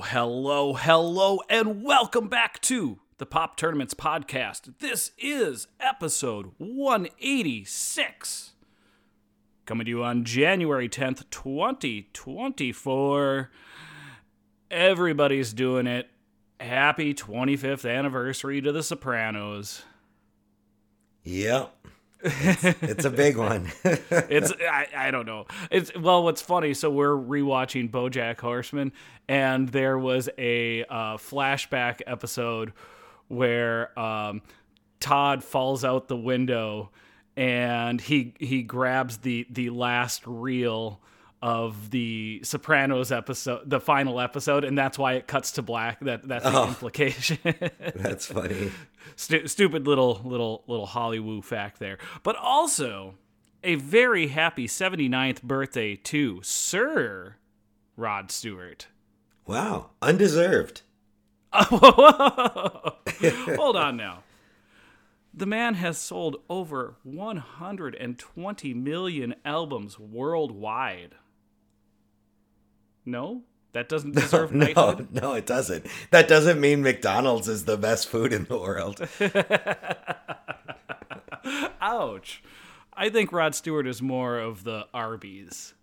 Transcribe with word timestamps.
Hello, 0.00 0.74
hello, 0.74 1.40
and 1.48 1.82
welcome 1.82 2.28
back 2.28 2.60
to 2.62 2.98
the 3.18 3.26
Pop 3.26 3.56
Tournaments 3.56 3.94
Podcast. 3.94 4.74
This 4.78 5.10
is 5.18 5.66
episode 5.80 6.52
186. 6.58 8.52
Coming 9.64 9.84
to 9.84 9.90
you 9.90 10.04
on 10.04 10.24
January 10.24 10.88
10th, 10.88 11.28
2024. 11.30 13.50
Everybody's 14.70 15.52
doing 15.52 15.86
it. 15.86 16.08
Happy 16.60 17.14
25th 17.14 17.90
anniversary 17.90 18.60
to 18.60 18.72
The 18.72 18.82
Sopranos. 18.82 19.82
Yep. 21.24 21.74
It's, 22.26 22.82
it's 22.82 23.04
a 23.04 23.10
big 23.10 23.36
one. 23.36 23.70
it's 23.84 24.52
I, 24.60 24.86
I 24.96 25.10
don't 25.10 25.26
know. 25.26 25.46
It's 25.70 25.94
well, 25.96 26.24
what's 26.24 26.42
funny? 26.42 26.74
So 26.74 26.90
we're 26.90 27.16
rewatching 27.16 27.90
BoJack 27.90 28.40
Horseman, 28.40 28.92
and 29.28 29.68
there 29.68 29.98
was 29.98 30.28
a 30.36 30.84
uh, 30.84 31.16
flashback 31.16 32.00
episode 32.06 32.72
where 33.28 33.98
um, 33.98 34.42
Todd 35.00 35.44
falls 35.44 35.84
out 35.84 36.08
the 36.08 36.16
window, 36.16 36.90
and 37.36 38.00
he 38.00 38.34
he 38.38 38.62
grabs 38.62 39.18
the 39.18 39.46
the 39.50 39.70
last 39.70 40.26
reel 40.26 41.00
of 41.46 41.90
the 41.90 42.40
Sopranos 42.42 43.12
episode, 43.12 43.70
the 43.70 43.78
final 43.78 44.20
episode, 44.20 44.64
and 44.64 44.76
that's 44.76 44.98
why 44.98 45.12
it 45.12 45.28
cuts 45.28 45.52
to 45.52 45.62
black. 45.62 46.00
That 46.00 46.26
that's 46.26 46.44
the 46.44 46.50
Oh. 46.52 46.64
implication. 46.68 47.38
That's 47.94 48.26
funny. 48.26 48.72
Stu- 49.14 49.46
stupid 49.46 49.86
little 49.86 50.20
little 50.24 50.64
little 50.66 50.86
Hollywood 50.86 51.44
fact 51.44 51.78
there. 51.78 51.98
But 52.24 52.34
also 52.34 53.14
a 53.62 53.76
very 53.76 54.26
happy 54.26 54.66
79th 54.66 55.42
birthday 55.42 55.94
to 55.94 56.40
Sir 56.42 57.36
Rod 57.96 58.32
Stewart. 58.32 58.88
Wow. 59.46 59.90
Undeserved. 60.02 60.82
Hold 61.52 63.76
on 63.76 63.96
now. 63.96 64.24
The 65.32 65.46
man 65.46 65.74
has 65.74 65.96
sold 65.98 66.36
over 66.48 66.96
120 67.04 68.74
million 68.74 69.34
albums 69.44 69.98
worldwide. 69.98 71.14
No? 73.06 73.42
That 73.72 73.88
doesn't 73.88 74.14
deserve 74.14 74.52
No, 74.52 74.66
knighthood? 74.66 75.08
no, 75.22 75.34
it 75.34 75.46
doesn't. 75.46 75.86
That 76.10 76.28
doesn't 76.28 76.60
mean 76.60 76.82
McDonald's 76.82 77.48
is 77.48 77.64
the 77.66 77.76
best 77.76 78.08
food 78.08 78.32
in 78.32 78.44
the 78.44 78.58
world. 78.58 79.06
Ouch. 81.80 82.42
I 82.94 83.10
think 83.10 83.32
Rod 83.32 83.54
Stewart 83.54 83.86
is 83.86 84.00
more 84.00 84.38
of 84.38 84.64
the 84.64 84.86
Arby's 84.94 85.74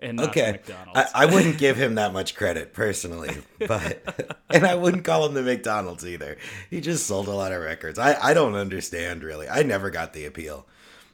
and 0.00 0.20
Okay. 0.20 0.52
McDonald's. 0.52 1.10
I, 1.14 1.22
I 1.22 1.26
wouldn't 1.26 1.58
give 1.58 1.76
him 1.76 1.94
that 1.94 2.12
much 2.12 2.34
credit 2.34 2.72
personally, 2.72 3.36
but 3.66 4.36
and 4.50 4.66
I 4.66 4.74
wouldn't 4.74 5.04
call 5.04 5.26
him 5.26 5.34
the 5.34 5.42
McDonald's 5.42 6.06
either. 6.06 6.36
He 6.70 6.80
just 6.80 7.06
sold 7.06 7.28
a 7.28 7.32
lot 7.34 7.52
of 7.52 7.62
records. 7.62 7.98
I, 7.98 8.16
I 8.20 8.34
don't 8.34 8.54
understand 8.54 9.22
really. 9.22 9.48
I 9.48 9.62
never 9.62 9.90
got 9.90 10.12
the 10.12 10.26
appeal. 10.26 10.66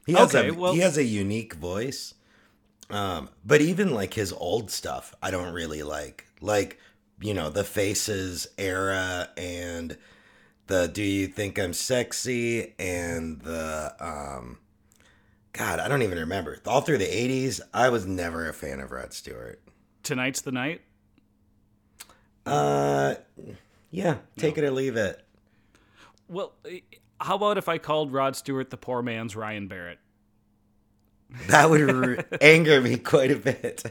He 0.07 0.13
has 0.15 0.35
Okay, 0.35 0.49
a 0.49 0.55
well- 0.55 0.73
he 0.73 0.81
has 0.81 0.97
a 0.97 1.05
unique 1.05 1.55
voice. 1.55 2.15
Um, 2.91 3.31
but 3.45 3.61
even 3.61 3.95
like 3.95 4.15
his 4.15 4.33
old 4.33 4.71
stuff, 4.71 5.15
I 5.23 5.31
don't 5.31 5.53
really 5.53 5.83
like. 5.83 6.27
Like, 6.41 6.79
you 7.21 7.35
know, 7.35 7.51
the 7.51 7.65
Faces 7.65 8.47
era 8.59 9.29
and 9.37 9.97
the 10.67 10.89
Do 10.89 11.03
You 11.03 11.27
Think 11.27 11.59
I'm 11.59 11.73
Sexy 11.73 12.75
and 12.79 13.41
the 13.41 13.95
um 14.01 14.59
God, 15.53 15.79
I 15.79 15.89
don't 15.89 16.03
even 16.03 16.19
remember. 16.19 16.59
All 16.67 16.81
through 16.81 16.99
the 16.99 17.05
80s, 17.05 17.61
I 17.73 17.89
was 17.89 18.07
never 18.07 18.49
a 18.49 18.53
fan 18.53 18.81
of 18.81 18.91
Rod 18.91 19.13
Stewart. 19.13 19.63
Tonight's 20.03 20.41
the 20.41 20.53
night. 20.53 20.83
Uh 22.45 23.15
yeah, 23.91 24.17
take 24.37 24.59
it 24.59 24.65
or 24.65 24.71
leave 24.71 24.97
it. 24.97 25.25
Well, 26.29 26.53
eh, 26.69 26.81
how 27.21 27.37
about 27.37 27.59
if 27.59 27.69
I 27.69 27.79
called 27.79 28.13
Rod 28.13 28.37
Stewart 28.37 28.71
the 28.71 28.77
poor 28.77 29.03
man's 29.03 29.37
Ryan 29.37 29.69
Barrett? 29.69 29.99
That 31.49 31.71
would 31.71 32.25
anger 32.41 32.81
me 32.81 32.97
quite 32.97 33.31
a 33.31 33.37
bit. 33.37 33.83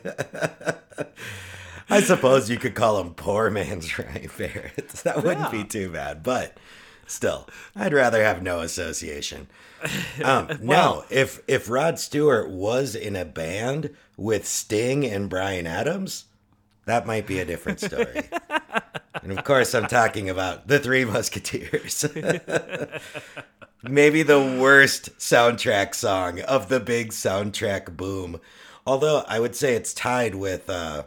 I 1.89 2.01
suppose 2.01 2.49
you 2.49 2.57
could 2.57 2.75
call 2.75 2.99
him 2.99 3.13
poor 3.13 3.49
man's 3.49 3.97
Ryan 3.99 4.29
Barrett. 4.37 4.87
That 5.03 5.17
wouldn't 5.23 5.51
Yeah. 5.53 5.63
be 5.63 5.63
too 5.63 5.89
bad, 5.91 6.23
but 6.23 6.57
still, 7.05 7.47
I'd 7.75 7.93
rather 7.93 8.23
have 8.23 8.41
no 8.41 8.61
association. 8.61 9.47
Um, 10.23 10.47
no, 10.61 11.03
if 11.09 11.41
if 11.47 11.69
Rod 11.69 11.99
Stewart 11.99 12.49
was 12.49 12.95
in 12.95 13.15
a 13.15 13.25
band 13.25 13.89
with 14.17 14.47
Sting 14.47 15.05
and 15.05 15.29
Bryan 15.29 15.67
Adams, 15.67 16.25
that 16.85 17.05
might 17.05 17.27
be 17.27 17.39
a 17.39 17.45
different 17.45 17.79
story. 17.81 18.21
and 19.21 19.37
of 19.37 19.43
course, 19.43 19.75
I'm 19.75 19.87
talking 19.87 20.29
about 20.29 20.67
the 20.67 20.79
Three 20.79 21.03
Musketeers. 21.05 22.05
Maybe 23.83 24.23
the 24.23 24.39
worst 24.39 25.17
soundtrack 25.17 25.93
song 25.93 26.39
of 26.39 26.69
the 26.69 26.79
big 26.79 27.09
soundtrack 27.09 27.97
boom. 27.97 28.39
Although 28.87 29.25
I 29.27 29.41
would 29.41 29.57
say 29.57 29.75
it's 29.75 29.93
tied 29.93 30.35
with 30.35 30.69
uh, 30.69 31.03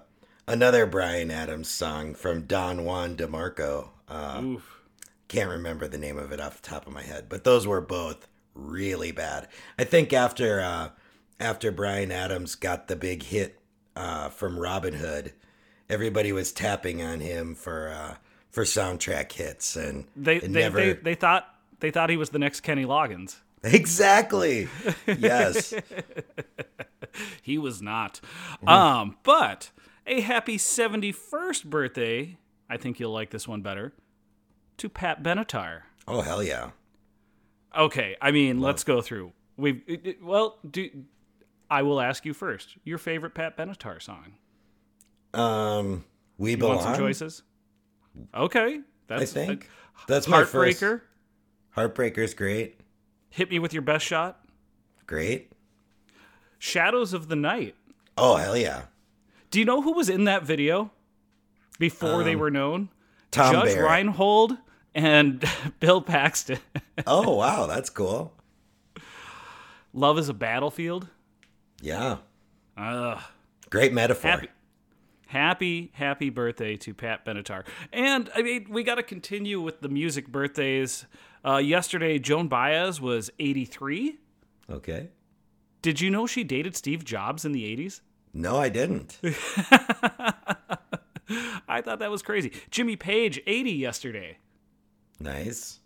another 0.46 0.84
Bryan 0.84 1.30
Adams 1.30 1.68
song 1.68 2.14
from 2.14 2.42
Don 2.42 2.84
Juan 2.84 3.16
DeMarco. 3.16 3.88
Uh, 4.08 4.40
Oof. 4.44 4.80
can't 5.26 5.48
remember 5.48 5.88
the 5.88 5.96
name 5.96 6.18
of 6.18 6.32
it 6.32 6.40
off 6.40 6.60
the 6.60 6.68
top 6.68 6.86
of 6.86 6.92
my 6.92 7.02
head, 7.02 7.30
but 7.30 7.44
those 7.44 7.66
were 7.66 7.80
both 7.80 8.28
really 8.54 9.10
bad. 9.10 9.48
I 9.78 9.84
think 9.84 10.12
after 10.12 10.60
uh, 10.60 10.90
after 11.40 11.72
Bryan 11.72 12.12
Adams 12.12 12.54
got 12.56 12.88
the 12.88 12.96
big 12.96 13.22
hit 13.22 13.58
uh, 13.96 14.28
from 14.28 14.58
Robin 14.58 14.94
Hood, 14.94 15.32
everybody 15.88 16.30
was 16.30 16.52
tapping 16.52 17.02
on 17.02 17.20
him 17.20 17.54
for 17.54 17.88
uh, 17.88 18.16
for 18.50 18.64
soundtrack 18.64 19.32
hits, 19.32 19.76
and 19.76 20.06
They 20.14 20.40
they, 20.40 20.48
never 20.48 20.78
they 20.78 20.92
they 20.92 21.14
thought 21.14 21.55
they 21.80 21.90
thought 21.90 22.10
he 22.10 22.16
was 22.16 22.30
the 22.30 22.38
next 22.38 22.60
Kenny 22.60 22.84
Loggins. 22.84 23.36
exactly. 23.62 24.68
Yes, 25.06 25.74
He 27.42 27.56
was 27.58 27.80
not. 27.80 28.20
Mm-hmm. 28.62 28.68
Um, 28.68 29.16
but 29.22 29.70
a 30.06 30.20
happy 30.20 30.58
71st 30.58 31.64
birthday. 31.64 32.36
I 32.68 32.76
think 32.76 33.00
you'll 33.00 33.12
like 33.12 33.30
this 33.30 33.48
one 33.48 33.62
better. 33.62 33.94
To 34.78 34.88
Pat 34.88 35.22
Benatar. 35.22 35.82
oh 36.06 36.20
hell 36.20 36.42
yeah. 36.42 36.70
Okay, 37.76 38.16
I 38.20 38.30
mean, 38.30 38.60
let's 38.60 38.84
go 38.84 39.00
through. 39.00 39.32
It- 39.58 40.22
well, 40.22 40.58
do 40.70 40.90
I 41.70 41.82
will 41.82 42.00
ask 42.00 42.24
you 42.26 42.34
first. 42.34 42.76
Your 42.84 42.98
favorite 42.98 43.34
Pat 43.34 43.56
Benatar 43.56 44.00
song? 44.02 44.34
Um, 45.34 46.04
we 46.38 46.52
You 46.52 46.56
belong. 46.58 46.76
want 46.76 46.88
some 46.88 46.96
choices? 46.98 47.42
Okay, 48.34 48.80
that's 49.08 49.22
I 49.22 49.24
think 49.24 49.68
uh, 49.96 50.02
that's 50.08 50.28
my 50.28 50.44
first. 50.44 50.82
Heartbreaker. 51.76 51.82
Heartbreaker's 51.94 52.34
great, 52.34 52.80
Hit 53.30 53.50
me 53.50 53.58
with 53.58 53.72
your 53.72 53.82
best 53.82 54.04
shot. 54.06 54.40
great. 55.06 55.52
Shadows 56.58 57.12
of 57.12 57.28
the 57.28 57.36
Night. 57.36 57.74
Oh 58.16 58.36
hell 58.36 58.56
yeah. 58.56 58.84
Do 59.50 59.58
you 59.58 59.64
know 59.66 59.82
who 59.82 59.92
was 59.92 60.08
in 60.08 60.24
that 60.24 60.42
video 60.42 60.90
before 61.78 62.24
they 62.24 62.34
were 62.34 62.50
known? 62.50 62.80
Um, 62.82 62.88
Tom 63.30 63.52
Judge 63.52 63.74
Barrett. 63.74 63.90
Reinhold 63.90 64.56
and 64.94 65.44
Bill 65.80 66.00
Paxton. 66.02 66.58
Oh 67.06 67.34
wow, 67.36 67.66
that's 67.66 67.90
cool. 67.90 68.32
Love 69.92 70.18
is 70.18 70.30
a 70.30 70.34
battlefield. 70.34 71.08
Yeah, 71.82 72.16
Ugh. 72.78 73.20
great 73.68 73.92
metaphor. 73.92 74.30
Happy, 74.30 74.48
happy, 75.26 75.90
happy 75.92 76.30
birthday 76.30 76.76
to 76.78 76.94
Pat 76.94 77.26
Benatar. 77.26 77.64
And 77.92 78.30
I 78.34 78.40
mean, 78.40 78.68
we 78.70 78.82
got 78.82 78.94
to 78.94 79.02
continue 79.02 79.60
with 79.60 79.82
the 79.82 79.90
music 79.90 80.28
birthdays. 80.28 81.04
Uh, 81.46 81.58
yesterday, 81.58 82.18
Joan 82.18 82.48
Baez 82.48 83.00
was 83.00 83.30
83. 83.38 84.18
Okay. 84.68 85.10
Did 85.80 86.00
you 86.00 86.10
know 86.10 86.26
she 86.26 86.42
dated 86.42 86.74
Steve 86.74 87.04
Jobs 87.04 87.44
in 87.44 87.52
the 87.52 87.62
80s? 87.62 88.00
No, 88.34 88.56
I 88.56 88.68
didn't. 88.68 89.20
I 91.68 91.80
thought 91.82 92.00
that 92.00 92.10
was 92.10 92.22
crazy. 92.22 92.52
Jimmy 92.70 92.96
Page, 92.96 93.40
80 93.46 93.70
yesterday. 93.70 94.38
Nice. 95.20 95.78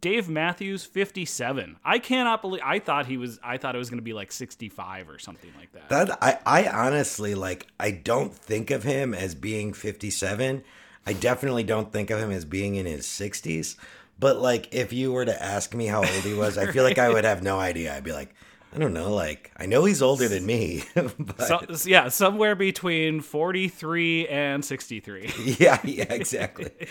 Dave 0.00 0.28
Matthews, 0.28 0.84
57. 0.84 1.76
I 1.84 1.98
cannot 1.98 2.42
believe. 2.42 2.62
I 2.64 2.78
thought 2.78 3.06
he 3.06 3.16
was. 3.16 3.38
I 3.42 3.56
thought 3.56 3.74
it 3.74 3.78
was 3.78 3.88
going 3.88 3.98
to 3.98 4.02
be 4.02 4.12
like 4.12 4.32
65 4.32 5.08
or 5.08 5.18
something 5.18 5.50
like 5.58 5.72
that. 5.72 5.88
That 5.88 6.18
I, 6.20 6.38
I 6.44 6.66
honestly 6.68 7.34
like. 7.34 7.68
I 7.80 7.90
don't 7.90 8.34
think 8.34 8.70
of 8.70 8.82
him 8.82 9.14
as 9.14 9.34
being 9.34 9.72
57. 9.72 10.62
I 11.06 11.12
definitely 11.12 11.64
don't 11.64 11.92
think 11.92 12.10
of 12.10 12.18
him 12.18 12.30
as 12.30 12.44
being 12.44 12.74
in 12.74 12.84
his 12.86 13.06
60s. 13.06 13.76
But 14.18 14.38
like, 14.40 14.74
if 14.74 14.92
you 14.92 15.12
were 15.12 15.24
to 15.24 15.42
ask 15.42 15.74
me 15.74 15.86
how 15.86 15.98
old 15.98 16.08
he 16.08 16.34
was, 16.34 16.56
I 16.56 16.70
feel 16.70 16.84
like 16.84 16.98
I 16.98 17.08
would 17.08 17.24
have 17.24 17.42
no 17.42 17.58
idea. 17.58 17.94
I'd 17.94 18.04
be 18.04 18.12
like, 18.12 18.34
I 18.74 18.78
don't 18.78 18.92
know. 18.92 19.12
Like, 19.12 19.52
I 19.56 19.66
know 19.66 19.84
he's 19.84 20.02
older 20.02 20.28
than 20.28 20.44
me. 20.44 20.84
but 20.94 21.42
So, 21.42 21.88
yeah, 21.88 22.08
somewhere 22.08 22.54
between 22.54 23.20
43 23.20 24.28
and 24.28 24.64
63. 24.64 25.32
yeah, 25.58 25.78
yeah, 25.84 26.12
exactly. 26.12 26.70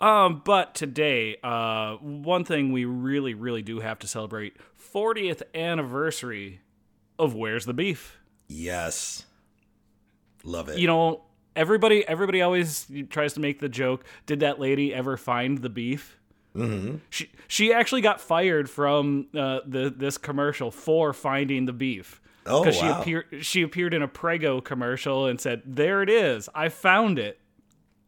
Um, 0.00 0.42
but 0.44 0.74
today, 0.74 1.38
uh, 1.42 1.94
one 1.96 2.44
thing 2.44 2.70
we 2.70 2.84
really, 2.84 3.32
really 3.32 3.62
do 3.62 3.80
have 3.80 3.98
to 4.00 4.08
celebrate 4.08 4.56
40th 4.78 5.42
anniversary 5.54 6.60
of 7.18 7.34
Where's 7.34 7.64
the 7.64 7.72
Beef? 7.72 8.18
Yes, 8.46 9.24
love 10.44 10.68
it. 10.68 10.78
You 10.78 10.86
know, 10.86 11.22
everybody, 11.56 12.06
everybody 12.06 12.42
always 12.42 12.86
tries 13.10 13.32
to 13.32 13.40
make 13.40 13.58
the 13.58 13.68
joke. 13.68 14.04
Did 14.26 14.40
that 14.40 14.60
lady 14.60 14.94
ever 14.94 15.16
find 15.16 15.58
the 15.58 15.70
beef? 15.70 16.18
Mm-hmm. 16.54 16.96
She 17.10 17.30
she 17.48 17.72
actually 17.72 18.00
got 18.00 18.20
fired 18.20 18.70
from 18.70 19.26
uh, 19.36 19.60
the 19.66 19.92
this 19.94 20.18
commercial 20.18 20.70
for 20.70 21.12
finding 21.12 21.66
the 21.66 21.72
beef. 21.72 22.20
Oh, 22.46 22.62
because 22.62 22.76
she 22.76 22.86
wow. 22.86 23.00
appeared 23.00 23.26
she 23.40 23.62
appeared 23.62 23.92
in 23.92 24.02
a 24.02 24.08
Prego 24.08 24.60
commercial 24.60 25.26
and 25.26 25.40
said, 25.40 25.62
"There 25.66 26.02
it 26.02 26.08
is, 26.08 26.48
I 26.54 26.68
found 26.68 27.18
it." 27.18 27.38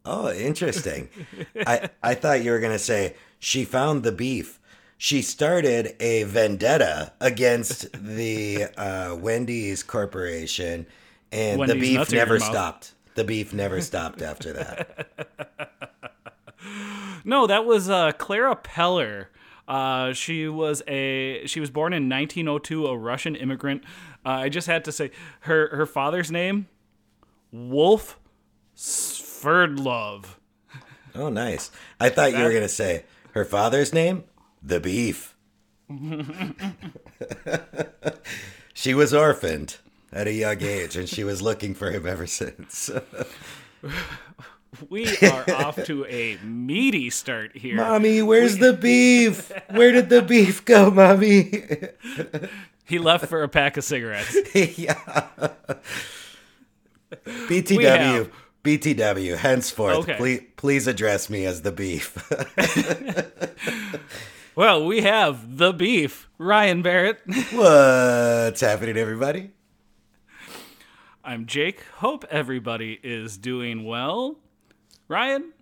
Oh, 0.05 0.31
interesting. 0.31 1.09
I 1.55 1.89
I 2.03 2.15
thought 2.15 2.43
you 2.43 2.51
were 2.51 2.59
gonna 2.59 2.79
say 2.79 3.15
she 3.37 3.65
found 3.65 4.03
the 4.03 4.11
beef. 4.11 4.59
She 4.97 5.21
started 5.21 5.95
a 6.01 6.23
vendetta 6.23 7.13
against 7.21 7.87
the 7.93 8.65
uh, 8.75 9.15
Wendy's 9.15 9.83
Corporation, 9.83 10.87
and 11.31 11.59
Wendy's 11.59 11.75
the 11.75 11.97
beef 11.97 12.11
never 12.11 12.39
stopped. 12.39 12.93
The 13.19 13.25
beef 13.25 13.51
never 13.51 13.81
stopped 13.81 14.21
after 14.21 14.53
that. 14.53 15.09
No, 17.25 17.47
that 17.47 17.65
was 17.65 17.89
uh, 17.89 18.13
Clara 18.13 18.55
Peller. 18.55 19.25
Uh, 19.67 20.13
she 20.13 20.47
was 20.47 20.81
a 20.87 21.45
she 21.45 21.59
was 21.59 21.69
born 21.69 21.91
in 21.91 22.07
1902, 22.07 22.87
a 22.87 22.97
Russian 22.97 23.35
immigrant. 23.35 23.83
Uh, 24.25 24.29
I 24.29 24.49
just 24.49 24.67
had 24.67 24.85
to 24.85 24.93
say 24.93 25.11
her 25.41 25.67
her 25.75 25.85
father's 25.85 26.31
name, 26.31 26.67
Wolf 27.51 28.17
Sverdlov. 28.75 30.25
Oh, 31.13 31.29
nice. 31.29 31.71
I 31.99 32.09
thought 32.09 32.31
you 32.31 32.43
were 32.43 32.53
gonna 32.53 32.69
say 32.69 33.03
her 33.33 33.43
father's 33.43 33.93
name, 33.93 34.23
the 34.63 34.79
beef. 34.79 35.35
she 38.73 38.93
was 38.93 39.13
orphaned 39.13 39.77
at 40.11 40.27
a 40.27 40.33
young 40.33 40.61
age, 40.61 40.95
and 40.95 41.07
she 41.07 41.23
was 41.23 41.41
looking 41.41 41.73
for 41.75 41.91
him 41.91 42.05
ever 42.07 42.25
since. 42.27 42.89
We 44.89 45.17
are 45.21 45.49
off 45.51 45.83
to 45.85 46.05
a 46.05 46.37
meaty 46.43 47.09
start 47.09 47.57
here. 47.57 47.75
Mommy, 47.75 48.21
where's 48.21 48.57
the 48.57 48.73
beef? 48.73 49.51
Where 49.69 49.91
did 49.91 50.09
the 50.09 50.21
beef 50.21 50.63
go, 50.65 50.91
mommy? 50.91 51.65
He 52.85 52.97
left 52.99 53.27
for 53.27 53.43
a 53.43 53.47
pack 53.49 53.77
of 53.77 53.83
cigarettes. 53.83 54.35
yeah. 54.77 54.97
BTW. 57.25 57.81
have- 57.83 58.31
BTW. 58.63 59.37
Henceforth, 59.37 59.95
Okay. 59.97 60.15
please, 60.17 60.41
please 60.57 60.87
address 60.87 61.29
me 61.29 61.45
as 61.45 61.61
the 61.61 61.71
beef. 61.71 62.15
Well, 64.55 64.85
we 64.85 65.03
have 65.03 65.57
the 65.57 65.71
beef, 65.71 66.27
Ryan 66.37 66.81
Barrett. 66.81 67.21
What's 67.53 68.59
happening, 68.59 68.97
everybody? 68.97 69.51
I'm 71.29 71.45
Jake. 71.45 71.83
Hope 71.97 72.25
everybody 72.31 72.99
is 73.03 73.37
doing 73.37 73.83
well. 73.85 74.37
Ryan, 75.07 75.53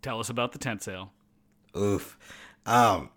tell 0.00 0.20
us 0.20 0.28
about 0.28 0.52
the 0.52 0.60
tent 0.60 0.84
sale. 0.84 1.10
Oof. 1.76 2.16
Um, 2.66 3.10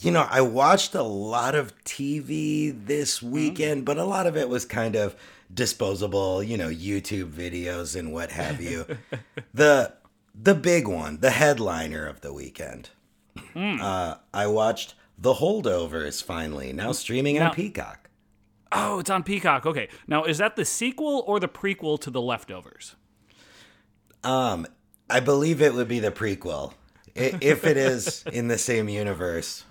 you 0.00 0.10
know, 0.10 0.26
I 0.28 0.40
watched 0.40 0.96
a 0.96 1.04
lot 1.04 1.54
of 1.54 1.72
TV 1.84 2.74
this 2.86 3.22
weekend, 3.22 3.84
but 3.84 3.96
a 3.96 4.02
lot 4.02 4.26
of 4.26 4.36
it 4.36 4.48
was 4.48 4.64
kind 4.64 4.96
of 4.96 5.14
disposable, 5.54 6.42
you 6.42 6.56
know, 6.56 6.68
YouTube 6.68 7.30
videos 7.30 7.94
and 7.94 8.12
what 8.12 8.32
have 8.32 8.60
you. 8.60 8.86
the 9.54 9.92
the 10.34 10.56
big 10.56 10.88
one, 10.88 11.20
the 11.20 11.30
headliner 11.30 12.06
of 12.06 12.22
the 12.22 12.32
weekend. 12.32 12.90
Uh, 13.54 14.16
I 14.34 14.48
watched 14.48 14.96
The 15.16 15.34
Holdovers 15.34 16.20
finally, 16.24 16.72
now 16.72 16.90
streaming 16.90 17.36
Now- 17.36 17.50
on 17.50 17.54
Peacock. 17.54 18.05
Oh, 18.72 18.98
it's 18.98 19.10
on 19.10 19.22
Peacock. 19.22 19.64
Okay. 19.66 19.88
Now, 20.06 20.24
is 20.24 20.38
that 20.38 20.56
the 20.56 20.64
sequel 20.64 21.24
or 21.26 21.38
the 21.38 21.48
prequel 21.48 22.00
to 22.00 22.10
The 22.10 22.20
Leftovers? 22.20 22.96
Um, 24.24 24.66
I 25.08 25.20
believe 25.20 25.62
it 25.62 25.74
would 25.74 25.88
be 25.88 26.00
the 26.00 26.10
prequel. 26.10 26.72
If 27.14 27.64
it 27.64 27.76
is 27.76 28.24
in 28.32 28.48
the 28.48 28.58
same 28.58 28.88
universe. 28.88 29.64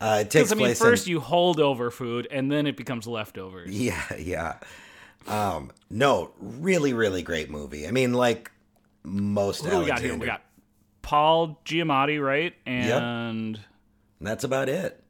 Uh, 0.00 0.18
it 0.22 0.30
takes 0.30 0.52
I 0.52 0.54
mean, 0.54 0.66
place 0.66 0.78
first 0.78 1.06
in, 1.06 1.12
you 1.12 1.20
hold 1.20 1.60
over 1.60 1.90
food 1.90 2.28
and 2.30 2.50
then 2.50 2.66
it 2.66 2.76
becomes 2.76 3.06
leftovers. 3.06 3.70
Yeah, 3.70 4.00
yeah. 4.16 4.58
Um, 5.26 5.72
no, 5.90 6.30
really, 6.40 6.92
really 6.92 7.22
great 7.22 7.50
movie. 7.50 7.86
I 7.86 7.90
mean, 7.90 8.12
like 8.12 8.50
most 9.02 9.64
Who 9.64 9.70
do 9.70 9.78
we 9.78 9.86
got 9.86 9.98
Alexander. 9.98 10.14
here? 10.14 10.20
We 10.20 10.26
got 10.26 10.42
Paul 11.02 11.60
Giamatti, 11.64 12.24
right? 12.24 12.54
And 12.64 13.58
That's 14.20 14.44
about 14.44 14.68
it. 14.68 15.02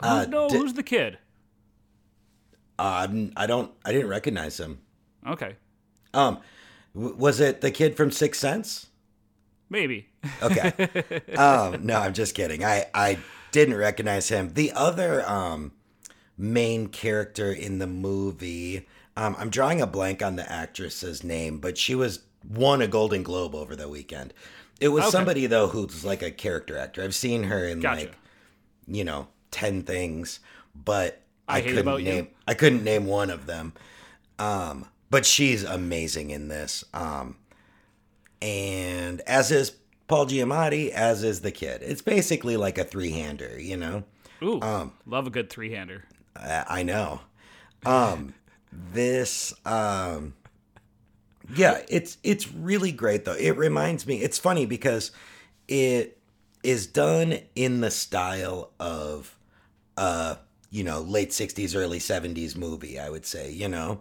Uh, 0.00 0.26
no, 0.28 0.48
di- 0.48 0.56
who's 0.56 0.74
the 0.74 0.82
kid? 0.82 1.18
Uh, 2.78 3.08
I 3.36 3.46
don't. 3.46 3.72
I 3.84 3.92
didn't 3.92 4.08
recognize 4.08 4.58
him. 4.60 4.78
Okay. 5.26 5.56
Um, 6.14 6.38
w- 6.94 7.14
was 7.16 7.40
it 7.40 7.60
the 7.60 7.70
kid 7.70 7.96
from 7.96 8.10
Sixth 8.10 8.40
Sense? 8.40 8.86
Maybe. 9.70 10.08
Okay. 10.42 10.72
um, 11.36 11.84
no, 11.84 11.98
I'm 11.98 12.14
just 12.14 12.34
kidding. 12.34 12.64
I 12.64 12.86
I 12.94 13.18
didn't 13.52 13.76
recognize 13.76 14.28
him. 14.28 14.52
The 14.54 14.72
other 14.72 15.28
um 15.28 15.72
main 16.36 16.86
character 16.88 17.52
in 17.52 17.78
the 17.78 17.86
movie. 17.86 18.86
Um, 19.16 19.34
I'm 19.38 19.50
drawing 19.50 19.80
a 19.80 19.86
blank 19.86 20.22
on 20.22 20.36
the 20.36 20.50
actress's 20.50 21.24
name, 21.24 21.58
but 21.58 21.76
she 21.76 21.94
was 21.96 22.20
won 22.48 22.80
a 22.80 22.86
Golden 22.86 23.24
Globe 23.24 23.54
over 23.56 23.74
the 23.74 23.88
weekend. 23.88 24.32
It 24.80 24.88
was 24.88 25.02
Okay. 25.04 25.10
somebody 25.10 25.46
though 25.46 25.66
who's 25.66 26.04
like 26.04 26.22
a 26.22 26.30
character 26.30 26.78
actor. 26.78 27.02
I've 27.02 27.14
seen 27.16 27.42
her 27.44 27.66
in 27.66 27.80
Gotcha. 27.80 28.02
like 28.02 28.14
you 28.86 29.02
know 29.04 29.26
ten 29.50 29.82
things, 29.82 30.38
but 30.74 31.20
I 31.48 31.58
I, 31.58 31.60
Hate 31.60 31.74
couldn't 31.74 31.98
You. 31.98 32.04
name 32.04 32.28
I 32.46 32.54
couldn't 32.54 32.84
name 32.84 33.06
one 33.06 33.30
of 33.30 33.46
them. 33.46 33.72
Um, 34.38 34.86
but 35.10 35.24
she's 35.26 35.64
amazing 35.64 36.30
in 36.30 36.48
this. 36.48 36.84
Um, 36.94 37.36
and 38.40 39.20
as 39.22 39.50
is 39.50 39.72
Paul 40.06 40.26
Giamatti, 40.26 40.90
as 40.90 41.22
is 41.22 41.40
the 41.40 41.50
kid. 41.50 41.82
It's 41.82 42.02
basically 42.02 42.56
like 42.56 42.78
a 42.78 42.84
three 42.84 43.10
hander, 43.10 43.60
you 43.60 43.76
know. 43.76 44.04
Ooh, 44.42 44.60
Um, 44.62 44.92
love 45.06 45.26
a 45.26 45.30
good 45.30 45.50
three 45.50 45.72
hander. 45.72 46.04
I, 46.36 46.64
I 46.68 46.82
know. 46.84 47.20
Um, 47.84 48.34
this, 48.72 49.52
um, 49.66 50.34
yeah, 51.54 51.80
it's 51.88 52.18
it's 52.22 52.50
really 52.52 52.92
great 52.92 53.24
though. 53.24 53.32
It 53.34 53.56
reminds 53.56 54.06
me. 54.06 54.20
It's 54.22 54.38
funny 54.38 54.66
because 54.66 55.10
it 55.66 56.18
is 56.62 56.86
done 56.86 57.38
in 57.54 57.80
the 57.80 57.90
style 57.90 58.70
of, 58.78 59.36
uh, 59.96 60.36
you 60.70 60.84
know, 60.84 61.00
late 61.00 61.30
'60s, 61.30 61.76
early 61.76 61.98
'70s 61.98 62.56
movie. 62.56 62.98
I 62.98 63.10
would 63.10 63.26
say, 63.26 63.50
you 63.50 63.68
know. 63.68 64.00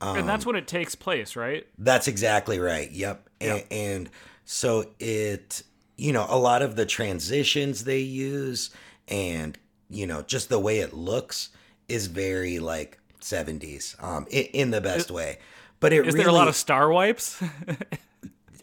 and 0.00 0.20
um, 0.20 0.26
that's 0.26 0.46
when 0.46 0.56
it 0.56 0.66
takes 0.66 0.94
place, 0.94 1.36
right? 1.36 1.66
That's 1.78 2.08
exactly 2.08 2.58
right. 2.58 2.90
Yep. 2.90 3.28
And, 3.40 3.64
and 3.70 4.10
so 4.44 4.86
it, 4.98 5.62
you 5.96 6.12
know, 6.12 6.26
a 6.28 6.38
lot 6.38 6.62
of 6.62 6.76
the 6.76 6.86
transitions 6.86 7.84
they 7.84 8.00
use 8.00 8.70
and, 9.08 9.58
you 9.90 10.06
know, 10.06 10.22
just 10.22 10.48
the 10.48 10.58
way 10.58 10.78
it 10.78 10.92
looks 10.92 11.50
is 11.88 12.06
very 12.06 12.58
like 12.58 12.98
70s 13.20 14.02
um 14.02 14.26
in, 14.30 14.44
in 14.46 14.70
the 14.70 14.80
best 14.80 15.10
way. 15.10 15.38
But 15.80 15.92
it 15.92 16.06
Is 16.06 16.14
really 16.14 16.24
there 16.24 16.28
a 16.28 16.32
lot 16.32 16.48
of 16.48 16.56
star 16.56 16.90
wipes? 16.90 17.42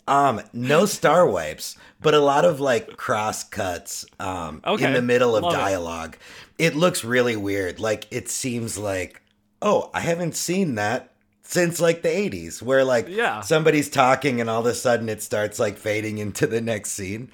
um 0.08 0.42
no 0.54 0.86
star 0.86 1.26
wipes, 1.38 1.78
but 2.02 2.14
a 2.14 2.20
lot 2.20 2.46
of 2.46 2.60
like 2.60 2.98
cross 2.98 3.44
cuts 3.44 4.06
um 4.20 4.62
Okay. 4.66 4.86
in 4.86 4.94
the 4.94 5.02
middle 5.02 5.36
of 5.36 5.44
Love 5.44 5.54
dialogue. 5.54 6.18
It. 6.58 6.76
looks 6.76 7.04
really 7.04 7.36
weird. 7.36 7.80
Like 7.80 8.08
it 8.12 8.30
seems 8.30 8.78
like, 8.78 9.22
"Oh, 9.62 9.90
I 9.94 10.02
haven't 10.02 10.36
seen 10.36 10.76
that 10.76 11.12
since 11.42 11.80
like 11.82 12.02
the 12.04 12.10
80s 12.10 12.62
where 12.62 12.84
like 12.84 13.08
Yeah. 13.10 13.42
somebody's 13.42 13.90
talking 13.90 14.40
and 14.42 14.50
all 14.50 14.62
of 14.62 14.66
a 14.66 14.74
sudden 14.74 15.10
it 15.10 15.22
starts 15.22 15.60
like 15.60 15.78
fading 15.78 16.18
into 16.18 16.48
the 16.48 16.62
next 16.62 16.92
scene." 16.92 17.32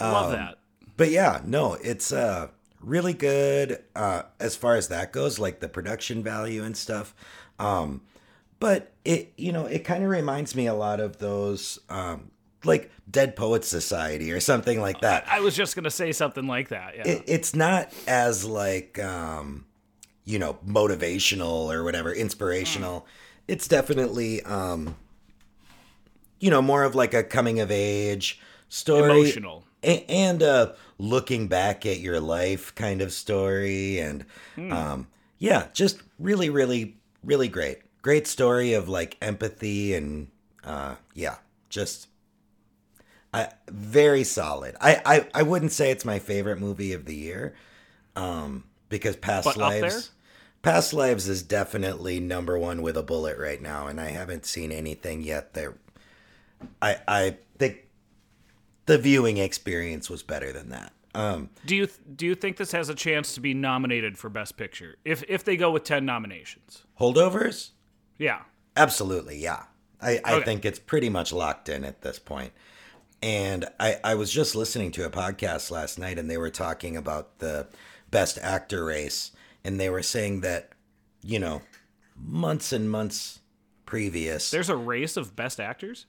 Love 0.00 0.26
Um, 0.26 0.32
that. 0.32 0.58
But 0.96 1.10
yeah, 1.10 1.40
no, 1.44 1.74
it's 1.74 2.12
uh 2.12 2.48
really 2.80 3.14
good 3.14 3.82
uh 3.94 4.22
as 4.38 4.54
far 4.56 4.76
as 4.76 4.88
that 4.88 5.12
goes, 5.12 5.38
like 5.38 5.60
the 5.60 5.68
production 5.68 6.22
value 6.22 6.62
and 6.62 6.76
stuff. 6.76 7.14
Um 7.58 8.02
but 8.60 8.92
it 9.04 9.32
you 9.36 9.52
know, 9.52 9.66
it 9.66 9.84
kind 9.84 10.02
of 10.04 10.10
reminds 10.10 10.54
me 10.54 10.66
a 10.66 10.74
lot 10.74 11.00
of 11.00 11.18
those 11.18 11.78
um 11.88 12.30
like 12.64 12.90
Dead 13.08 13.36
Poets 13.36 13.68
Society 13.68 14.32
or 14.32 14.40
something 14.40 14.80
like 14.80 15.00
that. 15.02 15.24
I 15.30 15.40
was 15.40 15.54
just 15.54 15.76
gonna 15.76 15.90
say 15.90 16.12
something 16.12 16.46
like 16.46 16.68
that. 16.70 16.96
Yeah. 16.96 17.06
It, 17.06 17.22
it's 17.26 17.54
not 17.54 17.92
as 18.08 18.44
like 18.44 18.98
um, 18.98 19.66
you 20.24 20.38
know 20.38 20.58
motivational 20.66 21.72
or 21.72 21.84
whatever, 21.84 22.12
inspirational. 22.12 23.06
It's 23.46 23.68
definitely 23.68 24.42
um, 24.42 24.96
you 26.40 26.50
know 26.50 26.60
more 26.62 26.82
of 26.82 26.94
like 26.94 27.14
a 27.14 27.22
coming 27.22 27.60
of 27.60 27.70
age 27.70 28.40
story, 28.68 29.20
Emotional. 29.20 29.64
a- 29.84 30.04
and 30.10 30.42
uh, 30.42 30.72
looking 30.98 31.46
back 31.46 31.86
at 31.86 32.00
your 32.00 32.18
life 32.20 32.74
kind 32.74 33.00
of 33.02 33.12
story, 33.12 34.00
and 34.00 34.24
um, 34.70 35.06
yeah, 35.38 35.68
just 35.72 36.00
really, 36.18 36.50
really, 36.50 36.96
really 37.22 37.46
great, 37.48 37.78
great 38.06 38.28
story 38.28 38.72
of 38.72 38.88
like 38.88 39.16
empathy 39.20 39.92
and 39.92 40.28
uh, 40.62 40.94
yeah, 41.12 41.34
just 41.68 42.06
I, 43.34 43.48
very 43.68 44.22
solid. 44.22 44.76
I, 44.80 45.02
I 45.04 45.28
I 45.34 45.42
wouldn't 45.42 45.72
say 45.72 45.90
it's 45.90 46.04
my 46.04 46.20
favorite 46.20 46.60
movie 46.60 46.92
of 46.92 47.04
the 47.04 47.16
year, 47.16 47.56
um, 48.14 48.62
because 48.88 49.16
Past 49.16 49.44
But? 49.44 49.56
Lives, 49.56 50.12
Past 50.62 50.94
Lives 50.94 51.28
is 51.28 51.42
definitely 51.42 52.20
number 52.20 52.56
one 52.56 52.80
with 52.80 52.96
a 52.96 53.02
bullet 53.02 53.38
right 53.38 53.60
now, 53.60 53.88
and 53.88 54.00
I 54.00 54.10
haven't 54.10 54.46
seen 54.46 54.70
anything 54.70 55.24
yet 55.24 55.54
that 55.54 55.74
I 56.80 56.98
I 57.08 57.36
think 57.58 57.88
the 58.86 58.98
viewing 58.98 59.38
experience 59.38 60.08
was 60.08 60.22
better 60.22 60.52
than 60.52 60.68
that. 60.68 60.92
Um, 61.12 61.50
do 61.64 61.74
you 61.74 61.88
do 62.14 62.24
you 62.24 62.36
think 62.36 62.56
this 62.56 62.70
has 62.70 62.88
a 62.88 62.94
chance 62.94 63.34
to 63.34 63.40
be 63.40 63.52
nominated 63.52 64.16
for 64.16 64.28
Best 64.28 64.56
Picture 64.56 64.94
if 65.04 65.24
if 65.28 65.42
they 65.42 65.56
go 65.56 65.72
with 65.72 65.82
ten 65.82 66.06
nominations? 66.06 66.84
holdovers, 67.00 67.70
Yeah. 68.18 68.42
absolutely, 68.76 69.38
yeah. 69.38 69.64
I, 70.00 70.20
I 70.24 70.34
Okay. 70.34 70.44
think 70.44 70.64
it's 70.64 70.78
pretty 70.78 71.08
much 71.08 71.32
locked 71.32 71.68
in 71.68 71.84
at 71.84 72.02
this 72.02 72.18
point. 72.18 72.52
And 73.22 73.64
I, 73.80 73.96
I 74.04 74.14
was 74.14 74.30
just 74.30 74.54
listening 74.54 74.90
to 74.92 75.06
a 75.06 75.10
podcast 75.10 75.70
last 75.70 75.98
night 75.98 76.18
and 76.18 76.30
they 76.30 76.36
were 76.36 76.50
talking 76.50 76.96
about 76.96 77.38
the 77.38 77.66
best 78.10 78.38
actor 78.42 78.84
race. 78.84 79.32
And 79.64 79.80
they 79.80 79.88
were 79.90 80.02
saying 80.02 80.42
that, 80.42 80.70
you 81.22 81.38
know, 81.38 81.62
months 82.14 82.72
and 82.72 82.90
months 82.90 83.40
previous. 83.86 84.50
There's 84.50 84.68
a 84.68 84.76
race 84.76 85.16
of 85.16 85.34
Best 85.34 85.58
Actors. 85.60 86.06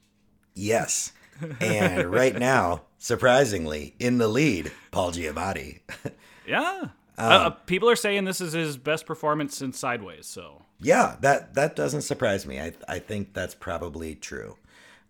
yes. 0.54 1.12
And 1.60 2.10
right 2.10 2.36
now, 2.36 2.82
surprisingly, 2.98 3.94
in 4.00 4.18
the 4.18 4.26
lead, 4.28 4.72
Paul 4.90 5.12
Giamatti. 5.12 5.80
Yeah. 6.46 6.80
Um, 6.82 6.90
uh, 7.18 7.22
uh, 7.22 7.50
people 7.50 7.90
are 7.90 7.96
saying 7.96 8.24
this 8.24 8.40
is 8.40 8.54
his 8.54 8.76
best 8.78 9.04
performance 9.06 9.54
since 9.56 9.78
Sideways. 9.78 10.26
So 10.26 10.62
Yeah, 10.80 11.16
that 11.20 11.54
that 11.54 11.74
doesn't 11.74 12.02
surprise 12.02 12.46
me. 12.46 12.60
I 12.60 12.72
I 12.86 12.98
think 12.98 13.34
that's 13.34 13.54
probably 13.54 14.14
true. 14.14 14.56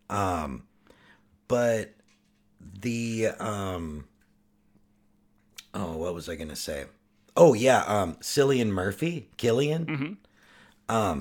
Um 0.08 0.64
but 1.46 1.94
the 2.80 3.28
um 3.38 4.06
oh, 5.75 5.96
what 5.96 6.14
was 6.14 6.28
I 6.28 6.37
going 6.37 6.48
to 6.48 6.56
say? 6.56 6.87
Oh 7.37 7.54
yeah, 7.54 7.82
um 7.82 8.14
Cillian 8.16 8.68
Murphy, 8.68 9.28
Killian? 9.37 9.87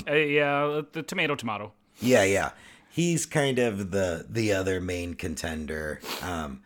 uh, 0.08 0.14
yeah, 0.14 0.82
the 0.94 1.04
tomato 1.04 1.36
tomato. 1.36 1.74
Yeah, 2.00 2.24
yeah. 2.24 2.52
He's 2.90 3.26
kind 3.26 3.60
of 3.60 3.92
the 3.92 4.26
the 4.30 4.54
other 4.54 4.80
main 4.80 5.14
contender. 5.16 6.00
Um 6.22 6.62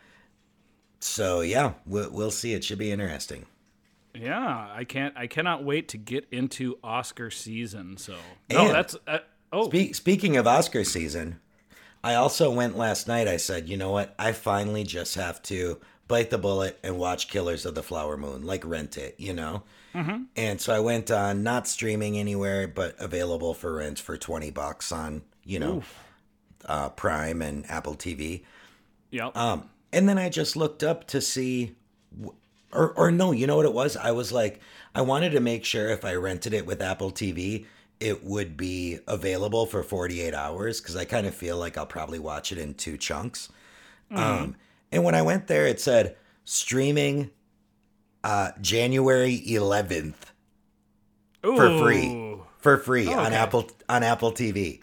so 0.99 1.41
yeah, 1.41 1.73
we'll, 1.87 2.11
we'll 2.11 2.31
see. 2.31 2.53
It 2.53 2.63
should 2.63 2.77
be 2.77 2.91
interesting. 2.91 3.47
Yeah, 4.13 4.69
I 4.73 4.83
can't. 4.83 5.15
I 5.17 5.27
cannot 5.27 5.63
wait 5.63 5.87
to 5.89 5.97
get 5.97 6.27
into 6.31 6.77
Oscar 6.83 7.29
season. 7.31 7.97
So 7.97 8.15
no, 8.49 8.65
And- 8.65 8.75
that's 8.75 8.95
uh, 9.07 9.19
oh 9.53 9.69
Spe- 9.69 9.93
speaking 9.95 10.37
of 10.37 10.47
Oscar 10.47 10.83
season, 10.83 11.39
I 12.03 12.15
also 12.15 12.51
went 12.51 12.77
last 12.77 13.07
night. 13.07 13.27
I 13.27 13.37
said, 13.37 13.69
you 13.69 13.77
know 13.77 13.91
what? 13.91 14.13
I 14.19 14.31
finally 14.33 14.83
just 14.83 15.15
have 15.15 15.41
to 15.43 15.79
bite 16.07 16.29
the 16.29 16.37
bullet 16.37 16.77
and 16.83 16.97
watch 16.97 17.29
Killers 17.29 17.65
of 17.65 17.73
the 17.75 17.83
Flower 17.83 18.17
Moon, 18.17 18.41
like 18.43 18.65
rent 18.65 18.97
it, 18.97 19.15
you 19.17 19.33
know? 19.33 19.63
Mm-hmm. 19.95 20.23
And 20.35 20.59
so 20.59 20.73
I 20.73 20.79
went 20.81 21.09
on, 21.09 21.41
not 21.43 21.67
streaming 21.69 22.17
anywhere, 22.17 22.67
but 22.67 22.95
available 22.99 23.53
for 23.53 23.75
rent 23.75 23.97
for 23.99 24.17
20 24.17 24.51
bucks 24.51 24.91
on, 24.91 25.21
you 25.45 25.59
know, 25.59 25.83
uh, 26.65 26.89
Prime 26.89 27.41
and 27.41 27.69
Apple 27.69 27.95
TV. 27.95 28.43
yep. 29.09 29.35
Um, 29.37 29.69
and 29.93 30.09
then 30.09 30.17
I 30.17 30.27
just 30.29 30.55
looked 30.57 30.83
up 30.83 31.07
to 31.07 31.21
see, 31.21 31.75
or 32.73 32.91
or 32.93 33.11
no, 33.11 33.31
you 33.31 33.47
know 33.47 33.55
what 33.55 33.65
it 33.65 33.73
was? 33.73 33.97
I 33.97 34.11
was 34.11 34.31
like, 34.31 34.59
I 34.95 35.01
wanted 35.01 35.31
to 35.31 35.39
make 35.39 35.65
sure 35.65 35.89
if 35.89 36.05
I 36.05 36.15
rented 36.15 36.53
it 36.53 36.65
with 36.65 36.81
Apple 36.81 37.11
TV, 37.11 37.65
it 37.99 38.23
would 38.23 38.57
be 38.57 38.99
available 39.07 39.65
for 39.65 39.83
48 39.83 40.33
hours 40.33 40.81
because 40.81 40.95
I 40.95 41.05
kind 41.05 41.27
of 41.27 41.35
feel 41.35 41.57
like 41.57 41.77
I'll 41.77 41.85
probably 41.85 42.19
watch 42.19 42.51
it 42.51 42.57
in 42.57 42.73
two 42.73 42.97
chunks. 42.97 43.49
Um, 44.13 44.55
and 44.91 45.03
when 45.05 45.15
I 45.15 45.21
went 45.21 45.47
there, 45.47 45.65
it 45.65 45.79
said 45.79 46.17
streaming 46.43 47.31
uh, 48.23 48.51
January 48.59 49.41
11th 49.45 50.15
for 51.41 51.79
free. 51.79 52.37
For 52.57 52.77
free 52.77 53.07
on 53.07 53.27
okay. 53.27 53.35
Apple 53.35 53.71
on 53.89 54.03
Apple 54.03 54.31
TV. 54.31 54.81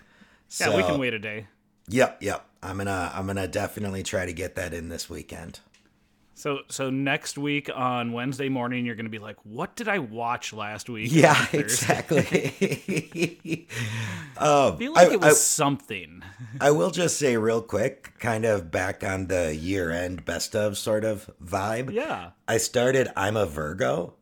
Yeah, 0.59 0.77
we 0.77 0.83
can 0.83 0.99
wait 0.99 1.15
a 1.15 1.19
day. 1.19 1.47
Yep, 1.89 2.23
yep. 2.23 2.45
I'm 2.63 2.79
gonna 2.79 3.13
I'm 3.15 3.27
gonna 3.27 3.47
definitely 3.47 4.03
try 4.03 4.27
to 4.27 4.33
get 4.33 4.57
that 4.57 4.75
in 4.75 4.89
this 4.89 5.09
weekend. 5.09 5.61
So 6.39 6.61
so 6.69 6.89
next 6.89 7.37
week 7.37 7.69
on 7.75 8.13
Wednesday 8.13 8.49
morning, 8.49 8.87
you're 8.87 8.95
gonna 8.95 9.09
be 9.09 9.19
like, 9.19 9.45
"What 9.45 9.75
did 9.75 9.89
I 9.89 9.99
watch 9.99 10.53
last 10.53 10.89
week?" 10.89 11.11
Yeah, 11.11 11.47
exactly. 11.53 12.23
um, 14.37 14.75
I 14.75 14.77
feel 14.77 14.93
like 14.93 15.09
I, 15.09 15.13
it 15.15 15.21
was 15.21 15.43
something. 15.43 16.23
I, 16.61 16.69
I 16.69 16.71
will 16.71 16.93
just 16.93 17.19
say 17.19 17.37
real 17.37 17.61
quick, 17.61 18.13
kind 18.21 18.45
of 18.45 18.71
back 18.71 19.03
on 19.03 19.27
the 19.27 19.53
year 19.53 19.91
end 19.91 20.25
best 20.25 20.55
of 20.55 20.79
sort 20.79 21.05
of 21.05 21.29
vibe. 21.45 21.91
Yeah, 21.93 22.31
I 22.47 22.59
started 22.59 23.09
I'm 23.17 23.37
a 23.37 23.45
Virgo. 23.45 24.15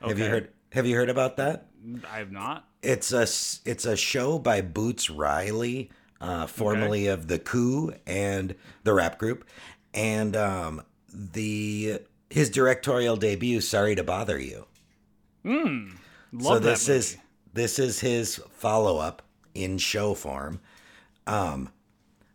Have 0.00 0.18
you 0.18 0.24
heard 0.24 0.52
have 0.72 0.86
you 0.86 0.96
heard 0.96 1.10
about 1.10 1.36
that? 1.36 1.66
I 2.10 2.20
have 2.20 2.32
not. 2.32 2.64
It's 2.82 3.12
a 3.12 3.24
it's 3.68 3.84
a 3.84 3.96
show 3.98 4.38
by 4.38 4.62
Boots 4.62 5.10
Riley, 5.10 5.90
uh, 6.22 6.46
formerly 6.46 7.08
of 7.08 7.28
the 7.28 7.38
Coup 7.38 7.92
and 8.06 8.54
the 8.82 8.94
rap 8.94 9.18
group, 9.18 9.44
and 9.92 10.34
um, 10.34 10.82
the 11.12 12.00
his 12.28 12.50
directorial 12.50 13.16
debut. 13.16 13.60
Sorry 13.60 13.94
to 13.94 14.04
bother 14.04 14.38
you. 14.38 14.66
Love 15.44 16.42
so 16.42 16.54
that 16.58 16.62
this 16.62 16.88
is 16.88 17.16
this 17.52 17.78
is 17.78 18.00
his 18.00 18.36
follow 18.52 18.98
up 18.98 19.22
in 19.54 19.78
show 19.78 20.14
form, 20.14 20.60
um, 21.26 21.70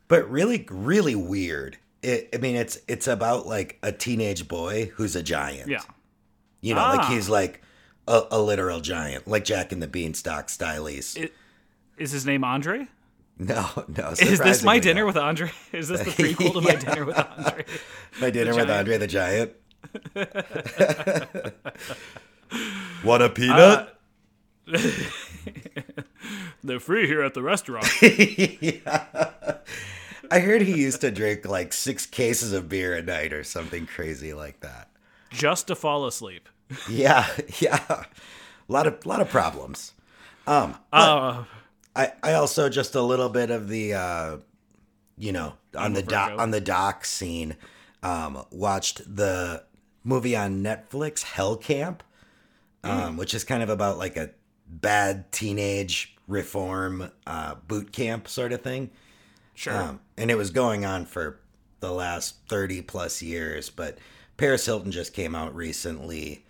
but 0.08 0.30
really 0.30 0.66
really 0.70 1.16
weird. 1.16 1.78
It, 2.04 2.30
I 2.34 2.38
mean, 2.38 2.56
it's 2.56 2.78
it's 2.88 3.08
about 3.08 3.48
like 3.48 3.80
a 3.82 3.92
teenage 3.92 4.48
boy 4.48 4.92
who's 4.96 5.16
a 5.16 5.24
giant. 5.24 5.70
yeah. 5.70 5.82
you 6.62 6.74
know, 6.76 6.82
like 6.82 7.00
Ah. 7.02 7.10
he's 7.10 7.30
like 7.30 7.62
a, 8.08 8.24
a 8.32 8.40
literal 8.42 8.80
giant, 8.82 9.28
like 9.28 9.46
Jack 9.46 9.72
and 9.72 9.82
the 9.82 9.88
Beanstalk 9.88 10.50
stylies. 10.50 11.16
It, 11.16 11.34
is 11.98 12.12
his 12.12 12.26
name 12.26 12.44
Andre? 12.44 12.88
No, 13.40 13.68
no. 13.90 14.12
Is 14.12 14.40
this 14.40 14.64
my 14.64 14.80
dinner 14.80 15.02
not. 15.02 15.08
with 15.08 15.18
Andre? 15.18 15.52
Is 15.74 15.90
this 15.90 16.00
the 16.02 16.12
prequel 16.24 16.54
to 16.54 16.62
my 16.62 16.76
dinner 16.76 17.04
with 17.04 17.18
Andre? 17.18 17.66
my 18.22 18.30
dinner 18.30 18.56
with 18.56 18.68
giant? 18.68 18.80
Andre 18.80 18.98
the 18.98 19.08
Giant? 19.08 19.52
what 23.04 23.22
a 23.22 23.30
peanut? 23.30 23.98
They're 26.64 26.80
free 26.80 27.08
here 27.08 27.22
at 27.24 27.34
the 27.34 27.44
restaurant. 27.44 27.86
I 30.32 30.40
heard 30.40 30.62
he 30.64 30.82
used 30.82 31.02
to 31.02 31.12
drink 31.12 31.46
like 31.46 31.72
six 31.74 32.06
cases 32.06 32.52
of 32.54 32.68
beer 32.70 32.96
a 32.96 33.02
night 33.02 33.32
or 33.34 33.44
something 33.44 33.86
crazy 33.86 34.34
like 34.34 34.62
that. 34.62 34.90
just 35.30 35.68
to 35.68 35.76
fall 35.76 36.06
asleep. 36.08 36.50
Yeah, 36.90 37.28
yeah. 37.60 37.84
A 37.88 38.06
lot 38.72 38.88
of 38.88 39.06
lot 39.06 39.22
of 39.22 39.30
problems. 39.30 39.94
Um, 40.48 40.76
Uh, 40.92 41.44
I, 41.96 42.12
I 42.22 42.34
also 42.34 42.70
just 42.70 42.96
a 42.96 43.02
little 43.02 43.30
bit 43.30 43.50
of 43.52 43.68
the 43.70 43.94
uh 43.94 44.38
you 45.18 45.32
know 45.32 45.54
on 45.78 45.94
the 45.94 46.04
doc 46.04 46.38
on 46.40 46.52
the 46.52 46.62
doc 46.62 47.06
scene 47.06 47.56
um 48.04 48.46
watched 48.52 49.16
the 49.16 49.64
movie 50.04 50.36
on 50.36 50.64
Netflix 50.64 51.24
Hell 51.24 51.56
Camp 51.56 52.04
um 52.84 53.18
which 53.18 53.34
is 53.34 53.44
kind 53.44 53.64
of 53.64 53.70
about 53.70 53.98
like 53.98 54.18
a 54.18 54.32
bad 54.68 55.32
teenage 55.32 56.16
reform 56.28 57.12
uh 57.26 57.56
boot 57.68 57.92
camp 57.92 58.28
sort 58.28 58.52
of 58.52 58.62
thing. 58.62 58.90
Sure. 59.54 59.76
um 59.76 60.00
and 60.18 60.30
it 60.30 60.38
was 60.38 60.52
going 60.52 60.86
on 60.86 61.06
for 61.06 61.40
the 61.80 61.92
last 61.92 62.36
30 62.50 62.82
plus 62.82 63.22
years 63.22 63.70
but 63.70 63.98
Paris 64.38 64.66
Hilton 64.66 64.92
just 64.92 65.14
came 65.14 65.34
out 65.34 65.56
recently 65.56 66.45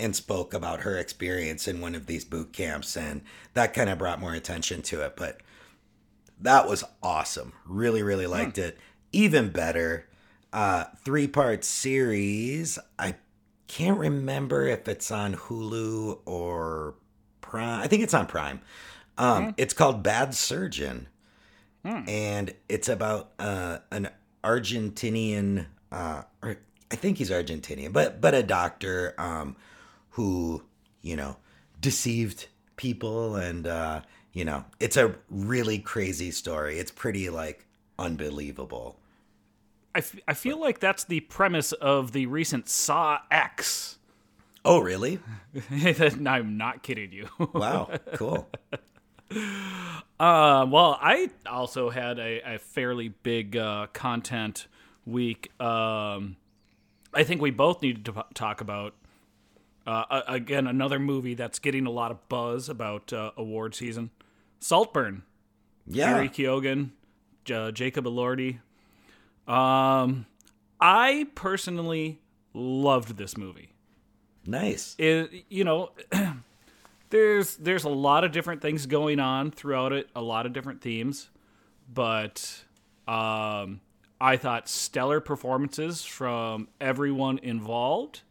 and 0.00 0.16
spoke 0.16 0.54
about 0.54 0.80
her 0.80 0.96
experience 0.96 1.68
in 1.68 1.80
one 1.80 1.94
of 1.94 2.06
these 2.06 2.24
boot 2.24 2.52
camps 2.52 2.96
and 2.96 3.22
that 3.54 3.74
kind 3.74 3.90
of 3.90 3.98
brought 3.98 4.20
more 4.20 4.34
attention 4.34 4.82
to 4.82 5.02
it 5.02 5.14
but 5.16 5.40
that 6.42 6.66
was 6.66 6.82
awesome. 7.02 7.52
Really 7.66 8.02
really 8.02 8.26
liked 8.26 8.56
it. 8.56 8.78
Even 9.12 9.50
better 9.50 10.06
uh 10.52 10.84
three 11.04 11.28
part 11.28 11.64
series. 11.64 12.78
I 12.98 13.16
can't 13.66 13.98
remember 13.98 14.66
if 14.66 14.88
it's 14.88 15.10
on 15.10 15.34
hulu 15.34 16.20
or 16.24 16.94
prime. 17.42 17.82
I 17.82 17.86
think 17.88 18.02
it's 18.02 18.14
on 18.14 18.26
prime. 18.26 18.60
Um 19.18 19.54
it's 19.58 19.74
called 19.74 20.02
bad 20.02 20.34
surgeon 20.34 21.08
and 21.84 22.54
it's 22.68 22.88
about 22.88 23.32
uh, 23.38 23.78
an 23.90 24.10
Argentinian, 24.44 25.66
uh, 25.90 26.22
or 26.42 26.56
I 26.90 26.96
think 26.96 27.18
he's 27.18 27.30
Argentinian, 27.30 27.92
but 27.92 28.20
but 28.20 28.34
a 28.34 28.42
doctor 28.42 29.14
um, 29.18 29.56
who 30.10 30.62
you 31.02 31.16
know 31.16 31.36
deceived 31.80 32.46
people, 32.76 33.36
and 33.36 33.66
uh, 33.66 34.00
you 34.32 34.44
know 34.44 34.64
it's 34.78 34.96
a 34.96 35.14
really 35.30 35.78
crazy 35.78 36.30
story. 36.30 36.78
It's 36.78 36.90
pretty 36.90 37.30
like 37.30 37.66
unbelievable. 37.98 38.98
I, 39.94 39.98
f- 39.98 40.16
I 40.28 40.34
feel 40.34 40.60
like 40.60 40.78
that's 40.78 41.02
the 41.04 41.20
premise 41.20 41.72
of 41.72 42.12
the 42.12 42.26
recent 42.26 42.68
Saw 42.68 43.18
X. 43.30 43.98
Oh, 44.64 44.78
really? 44.78 45.18
I'm 45.70 46.56
not 46.56 46.82
kidding 46.82 47.12
you. 47.12 47.28
Wow, 47.54 47.90
cool. 48.14 48.48
Uh, 49.32 50.66
well, 50.68 50.98
I 51.00 51.30
also 51.46 51.88
had 51.90 52.18
a, 52.18 52.54
a 52.54 52.58
fairly 52.58 53.08
big 53.08 53.56
uh, 53.56 53.86
content 53.92 54.66
week. 55.06 55.50
Um, 55.60 56.36
I 57.14 57.24
think 57.24 57.40
we 57.40 57.50
both 57.50 57.80
needed 57.80 58.04
to 58.06 58.12
p- 58.12 58.20
talk 58.34 58.60
about 58.60 58.94
uh, 59.90 60.22
again 60.28 60.66
another 60.66 60.98
movie 60.98 61.34
that's 61.34 61.58
getting 61.58 61.86
a 61.86 61.90
lot 61.90 62.10
of 62.10 62.28
buzz 62.28 62.68
about 62.68 63.12
uh, 63.12 63.32
award 63.36 63.74
season. 63.74 64.10
Saltburn, 64.58 65.22
Yeah, 65.86 66.12
Barry 66.12 66.28
Keoghan, 66.28 66.90
J- 67.44 67.72
Jacob 67.72 68.04
Elordi. 68.04 68.58
Um, 69.48 70.26
I 70.80 71.26
personally 71.34 72.20
loved 72.52 73.16
this 73.16 73.36
movie 73.36 73.72
nice. 74.46 74.94
it, 74.98 75.44
you 75.48 75.64
know 75.64 75.90
there's 77.10 77.56
there's 77.56 77.84
a 77.84 77.88
lot 77.88 78.24
of 78.24 78.32
different 78.32 78.60
things 78.60 78.86
going 78.86 79.20
on 79.20 79.50
throughout 79.50 79.92
it 79.92 80.08
a 80.14 80.22
lot 80.22 80.46
of 80.46 80.52
different 80.52 80.80
themes 80.80 81.30
but 81.92 82.64
um 83.06 83.80
i 84.20 84.36
thought 84.36 84.68
stellar 84.68 85.20
performances 85.20 86.04
from 86.04 86.68
everyone 86.80 87.38
involved 87.38 88.22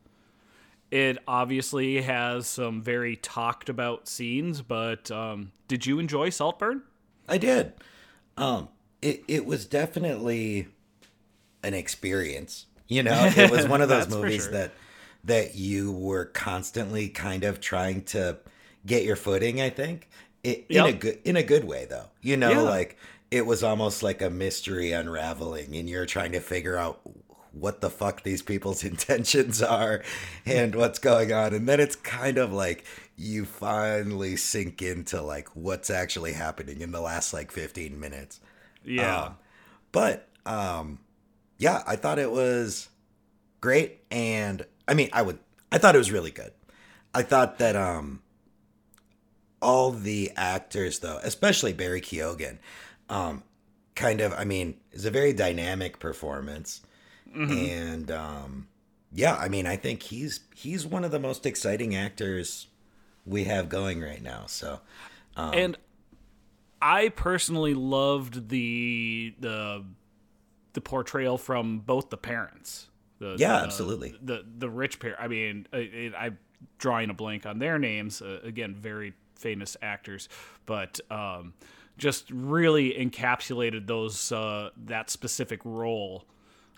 it 0.91 1.17
obviously 1.27 2.01
has 2.01 2.48
some 2.48 2.81
very 2.81 3.15
talked 3.15 3.69
about 3.69 4.08
scenes 4.08 4.62
but 4.62 5.10
um 5.12 5.51
did 5.67 5.86
you 5.86 6.00
enjoy 6.00 6.29
saltburn 6.29 6.81
I 7.27 7.38
did. 7.38 7.74
Um, 8.38 8.69
it 9.03 9.24
it 9.27 9.46
was 9.46 9.65
definitely 9.67 10.67
an 11.63 11.75
experience. 11.75 12.65
You 12.88 13.03
know, 13.03 13.31
it 13.38 13.51
was 13.51 13.67
one 13.67 13.81
of 13.81 13.89
those 13.93 14.10
movies 14.10 14.43
sure. 14.46 14.51
that 14.53 14.72
that 15.25 15.55
you 15.55 15.91
were 15.91 16.25
constantly 16.25 17.08
kind 17.10 17.43
of 17.43 17.60
trying 17.62 18.01
to 18.05 18.38
get 18.86 19.03
your 19.03 19.15
footing. 19.15 19.62
I 19.62 19.69
think 19.69 20.10
it, 20.43 20.65
in 20.69 20.86
a 20.86 20.93
good 20.93 21.19
in 21.24 21.36
a 21.36 21.43
good 21.43 21.65
way 21.65 21.86
though. 21.88 22.08
You 22.22 22.36
know, 22.36 22.50
Yeah. 22.50 22.62
like 22.62 22.98
it 23.29 23.46
was 23.46 23.63
almost 23.63 24.01
like 24.01 24.24
a 24.24 24.29
mystery 24.31 24.91
unraveling, 24.91 25.75
and 25.75 25.88
you're 25.88 26.08
trying 26.08 26.31
to 26.31 26.39
figure 26.39 26.77
out 26.77 27.00
what 27.51 27.81
the 27.81 27.89
fuck 27.89 28.23
these 28.23 28.41
people's 28.41 28.83
intentions 28.83 29.61
are 29.61 30.03
and 30.45 30.75
what's 30.75 30.99
going 30.99 31.31
on. 31.31 31.53
And 31.53 31.67
then 31.67 31.79
it's 31.79 31.95
kind 31.95 32.37
of 32.37 32.51
like 32.51 32.85
you 33.17 33.45
finally 33.45 34.35
sink 34.35 34.81
into 34.81 35.21
like 35.21 35.49
what's 35.55 35.89
actually 35.89 36.33
happening 36.33 36.81
in 36.81 36.91
the 36.91 37.01
last 37.01 37.33
like 37.33 37.51
15 37.51 37.99
minutes. 37.99 38.39
Yeah. 38.83 39.23
Um, 39.23 39.37
but 39.91 40.27
um 40.45 40.99
yeah 41.57 41.83
i 41.85 41.95
thought 41.95 42.19
it 42.19 42.31
was 42.31 42.89
great. 43.61 43.99
And 44.09 44.65
i 44.87 44.93
mean 44.93 45.09
i 45.13 45.21
would 45.21 45.39
i 45.71 45.77
thought 45.77 45.95
it 45.95 45.99
was 45.99 46.11
really 46.11 46.31
good. 46.31 46.51
I 47.13 47.23
thought 47.23 47.57
that 47.59 47.75
um 47.75 48.21
all 49.61 49.91
the 49.91 50.31
actors 50.35 50.99
though 50.99 51.19
especially 51.21 51.73
barry 51.73 51.99
keoghan 51.99 52.57
um 53.09 53.43
kind 53.93 54.21
of 54.21 54.33
i 54.33 54.45
mean 54.45 54.75
is 54.93 55.03
a 55.03 55.11
very 55.11 55.33
dynamic 55.33 55.99
performance 55.99 56.79
and 57.36 58.12
um 58.12 58.67
yeah 59.12 59.36
i 59.36 59.48
mean 59.48 59.65
i 59.67 59.75
think 59.75 60.03
he's 60.03 60.41
he's 60.55 60.86
one 60.86 61.03
of 61.03 61.12
the 61.12 61.19
most 61.19 61.45
exciting 61.45 61.95
actors 61.95 62.67
we 63.25 63.43
have 63.45 63.69
going 63.69 64.01
right 64.01 64.21
now 64.23 64.43
so 64.47 64.80
and 65.36 65.77
I 66.82 67.10
personally 67.10 67.73
loved 67.73 68.49
the 68.49 69.34
the 69.39 69.84
the 70.73 70.82
portrayal 70.82 71.38
from 71.38 71.80
both 71.80 72.10
the 72.10 72.17
parents. 72.17 72.88
The, 73.19 73.36
Yeah, 73.38 73.49
the- 73.60 73.63
absolutely. 73.65 74.15
The 74.21 74.45
the 74.58 74.69
rich 74.69 74.99
pair. 74.99 75.19
I 75.19 75.27
mean, 75.27 75.67
I'm 75.73 76.38
drawing 76.77 77.10
a 77.10 77.13
blank 77.13 77.45
on 77.45 77.60
their 77.60 77.77
names. 77.80 78.21
Uh, 78.21 78.39
again, 78.43 78.75
very 78.75 79.13
famous 79.36 79.75
actors, 79.82 80.30
but 80.65 80.99
um, 81.12 81.53
just 81.97 82.30
really 82.32 82.93
encapsulated 82.93 83.88
those 83.88 84.32
uh, 84.32 84.69
that 84.86 85.10
specific 85.10 85.60
role. 85.63 86.25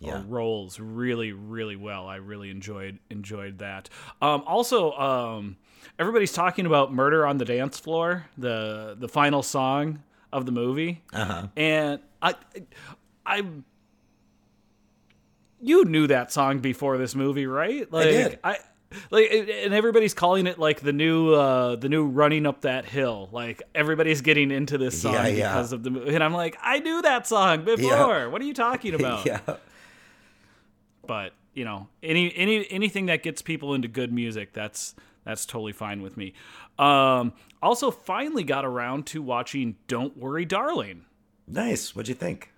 Yeah. 0.02 0.24
Roles 0.28 0.80
really, 0.80 1.32
really 1.32 1.76
well. 1.76 2.08
I 2.08 2.16
really 2.18 2.50
enjoyed 2.50 3.00
enjoyed 3.10 3.60
that. 3.60 3.88
Um, 4.22 4.44
also, 4.48 4.92
um, 4.94 5.58
everybody's 6.00 6.34
talking 6.34 6.66
about 6.66 6.92
"Murder 6.92 7.26
on 7.26 7.38
the 7.38 7.46
Dance 7.46 7.78
Floor," 7.80 8.26
the 8.38 8.96
the 9.00 9.08
final 9.08 9.44
song 9.44 10.02
of 10.34 10.46
the 10.46 10.52
movie, 10.52 11.04
uh-huh 11.14 11.48
and 11.56 12.00
I, 12.22 12.36
I, 13.26 13.44
you 15.62 15.86
knew 15.86 16.08
that 16.08 16.32
song 16.32 16.60
before 16.60 16.98
this 16.98 17.16
movie, 17.16 17.46
right? 17.46 17.92
Like, 17.92 18.06
did. 18.08 18.40
I 18.44 18.58
like, 19.10 19.30
and 19.32 19.74
everybody's 19.74 20.14
calling 20.14 20.48
it 20.48 20.58
like 20.60 20.82
the 20.82 20.92
new, 20.94 21.34
uh, 21.34 21.76
the 21.76 21.88
new 21.90 22.06
"Running 22.08 22.46
Up 22.46 22.62
That 22.62 22.86
Hill." 22.86 23.30
Like 23.32 23.62
everybody's 23.76 24.22
getting 24.22 24.52
into 24.52 24.78
this 24.78 25.02
song 25.02 25.14
Yeah, 25.14 25.28
yeah. 25.28 25.54
because 25.54 25.74
of 25.74 25.84
the 25.84 25.92
movie, 25.92 26.14
and 26.16 26.24
I'm 26.24 26.34
like, 26.34 26.58
I 26.62 26.80
knew 26.80 27.02
that 27.04 27.28
song 27.28 27.64
before. 27.64 28.30
What 28.30 28.42
are 28.42 28.46
you 28.46 28.54
talking 28.54 28.94
about? 29.00 29.26
yeah 29.26 29.40
but 31.06 31.34
you 31.54 31.66
know 31.66 31.88
any 32.02 32.34
any 32.36 32.70
anything 32.72 33.08
that 33.08 33.24
gets 33.24 33.42
people 33.42 33.74
into 33.74 33.88
good 33.88 34.12
music 34.12 34.54
that's 34.54 34.96
that's 35.24 35.46
totally 35.46 35.74
fine 35.74 36.02
with 36.02 36.18
me. 36.18 36.34
Um 36.80 37.34
also 37.62 37.92
finally 37.92 38.44
got 38.44 38.66
around 38.66 39.06
to 39.08 39.22
watching 39.22 39.76
don't 39.88 40.18
worry 40.18 40.46
darling. 40.46 41.06
Nice. 41.48 41.96
What'd 41.96 42.10
you 42.10 42.16
think? 42.16 42.52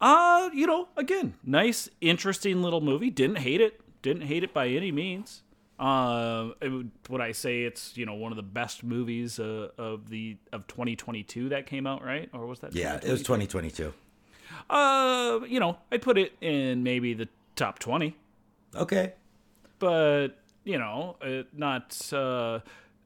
Uh 0.00 0.50
you 0.52 0.66
know 0.66 0.88
again 0.96 1.34
nice 1.44 1.88
interesting 2.00 2.62
little 2.62 2.80
movie. 2.80 3.10
Didn't 3.10 3.38
hate 3.38 3.60
it. 3.60 3.80
Didn't 4.02 4.22
hate 4.22 4.44
it 4.44 4.54
by 4.54 4.68
any 4.68 4.92
means. 4.92 5.42
Uh, 5.78 6.52
would, 6.62 6.90
would 7.10 7.20
I 7.20 7.32
say 7.32 7.64
it's 7.64 7.98
you 7.98 8.06
know 8.06 8.14
one 8.14 8.32
of 8.32 8.36
the 8.36 8.42
best 8.42 8.82
movies 8.82 9.38
uh, 9.38 9.68
of 9.76 10.08
the 10.08 10.38
of 10.50 10.66
2022 10.68 11.50
that 11.50 11.66
came 11.66 11.86
out 11.86 12.02
right? 12.02 12.30
Or 12.32 12.46
was 12.46 12.60
that 12.60 12.74
yeah 12.74 12.94
it 12.94 13.10
was 13.10 13.22
2022? 13.22 13.92
2022 13.92 13.92
uh 14.70 15.40
you 15.46 15.60
know 15.60 15.76
I'd 15.92 16.00
put 16.00 16.16
it 16.16 16.32
in 16.40 16.82
maybe 16.82 17.12
the 17.12 17.28
top 17.56 17.78
20 17.78 18.16
okay 18.76 19.12
but 19.78 20.38
you 20.66 20.78
know, 20.78 21.16
it 21.22 21.46
not 21.56 22.12
uh, 22.12 22.58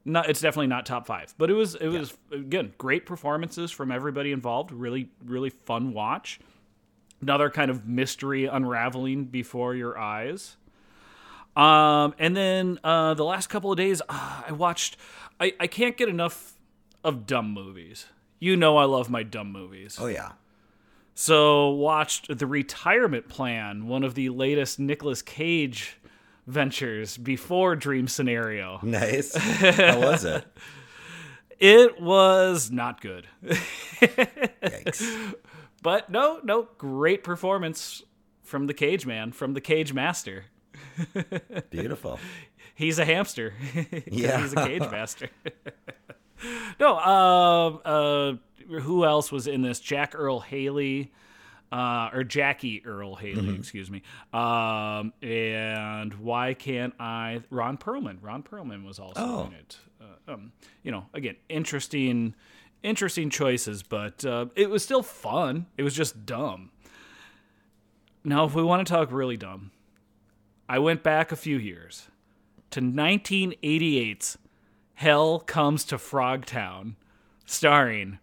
not 0.03 0.29
it's 0.29 0.41
definitely 0.41 0.67
not 0.67 0.85
top 0.85 1.05
five. 1.05 1.33
But 1.37 1.49
it 1.49 1.53
was 1.53 1.75
it 1.75 1.87
was 1.87 2.17
again 2.33 2.73
great 2.77 3.05
performances 3.05 3.71
from 3.71 3.91
everybody 3.91 4.33
involved. 4.33 4.71
Really 4.71 5.09
really 5.23 5.51
fun 5.51 5.93
watch. 5.93 6.39
Another 7.21 7.51
kind 7.51 7.69
of 7.69 7.87
mystery 7.87 8.45
unraveling 8.45 9.25
before 9.25 9.75
your 9.75 9.97
eyes. 9.97 10.57
Um, 11.55 12.15
and 12.17 12.35
then 12.35 12.79
uh, 12.83 13.13
the 13.13 13.25
last 13.25 13.47
couple 13.47 13.71
of 13.71 13.77
days, 13.77 14.01
uh, 14.09 14.43
I 14.47 14.51
watched. 14.51 14.97
I, 15.39 15.53
I 15.59 15.67
can't 15.67 15.97
get 15.97 16.09
enough 16.09 16.53
of 17.03 17.27
dumb 17.27 17.51
movies. 17.51 18.07
You 18.39 18.57
know, 18.57 18.77
I 18.77 18.85
love 18.85 19.09
my 19.09 19.21
dumb 19.21 19.51
movies. 19.51 19.97
oh 19.99 20.07
yeah 20.07 20.31
So 21.21 21.69
watched 21.69 22.35
The 22.35 22.47
Retirement 22.47 23.27
Plan, 23.27 23.87
one 23.87 24.03
of 24.03 24.15
the 24.15 24.29
latest 24.29 24.79
Nicolas 24.79 25.21
Cage 25.21 25.99
ventures 26.47 27.15
before 27.15 27.75
Dream 27.75 28.07
Scenario. 28.07 28.79
nice 28.81 29.35
how 29.35 29.99
was 29.99 30.25
it 30.25 30.47
It 31.59 32.01
was 32.01 32.71
not 32.71 33.01
good. 33.01 33.27
Yikes. 33.43 35.35
But 35.83 36.09
no, 36.09 36.39
no, 36.43 36.69
great 36.79 37.23
performance 37.23 38.01
from 38.41 38.65
the 38.65 38.73
Cage 38.73 39.05
Man, 39.05 39.31
from 39.31 39.53
the 39.53 39.61
Cage 39.61 39.93
Master. 39.93 40.45
beautiful 41.69 42.19
He's 42.73 42.97
a 42.97 43.05
hamster. 43.05 43.53
Yeah. 44.07 44.41
He's 44.41 44.53
a 44.53 44.67
cage 44.67 44.89
master. 44.89 45.29
no, 46.79 46.97
um, 46.97 47.79
uh, 47.85 48.33
who 48.69 49.05
else 49.05 49.31
was 49.31 49.47
in 49.47 49.61
this? 49.61 49.79
Jack 49.79 50.13
Earl 50.15 50.39
Haley, 50.39 51.11
uh, 51.71 52.09
or 52.13 52.23
Jackie 52.23 52.85
Earle 52.85 53.15
Haley, 53.15 53.41
Mm-hmm. 53.43 53.55
excuse 53.59 53.89
me. 53.89 54.01
Um, 54.33 55.13
and 55.21 56.13
why 56.15 56.53
can't 56.53 56.93
I? 56.99 57.41
Ron 57.49 57.77
Perlman. 57.77 58.17
Ron 58.21 58.43
Perlman 58.43 58.85
was 58.85 58.99
also 58.99 59.21
Oh. 59.21 59.45
in 59.47 59.53
it. 59.53 59.77
Uh, 60.01 60.33
um, 60.33 60.51
you 60.83 60.91
know, 60.91 61.05
again, 61.13 61.35
interesting, 61.49 62.33
interesting 62.83 63.29
choices, 63.29 63.83
but 63.83 64.25
uh, 64.25 64.47
it 64.55 64.69
was 64.69 64.83
still 64.83 65.03
fun. 65.03 65.67
It 65.77 65.83
was 65.83 65.93
just 65.95 66.25
dumb. 66.25 66.71
Now, 68.23 68.45
if 68.45 68.53
we 68.53 68.63
want 68.63 68.85
to 68.85 68.93
talk 68.93 69.11
really 69.11 69.37
dumb, 69.37 69.71
I 70.69 70.79
went 70.79 71.03
back 71.03 71.31
a 71.31 71.35
few 71.35 71.57
years 71.57 72.07
to 72.71 72.79
1988's 72.81 74.37
Hell 74.95 75.39
Comes 75.39 75.83
to 75.85 75.95
Frogtown, 75.97 76.95
starring 77.45 78.19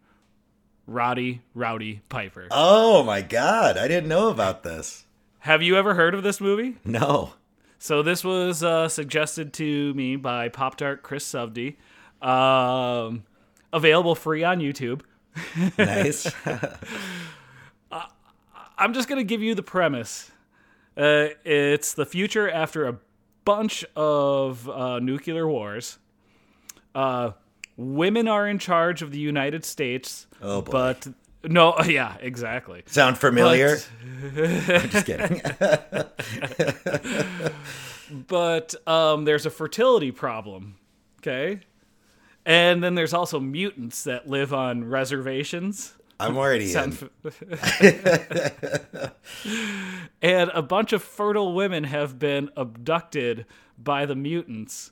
Roddy 0.89 1.43
Rowdy 1.55 2.01
Piper. 2.09 2.49
Oh 2.51 3.03
my 3.05 3.21
god, 3.21 3.77
I 3.77 3.87
didn't 3.87 4.09
know 4.09 4.31
about 4.31 4.63
this. 4.63 5.05
Have 5.41 5.63
you 5.63 5.77
ever 5.77 5.95
heard 5.95 6.15
of 6.15 6.23
this 6.23 6.41
movie? 6.41 6.79
No. 6.85 7.35
So 7.79 8.03
this 8.03 8.25
was 8.25 8.65
uh, 8.65 8.89
suggested 8.89 9.53
to 9.55 9.93
me 9.95 10.17
by 10.17 10.49
Pop 10.49 10.77
Tart 10.77 11.03
Chris 11.03 11.31
Subdi. 11.31 11.77
Um, 12.23 13.25
available 13.73 14.15
free 14.15 14.43
on 14.43 14.61
YouTube. 14.61 15.03
Nice. 15.79 16.33
I'm 18.79 18.95
just 18.95 19.09
gonna 19.09 19.25
give 19.25 19.43
you 19.43 19.55
the 19.55 19.63
premise. 19.63 20.31
Uh, 20.97 21.29
it's 21.45 21.93
the 21.93 22.07
future 22.07 22.51
after 22.51 22.89
a 22.89 22.97
bunch 23.45 23.85
of 23.95 24.69
uh, 24.69 24.99
nuclear 25.01 25.47
wars. 25.47 25.99
Women 27.79 28.27
are 28.27 28.47
in 28.49 28.59
charge 28.59 29.03
of 29.03 29.13
the 29.13 29.21
United 29.21 29.65
States. 29.65 30.27
Oh, 30.43 30.63
boy. 30.63 30.73
But 30.73 31.07
no, 31.45 31.79
yeah, 31.87 32.17
exactly. 32.21 32.83
Sound 32.87 33.17
familiar? 33.17 33.79
But- 34.35 34.45
I'm 34.69 34.91
just 34.91 35.07
kidding. 35.07 35.41
but 38.27 38.75
um, 38.89 39.25
there's 39.25 39.47
a 39.47 39.51
fertility 39.51 40.11
problem. 40.11 40.75
Okay. 41.21 41.61
And 42.45 42.83
then 42.83 42.97
there's 42.97 43.15
also 43.15 43.39
mutants 43.39 44.03
that 44.05 44.29
live 44.29 44.53
on 44.53 44.85
reservations. 44.85 45.95
I'm 46.19 46.37
already 46.37 46.75
in. 46.75 46.99
And 50.21 50.51
a 50.53 50.63
bunch 50.63 50.93
of 50.93 51.01
fertile 51.05 51.55
women 51.55 51.85
have 51.85 52.19
been 52.19 52.51
abducted 52.57 53.47
by 53.79 54.05
the 54.05 54.17
mutants. 54.17 54.91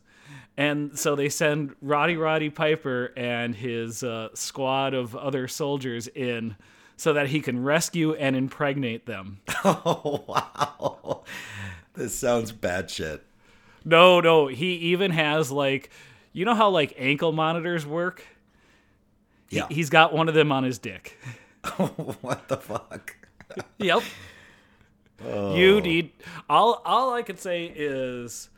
And 0.57 0.99
so 0.99 1.15
they 1.15 1.29
send 1.29 1.77
Roddy 1.83 2.17
Roddy 2.17 2.49
Piper 2.51 3.13
and 3.17 3.55
his 3.55 4.03
uh, 4.03 4.29
squad 4.35 4.95
of 4.95 5.15
other 5.15 5.49
soldiers 5.49 6.09
in 6.09 6.57
so 6.97 7.13
that 7.13 7.29
he 7.29 7.41
can 7.41 7.63
rescue 7.63 8.15
and 8.15 8.35
impregnate 8.37 9.07
them. 9.07 9.41
Oh 9.65 10.25
wow. 10.29 11.25
This 11.95 12.15
sounds 12.15 12.53
bad 12.53 12.89
shit. 12.91 13.25
No, 13.85 14.21
no, 14.21 14.47
he 14.47 14.75
even 14.75 15.11
has 15.11 15.51
like, 15.51 15.91
you 16.33 16.45
know 16.45 16.55
how 16.55 16.69
like 16.71 16.95
ankle 16.97 17.33
monitors 17.33 17.85
work? 17.85 18.25
Yeah. 19.51 19.67
He's 19.69 19.91
got 19.91 20.13
one 20.13 20.29
of 20.29 20.35
them 20.35 20.53
on 20.53 20.63
his 20.63 20.79
dick. 20.79 21.19
what 22.21 22.49
the 22.49 22.57
fuck? 22.57 23.17
Yep. 23.79 24.03
You 25.25 25.81
need 25.81 26.13
all 26.49 26.83
all 26.85 27.13
I 27.13 27.23
could 27.23 27.41
say 27.41 27.73
is 27.75 28.51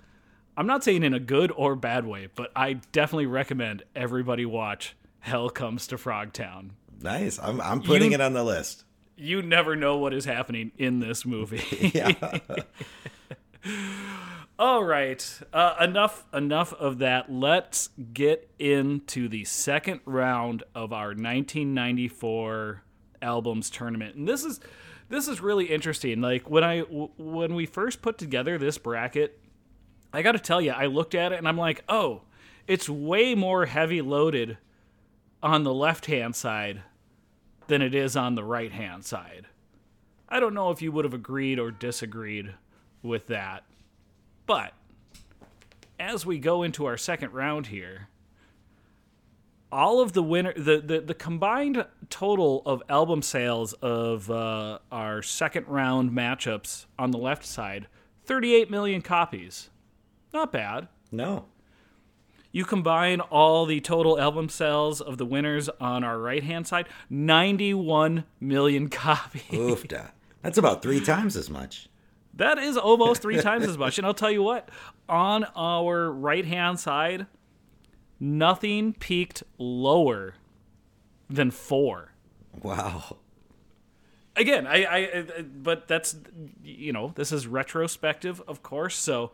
I'm 0.58 0.66
not 0.66 0.82
saying 0.82 1.04
in 1.04 1.14
a 1.14 1.20
good 1.20 1.52
or 1.56 1.76
bad 1.76 2.04
way, 2.04 2.28
but 2.34 2.50
I 2.56 2.74
definitely 2.92 3.26
recommend 3.26 3.84
everybody 3.94 4.44
watch 4.44 4.96
Hell 5.20 5.48
Comes 5.50 5.86
to 5.86 5.96
Frogtown. 5.96 6.70
Nice. 7.00 7.38
I'm 7.40 7.60
I'm 7.60 7.80
putting 7.80 8.10
You- 8.10 8.16
it 8.16 8.20
on 8.20 8.32
the 8.32 8.42
list. 8.42 8.84
You 9.16 9.40
never 9.42 9.74
know 9.76 9.96
what 9.98 10.12
is 10.14 10.24
happening 10.24 10.72
in 10.76 10.98
this 11.00 11.24
movie. 11.24 11.62
Yeah. 11.94 12.38
All 14.60 14.82
right, 14.82 15.40
uh, 15.52 15.76
enough 15.80 16.24
enough 16.34 16.72
of 16.74 16.98
that. 16.98 17.30
Let's 17.30 17.90
get 18.12 18.50
into 18.58 19.28
the 19.28 19.44
second 19.44 20.00
round 20.04 20.64
of 20.74 20.92
our 20.92 21.08
1994 21.08 22.82
albums 23.22 23.70
tournament, 23.70 24.16
and 24.16 24.26
this 24.28 24.42
is 24.44 24.58
this 25.08 25.28
is 25.28 25.40
really 25.40 25.66
interesting. 25.66 26.20
Like 26.20 26.50
when 26.50 26.64
I 26.64 26.80
when 26.80 27.54
we 27.54 27.66
first 27.66 28.02
put 28.02 28.18
together 28.18 28.58
this 28.58 28.78
bracket, 28.78 29.38
I 30.12 30.22
got 30.22 30.32
to 30.32 30.38
tell 30.38 30.60
you, 30.60 30.72
I 30.72 30.86
looked 30.86 31.14
at 31.14 31.32
it 31.32 31.38
and 31.38 31.46
I'm 31.46 31.58
like, 31.58 31.84
oh, 31.88 32.22
it's 32.66 32.88
way 32.88 33.34
more 33.34 33.66
heavy 33.66 34.00
loaded 34.00 34.58
on 35.42 35.62
the 35.62 35.74
left 35.74 36.06
hand 36.06 36.34
side 36.34 36.82
than 37.66 37.82
it 37.82 37.94
is 37.94 38.16
on 38.16 38.34
the 38.34 38.44
right 38.44 38.72
hand 38.72 39.04
side. 39.04 39.46
I 40.28 40.40
don't 40.40 40.54
know 40.54 40.70
if 40.70 40.82
you 40.82 40.92
would 40.92 41.04
have 41.04 41.14
agreed 41.14 41.58
or 41.58 41.70
disagreed 41.70 42.54
with 43.02 43.26
that. 43.28 43.64
But 44.46 44.72
as 45.98 46.24
we 46.26 46.38
go 46.38 46.62
into 46.62 46.86
our 46.86 46.96
second 46.96 47.32
round 47.32 47.68
here, 47.68 48.08
all 49.70 50.00
of 50.00 50.14
the 50.14 50.22
winner 50.22 50.54
the, 50.54 50.80
the, 50.80 51.00
the 51.00 51.14
combined 51.14 51.84
total 52.08 52.62
of 52.64 52.82
album 52.88 53.20
sales 53.20 53.74
of 53.74 54.30
uh, 54.30 54.78
our 54.90 55.22
second 55.22 55.66
round 55.68 56.10
matchups 56.10 56.86
on 56.98 57.10
the 57.10 57.18
left 57.18 57.44
side 57.44 57.86
38 58.24 58.70
million 58.70 59.02
copies 59.02 59.68
not 60.32 60.52
bad 60.52 60.88
No. 61.10 61.46
you 62.52 62.64
combine 62.64 63.20
all 63.20 63.66
the 63.66 63.80
total 63.80 64.20
album 64.20 64.48
sales 64.48 65.00
of 65.00 65.18
the 65.18 65.26
winners 65.26 65.68
on 65.80 66.04
our 66.04 66.18
right 66.18 66.42
hand 66.44 66.66
side 66.66 66.86
91 67.10 68.24
million 68.40 68.88
copies 68.90 69.42
Oofda. 69.50 70.10
That's 70.42 70.58
about 70.58 70.82
three 70.82 71.00
times 71.00 71.36
as 71.36 71.50
much. 71.50 71.88
That 72.34 72.58
is 72.58 72.76
almost 72.76 73.20
three 73.22 73.40
times 73.40 73.66
as 73.66 73.76
much. 73.76 73.98
And 73.98 74.06
I'll 74.06 74.14
tell 74.14 74.30
you 74.30 74.42
what, 74.44 74.68
on 75.08 75.44
our 75.56 76.10
right 76.12 76.44
hand 76.44 76.78
side, 76.78 77.26
nothing 78.20 78.92
peaked 78.92 79.42
lower 79.58 80.34
than 81.28 81.50
four. 81.50 82.12
Wow. 82.62 83.16
Again, 84.36 84.66
I, 84.68 84.84
I, 84.84 84.96
I- 84.98 85.42
but 85.42 85.88
that's, 85.88 86.16
you 86.62 86.92
know, 86.92 87.12
this 87.16 87.32
is 87.32 87.46
retrospective, 87.48 88.40
of 88.46 88.62
course. 88.62 88.96
So 88.96 89.32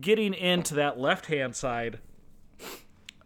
getting 0.00 0.34
into 0.34 0.74
that 0.74 0.98
left 0.98 1.26
hand 1.26 1.54
side 1.54 1.98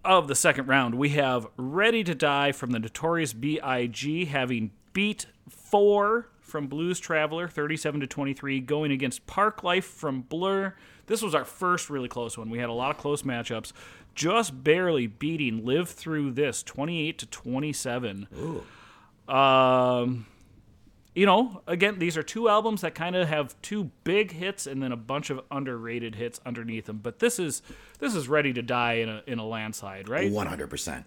of 0.04 0.28
the 0.28 0.34
second 0.34 0.66
round, 0.66 0.96
we 0.96 1.10
have 1.10 1.46
Ready 1.56 2.04
to 2.04 2.14
Die 2.14 2.52
from 2.52 2.70
the 2.70 2.78
Notorious 2.78 3.32
B.I.G. 3.32 4.26
having 4.26 4.70
beat 4.92 5.26
four 5.48 6.28
from 6.40 6.66
Blues 6.66 7.00
Traveler, 7.00 7.48
37 7.48 8.00
to 8.00 8.06
23, 8.06 8.60
going 8.60 8.92
against 8.92 9.26
Parklife 9.26 9.84
from 9.84 10.22
Blur. 10.22 10.74
This 11.06 11.22
was 11.22 11.34
our 11.34 11.44
first 11.44 11.90
really 11.90 12.08
close 12.08 12.38
one. 12.38 12.50
We 12.50 12.58
had 12.58 12.68
a 12.68 12.72
lot 12.72 12.90
of 12.90 12.98
close 12.98 13.22
matchups, 13.22 13.72
just 14.14 14.62
barely 14.62 15.06
beating 15.06 15.64
Live 15.64 15.88
Through 15.88 16.32
This, 16.32 16.62
28 16.62 17.18
to 17.18 17.26
27. 17.26 18.28
Um, 19.28 20.26
you 21.14 21.26
know, 21.26 21.62
again, 21.66 21.98
these 21.98 22.16
are 22.16 22.22
two 22.22 22.48
albums 22.48 22.80
that 22.80 22.94
kind 22.94 23.14
of 23.14 23.28
have 23.28 23.60
two 23.62 23.90
big 24.02 24.32
hits 24.32 24.66
and 24.66 24.82
then 24.82 24.90
a 24.90 24.96
bunch 24.96 25.30
of 25.30 25.40
underrated 25.50 26.16
hits 26.16 26.40
underneath 26.44 26.86
them. 26.86 26.98
But 27.02 27.20
this 27.20 27.38
is 27.38 27.62
this 28.00 28.14
is 28.14 28.28
ready 28.28 28.52
to 28.52 28.62
die 28.62 28.94
in 28.94 29.08
a 29.08 29.22
in 29.26 29.38
a 29.38 29.46
landslide, 29.46 30.08
right? 30.08 30.30
100%. 30.30 31.04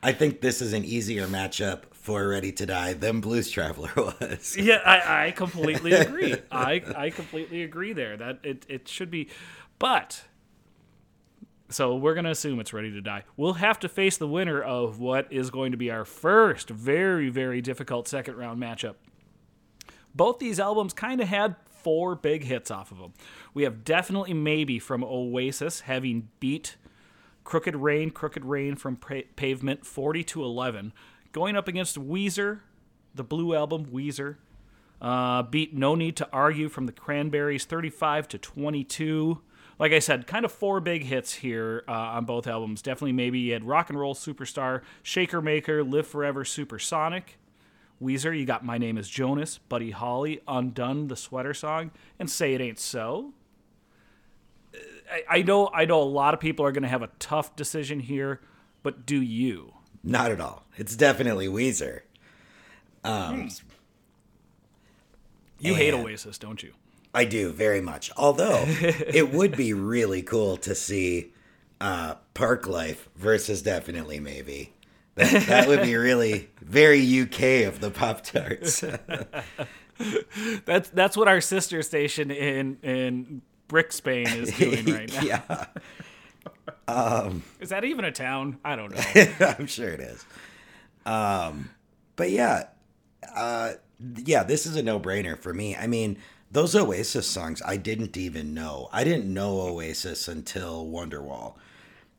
I 0.00 0.12
think 0.12 0.40
this 0.40 0.62
is 0.62 0.72
an 0.74 0.84
easier 0.84 1.26
matchup 1.26 1.82
for 1.92 2.28
Ready 2.28 2.52
to 2.52 2.66
Die 2.66 2.92
than 2.92 3.20
Blues 3.20 3.50
Traveler 3.50 3.90
was. 3.96 4.56
Yeah, 4.56 4.80
I, 4.86 5.26
I 5.26 5.30
completely 5.36 5.92
agree. 5.92 6.36
I 6.52 6.82
I 6.96 7.10
completely 7.10 7.64
agree 7.64 7.92
there. 7.92 8.16
That 8.16 8.38
it 8.44 8.64
it 8.68 8.86
should 8.86 9.10
be, 9.10 9.28
but 9.80 10.22
so 11.68 11.96
we're 11.96 12.14
gonna 12.14 12.30
assume 12.30 12.60
it's 12.60 12.72
ready 12.72 12.92
to 12.92 13.00
die. 13.00 13.24
We'll 13.36 13.54
have 13.54 13.80
to 13.80 13.88
face 13.88 14.16
the 14.16 14.28
winner 14.28 14.62
of 14.62 15.00
what 15.00 15.32
is 15.32 15.50
going 15.50 15.72
to 15.72 15.76
be 15.76 15.90
our 15.90 16.04
first 16.04 16.70
very 16.70 17.28
very 17.28 17.60
difficult 17.60 18.06
second 18.06 18.36
round 18.36 18.62
matchup. 18.62 18.94
Both 20.18 20.40
these 20.40 20.58
albums 20.58 20.92
kind 20.92 21.20
of 21.20 21.28
had 21.28 21.54
four 21.70 22.16
big 22.16 22.42
hits 22.42 22.72
off 22.72 22.90
of 22.90 22.98
them. 22.98 23.14
We 23.54 23.62
have 23.62 23.84
definitely 23.84 24.34
maybe 24.34 24.80
from 24.80 25.04
Oasis 25.04 25.82
having 25.82 26.28
beat 26.40 26.74
Crooked 27.44 27.76
Rain, 27.76 28.10
Crooked 28.10 28.44
Rain 28.44 28.74
from 28.74 28.96
pa- 28.96 29.28
Pavement 29.36 29.86
40 29.86 30.24
to 30.24 30.42
11, 30.42 30.92
going 31.30 31.56
up 31.56 31.68
against 31.68 31.96
Weezer, 31.96 32.60
the 33.14 33.22
Blue 33.22 33.54
Album 33.54 33.86
Weezer. 33.86 34.36
Uh, 35.00 35.44
beat 35.44 35.72
No 35.72 35.94
Need 35.94 36.16
to 36.16 36.28
Argue 36.32 36.68
from 36.68 36.86
the 36.86 36.92
Cranberries 36.92 37.64
35 37.64 38.26
to 38.28 38.38
22. 38.38 39.40
Like 39.78 39.92
I 39.92 40.00
said, 40.00 40.26
kind 40.26 40.44
of 40.44 40.50
four 40.50 40.80
big 40.80 41.04
hits 41.04 41.34
here 41.34 41.84
uh, 41.86 41.92
on 41.92 42.24
both 42.24 42.48
albums. 42.48 42.82
Definitely 42.82 43.12
maybe 43.12 43.38
you 43.38 43.52
had 43.52 43.62
Rock 43.62 43.88
and 43.88 44.00
Roll 44.00 44.16
Superstar, 44.16 44.82
Shaker 45.04 45.40
Maker, 45.40 45.84
Live 45.84 46.08
Forever 46.08 46.44
Supersonic. 46.44 47.38
Weezer, 48.02 48.38
you 48.38 48.44
got 48.44 48.64
My 48.64 48.78
Name 48.78 48.96
is 48.96 49.08
Jonas, 49.08 49.58
Buddy 49.58 49.90
Holly, 49.90 50.40
Undone, 50.46 51.08
the 51.08 51.16
sweater 51.16 51.52
song, 51.54 51.90
and 52.18 52.30
Say 52.30 52.54
It 52.54 52.60
Ain't 52.60 52.78
So. 52.78 53.32
I, 55.10 55.38
I 55.38 55.42
know 55.42 55.70
I 55.72 55.84
know 55.84 56.00
a 56.00 56.04
lot 56.04 56.34
of 56.34 56.40
people 56.40 56.64
are 56.64 56.72
going 56.72 56.82
to 56.82 56.88
have 56.88 57.02
a 57.02 57.10
tough 57.18 57.56
decision 57.56 58.00
here, 58.00 58.40
but 58.82 59.06
do 59.06 59.20
you? 59.20 59.74
Not 60.04 60.30
at 60.30 60.40
all. 60.40 60.64
It's 60.76 60.94
definitely 60.94 61.48
Weezer. 61.48 62.02
Um, 63.04 63.48
You 65.60 65.74
hate 65.74 65.94
Oasis, 65.94 66.38
don't 66.38 66.62
you? 66.62 66.74
I 67.12 67.24
do 67.24 67.50
very 67.52 67.80
much. 67.80 68.10
Although 68.16 68.64
it 68.66 69.32
would 69.32 69.56
be 69.56 69.72
really 69.72 70.22
cool 70.22 70.56
to 70.58 70.74
see 70.74 71.32
uh, 71.80 72.16
Parklife 72.34 73.08
versus 73.16 73.62
Definitely 73.62 74.20
Maybe. 74.20 74.72
That, 75.18 75.46
that 75.48 75.68
would 75.68 75.82
be 75.82 75.96
really 75.96 76.48
very 76.60 77.00
UK 77.22 77.66
of 77.66 77.80
the 77.80 77.90
Pop 77.90 78.22
Tarts. 78.22 78.82
That's 80.64 80.90
that's 80.90 81.16
what 81.16 81.26
our 81.26 81.40
sister 81.40 81.82
station 81.82 82.30
in 82.30 82.78
in 82.84 83.42
Brick 83.66 83.92
Spain 83.92 84.28
is 84.28 84.56
doing 84.56 84.86
right 84.86 85.12
now. 85.22 85.66
yeah, 86.88 87.32
Is 87.58 87.70
that 87.70 87.84
even 87.84 88.04
a 88.04 88.12
town? 88.12 88.58
I 88.64 88.76
don't 88.76 88.94
know. 88.94 89.02
I'm 89.58 89.66
sure 89.66 89.88
it 89.88 89.98
is. 90.00 90.24
Um, 91.04 91.70
but 92.14 92.30
yeah, 92.30 92.68
uh, 93.34 93.72
yeah, 94.24 94.44
this 94.44 94.66
is 94.66 94.76
a 94.76 94.82
no 94.84 95.00
brainer 95.00 95.36
for 95.36 95.52
me. 95.52 95.74
I 95.74 95.88
mean, 95.88 96.16
those 96.50 96.76
Oasis 96.76 97.26
songs 97.26 97.60
I 97.66 97.76
didn't 97.76 98.16
even 98.16 98.54
know. 98.54 98.88
I 98.92 99.02
didn't 99.02 99.32
know 99.32 99.60
Oasis 99.62 100.28
until 100.28 100.86
Wonderwall. 100.86 101.54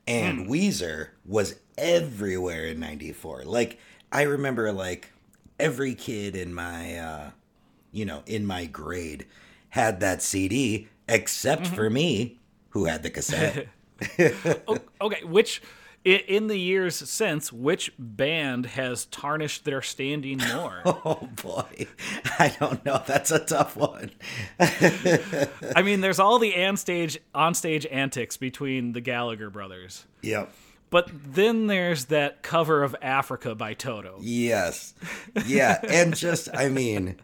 And 0.10 0.46
Hmm. 0.48 0.52
Weezer 0.52 1.10
was 1.26 1.56
everywhere 1.78 2.66
in 2.66 2.80
94. 2.82 3.44
Like 3.46 3.80
I 4.12 4.24
remember 4.24 4.74
like 4.74 5.12
every 5.60 5.96
kid 5.96 6.36
in 6.36 6.54
my 6.54 6.98
uh 6.98 7.32
you 7.92 8.06
know, 8.06 8.24
in 8.26 8.46
my 8.46 8.66
grade 8.66 9.26
had 9.70 10.00
that 10.02 10.22
CD 10.22 10.88
except 11.08 11.64
Mm-hmm. 11.64 11.76
for 11.76 11.90
me 11.90 12.40
who 12.72 12.86
had 12.86 13.04
the 13.04 13.10
cassette. 13.12 13.68
Okay, 15.02 15.24
which 15.24 15.62
in 16.06 16.48
the 16.48 16.58
years 16.58 16.96
since, 16.96 17.52
which 17.52 17.92
band 18.00 18.66
has 18.68 19.06
tarnished 19.06 19.66
their 19.66 19.82
standing 19.82 20.38
more? 20.54 20.82
oh 20.86 21.28
boy. 21.42 21.88
I 22.40 22.56
don't 22.60 22.84
know. 22.86 23.02
That's 23.06 23.32
a 23.32 23.40
tough 23.40 23.76
one. 23.76 24.12
I 24.60 25.82
mean, 25.84 26.02
there's 26.02 26.20
all 26.20 26.40
the 26.40 26.54
onstage 26.54 27.18
onstage 27.36 27.86
antics 27.92 28.38
between 28.38 28.94
the 28.94 29.02
Gallagher 29.02 29.50
brothers, 29.50 30.06
Yep. 30.22 30.52
but 30.90 31.10
then 31.14 31.68
there's 31.68 32.06
that 32.06 32.42
cover 32.44 32.84
of 32.84 32.96
Africa 33.02 33.56
by 33.56 33.74
Toto. 33.74 34.18
Yes. 34.22 34.94
Yeah. 35.46 35.80
and 35.88 36.16
just, 36.16 36.50
I 36.54 36.70
mean, 36.70 37.18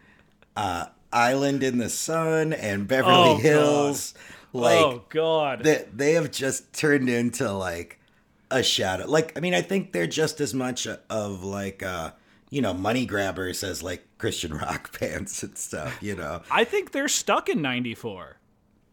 uh, 0.56 0.86
Island 1.12 1.62
in 1.62 1.78
the 1.78 1.88
Sun 1.88 2.52
and 2.52 2.86
Beverly 2.86 3.12
Oh, 3.14 3.34
God. 3.34 3.42
Hills. 3.42 4.14
Like, 4.52 4.78
oh 4.84 5.02
God! 5.10 5.64
they, 5.64 5.84
they 5.92 6.12
have 6.12 6.30
just 6.30 6.72
turned 6.72 7.10
into 7.10 7.52
like 7.52 8.00
a 8.50 8.62
shadow. 8.62 9.06
Like, 9.06 9.36
I 9.36 9.40
mean, 9.40 9.54
I 9.54 9.62
think 9.62 9.92
they're 9.92 10.06
just 10.06 10.40
as 10.40 10.54
much 10.54 10.86
of 10.86 11.44
like, 11.44 11.82
uh, 11.82 12.12
you 12.50 12.62
know, 12.62 12.72
money 12.72 13.06
grabbers 13.06 13.64
as 13.64 13.82
like 13.82 14.06
Christian 14.18 14.54
rock 14.58 14.98
bands 14.98 15.42
and 15.42 15.56
stuff, 15.58 15.98
you 16.00 16.14
know? 16.14 16.42
I 16.50 16.64
think 16.64 16.92
they're 16.92 17.08
stuck 17.08 17.48
in 17.48 17.60
'94. 17.62 18.38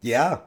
Yeah. 0.01 0.39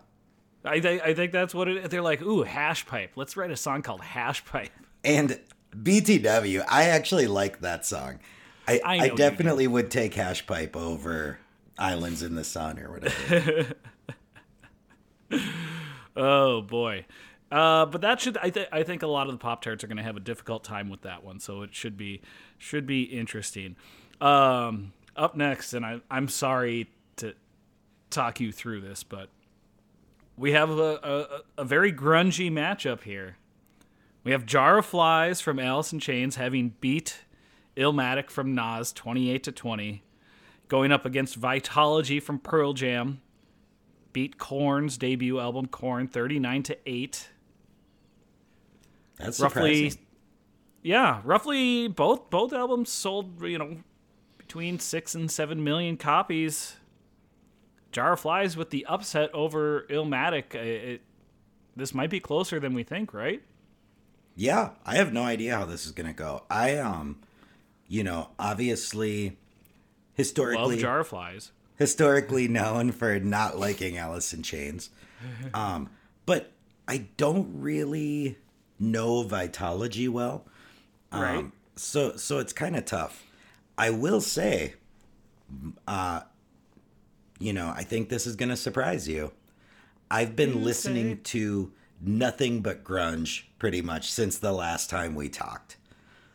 I, 0.65 0.81
th- 0.81 1.01
I 1.03 1.15
think 1.15 1.31
that's 1.31 1.55
what 1.55 1.69
it. 1.69 1.91
They're 1.91 2.03
like, 2.03 2.21
ooh, 2.23 2.43
hash 2.43 2.87
pipe. 2.87 3.13
Let's 3.15 3.37
write 3.37 3.53
a 3.53 3.57
song 3.57 3.83
called 3.83 4.01
Hash 4.01 4.45
Pipe. 4.45 4.73
And 5.05 5.39
BTW, 5.77 6.65
I 6.69 6.85
actually 6.89 7.29
like 7.29 7.61
that 7.61 7.87
song. 7.87 8.19
I, 8.67 8.81
I 8.85 8.95
I, 8.95 8.97
know 8.99 9.05
you 9.05 9.11
do. 9.11 9.17
definitely 9.17 9.67
would 9.69 9.93
take 9.93 10.15
Hash 10.15 10.45
Pipe 10.45 10.75
over 10.77 11.39
Islands 11.79 12.25
in 12.25 12.35
the 12.35 12.43
Sun 12.43 12.81
or 12.81 12.91
whatever. 12.91 13.67
Oh 16.17 16.63
boy. 16.63 17.05
Uh, 17.51 17.87
but 17.87 18.01
that 18.01 18.21
should 18.21 18.37
I, 18.39 18.53
I 18.73 18.83
think 18.83 19.03
a 19.03 19.07
lot 19.07 19.29
of 19.29 19.33
the 19.33 19.39
pop 19.39 19.63
tarts 19.63 19.85
are 19.85 19.87
going 19.87 19.99
to 19.99 20.03
have 20.03 20.17
a 20.17 20.21
difficult 20.21 20.65
time 20.65 20.89
with 20.89 21.03
that 21.03 21.23
one, 21.23 21.39
so 21.39 21.63
it 21.63 21.75
should 21.75 21.97
be 21.97 22.21
should 22.59 22.87
be 22.87 23.03
interesting. 23.03 23.77
Um, 24.21 24.93
up 25.15 25.37
next, 25.37 25.73
and 25.73 25.87
I, 25.87 26.01
I'm 26.11 26.29
sorry 26.29 26.91
to 27.17 27.35
talk 28.11 28.41
you 28.41 28.53
through 28.53 28.81
this, 28.81 29.03
but 29.05 29.29
we 30.37 30.53
have 30.53 30.71
a, 30.71 31.43
a, 31.57 31.63
a 31.63 31.65
very 31.65 31.93
grungy 31.93 32.51
matchup 32.51 33.03
here. 33.03 33.37
We 34.25 34.33
have 34.33 34.45
Jar 34.45 34.79
of 34.79 34.87
Flies 34.87 35.41
from 35.41 35.59
Alice 35.59 35.93
in 35.93 36.01
Chains 36.01 36.37
having 36.37 36.75
beat 36.81 37.21
Illmatic 37.77 38.29
from 38.29 38.55
Nas 38.55 38.93
28 38.93 39.45
to 39.45 39.53
20, 39.53 40.03
going 40.69 40.91
up 40.91 41.07
against 41.07 41.41
Vitalogy 41.41 42.21
from 42.21 42.39
Pearl 42.39 42.73
Jam, 42.73 43.21
beat 44.13 44.37
Korn's 44.37 44.99
debut 44.99 45.39
album 45.39 45.67
Korn 45.67 46.09
39 46.09 46.63
to 46.65 46.79
8. 46.87 47.29
That's 49.19 49.41
Roughly 49.41 49.91
surprising. 49.91 50.07
Yeah, 50.83 51.21
roughly 51.25 51.89
both 51.89 52.31
both 52.31 52.53
albums 52.53 52.91
sold, 52.91 53.43
you 53.43 53.59
know, 53.59 53.79
between 54.39 54.79
6 54.79 55.15
and 55.15 55.31
7 55.31 55.63
million 55.65 55.97
copies. 55.97 56.77
Jar 57.93 58.13
of 58.13 58.21
Flies 58.21 58.57
with 58.57 58.71
the 58.71 58.85
upset 58.87 59.35
over 59.35 59.87
Illmatic. 59.89 60.55
uh, 60.55 60.59
It, 60.59 61.03
this 61.75 61.93
might 61.95 62.11
be 62.11 62.21
closer 62.21 62.61
than 62.61 62.75
we 62.75 62.83
think, 62.83 63.13
right? 63.13 63.43
Yeah, 64.35 64.71
I 64.85 64.97
have 64.97 65.13
no 65.13 65.23
idea 65.23 65.57
how 65.57 65.65
this 65.65 65.87
is 65.87 65.93
gonna 65.93 66.13
go. 66.13 66.45
I 66.51 66.77
um, 66.77 67.19
you 67.89 68.05
know, 68.05 68.29
obviously, 68.39 69.25
Love 69.31 69.37
historically, 70.15 70.77
Jar 70.79 71.01
of 71.01 71.09
Flies. 71.09 71.53
historically 71.77 72.47
known 72.49 72.93
for 72.93 73.19
not 73.19 73.59
liking 73.59 73.97
Alice 73.97 74.33
in 74.35 74.43
Chains, 74.43 74.91
um, 75.55 75.89
but 76.27 76.53
I 76.87 77.07
don't 77.17 77.61
really 77.61 78.37
know 78.79 79.25
Vitalogy 79.25 80.09
well. 80.09 80.47
Um, 81.13 81.23
Right. 81.23 81.45
So 81.77 82.17
so 82.17 82.39
it's 82.39 82.53
kind 82.53 82.77
of 82.77 82.85
tough. 82.85 83.23
I 83.77 83.91
will 83.91 84.21
say, 84.21 84.75
uh, 85.87 86.21
you 87.39 87.53
know, 87.53 87.73
I 87.77 87.83
think 87.83 88.09
this 88.09 88.27
is 88.27 88.37
gonna 88.37 88.57
surprise 88.57 89.07
you. 89.09 89.33
I've 90.11 90.37
been 90.37 90.65
listening 90.65 91.17
say? 91.17 91.21
to 91.25 91.73
nothing 92.01 92.61
but 92.63 92.85
grunge 92.85 93.43
pretty 93.59 93.83
much 93.83 94.11
since 94.11 94.39
the 94.39 94.53
last 94.53 94.89
time 94.89 95.15
we 95.15 95.29
talked. 95.29 95.77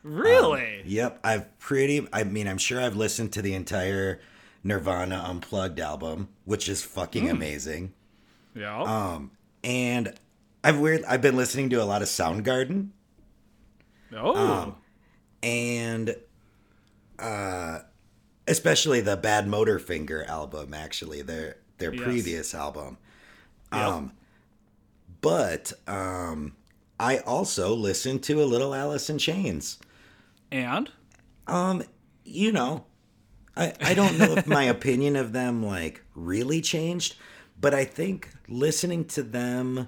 Really? 0.04 0.82
Yep, 0.86 1.20
I've 1.24 1.60
pretty. 1.60 2.08
I 2.12 2.24
mean, 2.24 2.48
I'm 2.48 2.58
sure 2.58 2.82
I've 2.82 2.96
listened 2.96 3.32
to 3.34 3.42
the 3.42 3.54
entire 3.54 4.20
Nirvana 4.64 5.24
Unplugged 5.28 5.80
album, 5.80 6.30
which 6.46 6.68
is 6.70 6.84
fucking 6.84 7.30
amazing. 7.30 7.94
yeah. 8.56 8.82
Um, 8.82 9.32
and 9.64 10.14
I've 10.64 10.80
weird. 10.80 11.04
I've 11.06 11.22
been 11.22 11.36
listening 11.36 11.70
to 11.72 11.82
a 11.82 11.86
lot 11.86 12.02
of 12.02 12.08
Soundgarden, 12.08 12.90
oh. 14.16 14.36
um, 14.36 14.76
and 15.42 16.16
uh, 17.20 17.80
especially 18.48 19.02
the 19.02 19.18
Badmotorfinger 19.18 20.28
album. 20.28 20.74
Actually, 20.74 21.22
their 21.22 21.58
their 21.78 21.94
Yes. 21.94 22.04
previous 22.04 22.54
album. 22.54 22.98
Yep. 23.74 23.82
Um, 23.82 24.12
but 25.22 25.74
um, 25.88 26.56
I 27.00 27.20
also 27.20 27.74
listened 27.74 28.24
to 28.24 28.42
a 28.42 28.46
little 28.46 28.74
Alice 28.76 29.10
in 29.10 29.18
Chains. 29.18 29.80
and 30.52 30.92
Um, 31.48 31.84
you 32.24 32.52
know, 32.52 32.86
I 33.56 33.74
I 33.82 33.94
don't 33.94 34.18
know 34.20 34.34
if 34.34 34.46
my 34.46 34.64
opinion 34.78 35.16
of 35.16 35.34
them 35.34 35.66
like 35.66 36.04
really 36.14 36.62
changed, 36.62 37.16
but 37.60 37.74
I 37.74 37.86
think 37.86 38.30
listening 38.48 39.06
to 39.06 39.24
them 39.24 39.88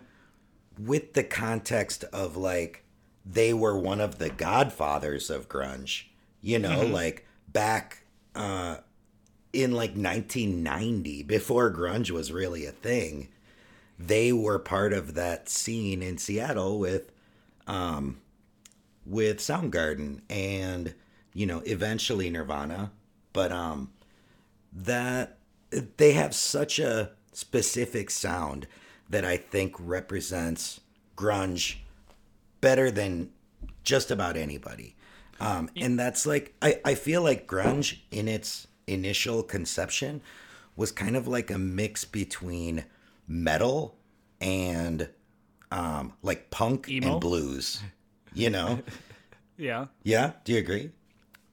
with 0.78 1.14
the 1.14 1.24
context 1.24 2.04
of 2.06 2.36
like 2.36 2.84
they 3.26 3.54
were 3.54 3.78
one 3.78 4.02
of 4.02 4.20
the 4.20 4.30
godfathers 4.30 5.30
of 5.30 5.48
grunge, 5.48 6.06
you 6.42 6.60
know, 6.60 6.86
like 6.86 7.26
back 7.48 8.04
uh 8.36 8.78
in 9.52 9.72
like 9.72 9.92
1990 9.92 11.24
before 11.24 11.72
grunge 11.72 12.12
was 12.12 12.32
really 12.32 12.66
a 12.66 12.72
thing. 12.72 13.30
They 14.00 14.34
were 14.34 14.60
part 14.60 14.92
of 14.92 15.14
that 15.14 15.48
scene 15.48 16.02
in 16.02 16.18
Seattle 16.18 16.80
with 16.80 17.12
um 17.68 18.20
with 19.06 19.38
Soundgarden 19.38 20.22
and 20.30 20.94
you 21.34 21.46
know 21.46 21.62
eventually 21.66 22.30
Nirvana 22.30 22.92
but 23.32 23.52
um 23.52 23.92
that 24.72 25.38
they 25.98 26.14
have 26.14 26.34
such 26.34 26.80
a 26.80 27.12
specific 27.32 28.10
sound 28.10 28.68
that 29.14 29.26
I 29.26 29.38
think 29.38 29.76
represents 29.80 30.82
grunge 31.16 31.78
better 32.62 32.92
than 32.92 33.30
just 33.84 34.12
about 34.12 34.38
anybody 34.38 34.96
um 35.40 35.70
and 35.76 36.00
that's 36.00 36.26
like 36.26 36.54
I 36.62 36.80
I 36.86 36.96
feel 36.96 37.22
like 37.22 37.48
grunge 37.48 38.00
in 38.12 38.28
its 38.28 38.68
initial 38.88 39.44
conception 39.44 40.22
was 40.76 40.92
kind 40.92 41.16
of 41.16 41.28
like 41.28 41.52
a 41.52 41.58
mix 41.58 42.06
between 42.06 42.86
metal 43.28 43.96
and 44.42 45.10
um 45.72 46.14
like 46.22 46.50
punk 46.50 46.90
Emo? 46.90 47.14
and 47.14 47.22
blues 47.22 47.82
you 48.34 48.50
know 48.50 48.82
yeah. 49.58 49.86
yeah, 50.04 50.32
do 50.44 50.54
you 50.54 50.60
agree? 50.60 50.92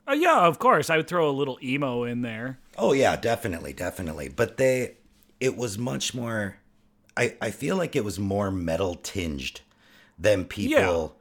Uh, 0.08 0.12
yeah, 0.12 0.40
of 0.40 0.58
course. 0.58 0.90
I 0.90 0.96
would 0.96 1.06
throw 1.06 1.28
a 1.28 1.32
little 1.32 1.58
emo 1.62 2.04
in 2.04 2.22
there. 2.22 2.58
Oh 2.76 2.92
yeah, 2.92 3.16
definitely, 3.16 3.72
definitely. 3.72 4.28
But 4.28 4.56
they 4.56 4.96
it 5.38 5.56
was 5.56 5.78
much 5.78 6.14
more 6.14 6.56
I 7.20 7.36
I 7.40 7.50
feel 7.50 7.76
like 7.76 7.94
it 7.94 8.04
was 8.04 8.18
more 8.18 8.50
metal 8.50 8.94
tinged 8.94 9.60
than 10.18 10.44
people 10.44 11.16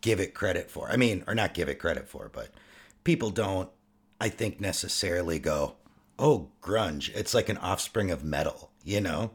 give 0.00 0.20
it 0.20 0.34
credit 0.34 0.70
for. 0.70 0.88
I 0.90 0.96
mean, 0.96 1.24
or 1.26 1.34
not 1.34 1.54
give 1.54 1.68
it 1.68 1.78
credit 1.78 2.08
for, 2.08 2.30
but 2.32 2.50
people 3.02 3.30
don't 3.30 3.68
I 4.20 4.28
think 4.28 4.60
necessarily 4.60 5.38
go, 5.38 5.74
"Oh, 6.18 6.48
grunge, 6.62 7.14
it's 7.14 7.34
like 7.34 7.48
an 7.48 7.58
offspring 7.58 8.10
of 8.10 8.22
metal," 8.24 8.70
you 8.84 9.00
know? 9.00 9.32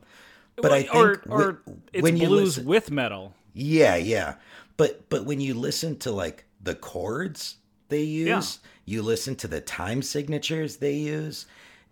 But 0.55 0.71
I 0.71 0.83
think 0.83 0.95
or, 0.95 1.21
or 1.29 1.61
it's 1.93 2.01
when 2.03 2.17
you 2.17 2.27
blues 2.27 2.57
listen- 2.57 2.65
with 2.65 2.91
metal. 2.91 3.33
Yeah, 3.53 3.95
yeah. 3.95 4.35
But 4.77 5.09
but 5.09 5.25
when 5.25 5.41
you 5.41 5.53
listen 5.53 5.97
to 5.99 6.11
like 6.11 6.45
the 6.61 6.75
chords 6.75 7.57
they 7.89 8.03
use, 8.03 8.59
you 8.85 9.01
listen 9.01 9.35
to 9.37 9.47
the 9.47 9.61
time 9.61 10.01
signatures 10.01 10.77
they 10.77 10.93
use, 10.93 11.45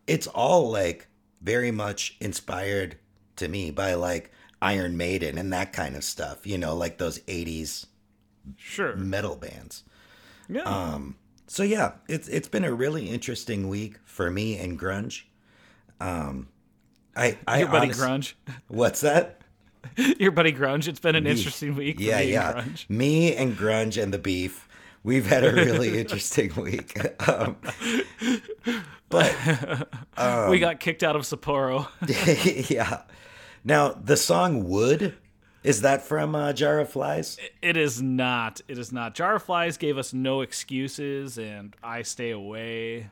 it's 0.06 0.28
all 0.28 0.70
like 0.72 1.08
very 1.41 1.72
much 1.72 2.15
inspired 2.20 2.98
to 3.38 3.47
me 3.47 3.71
by 3.71 3.93
like 3.95 4.32
Iron 4.62 4.97
Maiden 4.97 5.38
and 5.38 5.52
that 5.54 5.73
kind 5.73 5.95
of 5.95 6.04
stuff, 6.04 6.45
you 6.47 6.58
know, 6.58 6.76
like 6.76 6.97
those 6.97 7.19
80s 7.19 7.86
Sure. 8.56 8.95
metal 8.95 9.36
bands. 9.36 9.84
yeah. 10.50 10.62
Um 10.63 11.15
so 11.47 11.63
yeah, 11.63 11.93
it's 12.10 12.28
it's 12.28 12.47
been 12.50 12.65
a 12.65 12.73
really 12.73 13.10
interesting 13.10 13.69
week 13.69 13.97
for 14.06 14.30
me 14.30 14.58
and 14.58 14.78
grunge. 14.80 15.23
Um, 16.02 16.50
I, 17.15 17.38
I 17.47 17.60
Your 17.60 17.69
buddy 17.69 17.86
honest- 17.88 18.00
Grunge. 18.02 18.34
What's 18.67 19.02
that? 19.02 19.41
Your 20.19 20.32
buddy 20.32 20.52
Grunge. 20.52 20.88
It's 20.89 21.00
been 21.00 21.15
an 21.15 21.23
Me. 21.23 21.32
interesting 21.32 21.73
week. 21.76 21.97
For 21.97 22.04
Yeah, 22.04 22.19
me 22.19 22.32
yeah. 22.34 22.58
And 22.60 22.71
grunge. 22.76 22.89
Me 22.89 23.36
and 23.36 23.58
grunge 23.58 24.02
and 24.02 24.13
the 24.13 24.19
beef. 24.19 24.67
We've 25.04 25.26
had 25.26 25.45
a 25.45 25.54
really 25.54 25.97
interesting 25.97 26.54
week. 26.62 26.97
Um, 27.30 27.56
but 29.10 29.34
um, 30.17 30.50
we 30.50 30.60
got 30.60 30.80
kicked 30.82 31.02
out 31.04 31.15
of 31.15 31.21
Sapporo. 31.23 31.88
yeah. 32.69 33.02
Now 33.63 33.89
the 33.89 34.17
song 34.17 34.67
"Would" 34.70 35.15
is 35.63 35.82
that 35.82 36.02
from 36.02 36.36
uh, 36.36 36.54
Jar 36.54 36.80
of 36.80 36.89
Flies? 36.89 37.38
It 37.62 37.76
is 37.76 38.02
not. 38.02 38.62
It 38.67 38.78
is 38.78 38.91
not. 38.91 39.15
Jar 39.15 39.36
of 39.36 39.43
Flies 39.43 39.78
gave 39.78 39.98
us 39.98 40.13
no 40.13 40.41
excuses, 40.41 41.38
and 41.38 41.76
I 41.84 42.04
stay 42.04 42.32
away. 42.32 43.10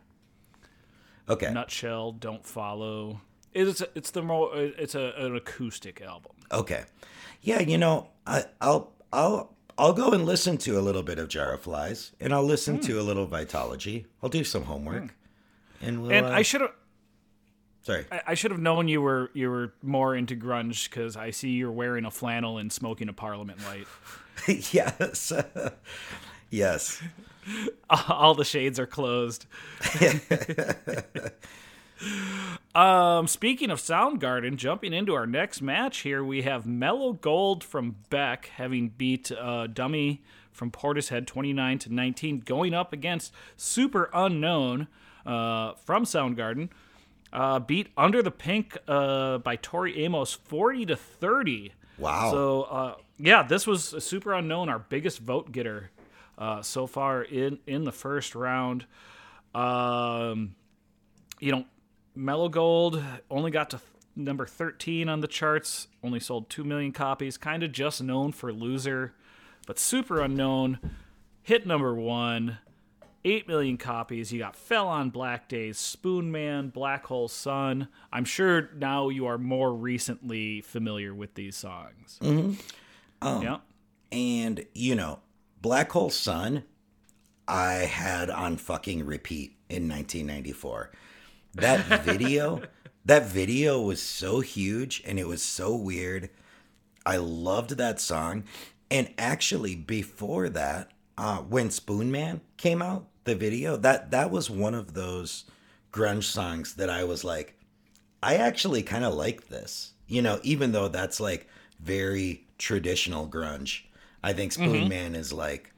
Okay. 1.28 1.52
Nutshell, 1.52 2.14
don't 2.14 2.46
follow. 2.46 3.22
It's 3.54 3.82
it's 3.96 4.12
the 4.12 4.22
more 4.22 4.52
it's 4.56 4.96
a, 4.96 5.14
an 5.18 5.36
acoustic 5.36 6.02
album. 6.02 6.34
Okay. 6.52 6.84
Yeah, 7.42 7.62
you 7.62 7.78
know, 7.78 8.10
I, 8.26 8.46
I'll 8.62 8.94
I'll 9.12 9.56
I'll 9.78 9.94
go 9.94 10.12
and 10.12 10.26
listen 10.26 10.58
to 10.60 10.78
a 10.78 10.82
little 10.82 11.04
bit 11.04 11.20
of 11.20 11.28
Jar 11.28 11.54
of 11.54 11.62
Flies, 11.62 12.12
and 12.20 12.34
I'll 12.34 12.44
listen 12.44 12.80
to 12.82 13.00
a 13.00 13.04
little 13.04 13.28
Vitalogy. 13.28 14.06
I'll 14.22 14.30
do 14.30 14.44
some 14.44 14.64
homework, 14.64 15.16
and 15.82 16.02
we'll. 16.02 16.12
And 16.12 16.26
uh, 16.28 16.30
I 16.30 16.42
should 16.42 16.62
have 16.62 16.72
sorry. 17.86 18.06
I, 18.12 18.22
I 18.28 18.34
should 18.34 18.52
have 18.52 18.60
known 18.60 18.88
you 18.88 19.02
were 19.02 19.30
you 19.34 19.50
were 19.50 19.74
more 19.82 20.16
into 20.16 20.36
grunge 20.36 20.90
because 20.90 21.16
I 21.16 21.32
see 21.32 21.50
you're 21.50 21.72
wearing 21.72 22.06
a 22.06 22.12
flannel 22.12 22.58
and 22.58 22.72
smoking 22.72 23.08
a 23.08 23.14
Parliament 23.14 23.60
light. 23.64 23.88
yes. 24.72 25.32
yes. 26.50 27.02
All 28.10 28.34
the 28.34 28.46
shades 28.46 28.80
are 28.80 28.88
closed. 28.88 29.46
um, 32.74 33.28
speaking 33.28 33.70
of 33.70 33.80
Soundgarden, 33.80 34.56
jumping 34.56 34.94
into 34.94 35.14
our 35.14 35.28
next 35.28 35.62
match 35.62 36.00
here, 36.00 36.24
we 36.24 36.42
have 36.42 36.66
Mellow 36.66 37.14
Gold 37.14 37.64
from 37.64 37.98
Beck 38.10 38.48
having 38.56 38.90
beat 38.90 39.32
uh, 39.32 39.68
Dummy 39.68 40.24
from 40.52 40.72
Portishead 40.72 41.28
29 41.28 41.80
to 41.80 41.94
19, 41.94 42.40
going 42.40 42.74
up 42.74 42.94
against 42.94 43.32
Superunknown 43.58 44.88
uh, 45.26 45.74
from 45.74 46.06
Soundgarden. 46.06 46.70
Uh, 47.36 47.60
beat 47.60 47.90
Under 47.98 48.24
the 48.24 48.32
Pink 48.32 48.78
uh, 48.88 49.40
by 49.40 49.58
Tori 49.58 50.06
Amos 50.06 50.32
40 50.32 50.86
to 50.86 50.96
30. 50.96 51.74
Wow. 51.98 52.32
So 52.32 52.64
uh, 52.64 52.96
yeah, 53.18 53.44
this 53.44 53.68
was 53.68 53.94
a 53.94 53.98
Superunknown, 53.98 54.70
our 54.70 54.80
biggest 54.80 55.20
vote 55.20 55.52
getter 55.52 55.92
uh, 56.38 56.62
so 56.62 56.88
far 56.88 57.24
in 57.24 57.60
in 57.68 57.84
the 57.84 57.92
first 57.92 58.36
round. 58.36 58.86
Um, 59.54 60.56
you 61.42 61.52
know, 61.52 61.66
Mellow 62.16 62.48
Gold 62.48 63.04
only 63.30 63.52
got 63.52 63.70
to 63.72 63.82
number 64.16 64.46
13 64.46 65.10
on 65.10 65.20
the 65.20 65.28
charts, 65.28 65.88
only 66.04 66.22
sold 66.22 66.50
2 66.50 66.64
million 66.64 66.94
copies, 66.94 67.38
kind 67.38 67.64
of 67.64 67.72
just 67.74 68.02
known 68.02 68.32
for 68.32 68.54
Loser, 68.54 69.14
but 69.68 69.76
Superunknown, 69.76 70.80
hit 71.44 71.68
number 71.68 71.94
1, 71.94 72.58
8 73.26 73.48
million 73.48 73.78
copies. 73.78 74.32
You 74.32 74.40
got 74.40 74.56
Fell 74.56 74.88
on 74.88 75.10
Black 75.10 75.50
Days, 75.50 75.78
Spoonman, 75.78 76.72
Black 76.72 77.08
Hole 77.08 77.28
Sun. 77.28 77.88
I'm 78.14 78.24
sure 78.24 78.70
now 78.78 79.10
you 79.10 79.26
are 79.26 79.40
more 79.40 79.74
recently 79.74 80.62
familiar 80.62 81.14
with 81.14 81.34
these 81.34 81.58
songs. 81.58 82.20
Mm-hmm. 82.22 83.42
yeah. 83.42 83.58
And 84.12 84.66
you 84.76 84.94
know, 84.94 85.20
Black 85.62 85.92
Hole 85.92 86.12
Sun, 86.12 86.64
I 87.48 87.74
had 87.74 88.30
on 88.30 88.58
fucking 88.58 89.04
repeat 89.06 89.58
in 89.70 89.90
1994. 89.90 90.92
That 91.56 91.80
video, 92.04 92.62
that 93.06 93.26
video 93.26 93.82
was 93.82 94.04
so 94.04 94.42
huge 94.42 95.02
and 95.04 95.18
it 95.18 95.28
was 95.28 95.42
so 95.42 95.76
weird. 95.76 96.30
I 97.08 97.18
loved 97.18 97.72
that 97.72 98.00
song. 98.00 98.44
And 98.92 99.12
actually, 99.18 99.76
before 99.76 100.48
that, 100.50 100.92
uh, 101.18 101.38
when 101.38 101.70
Spoonman 101.70 102.42
came 102.58 102.84
out, 102.84 103.08
the 103.26 103.36
video 103.36 103.78
that 103.78 104.12
that 104.12 104.32
was 104.32 104.50
one 104.50 104.74
of 104.74 104.94
those 104.94 105.46
grunge 105.92 106.24
songs 106.24 106.76
that 106.76 106.90
I 106.90 107.04
was 107.04 107.24
like, 107.24 107.60
I 108.24 108.36
actually 108.36 108.84
kind 108.84 109.04
of 109.04 109.14
like 109.14 109.48
this. 109.48 109.92
You 110.08 110.22
know, 110.22 110.40
even 110.44 110.72
though 110.72 110.88
that's 110.88 111.20
like 111.20 111.48
very 111.80 112.46
traditional 112.58 113.28
grunge. 113.28 113.82
I 114.24 114.34
think 114.34 114.54
Spoonman 114.54 115.16
is 115.16 115.32
like, 115.32 115.72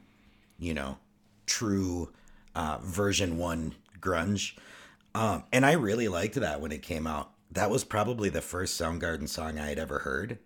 you 0.58 0.74
know, 0.74 0.98
true 1.46 2.10
uh, 2.54 2.78
version 2.82 3.36
one 3.36 3.74
grunge. 4.00 4.56
Um, 5.14 5.44
and 5.52 5.66
I 5.66 5.72
really 5.72 6.08
liked 6.08 6.36
that 6.36 6.60
when 6.60 6.72
it 6.72 6.82
came 6.82 7.06
out. 7.06 7.30
That 7.50 7.70
was 7.70 7.84
probably 7.84 8.28
the 8.28 8.42
first 8.42 8.80
Soundgarden 8.80 9.28
song 9.28 9.58
I 9.58 9.68
had 9.68 9.78
ever 9.78 10.00
heard. 10.00 10.38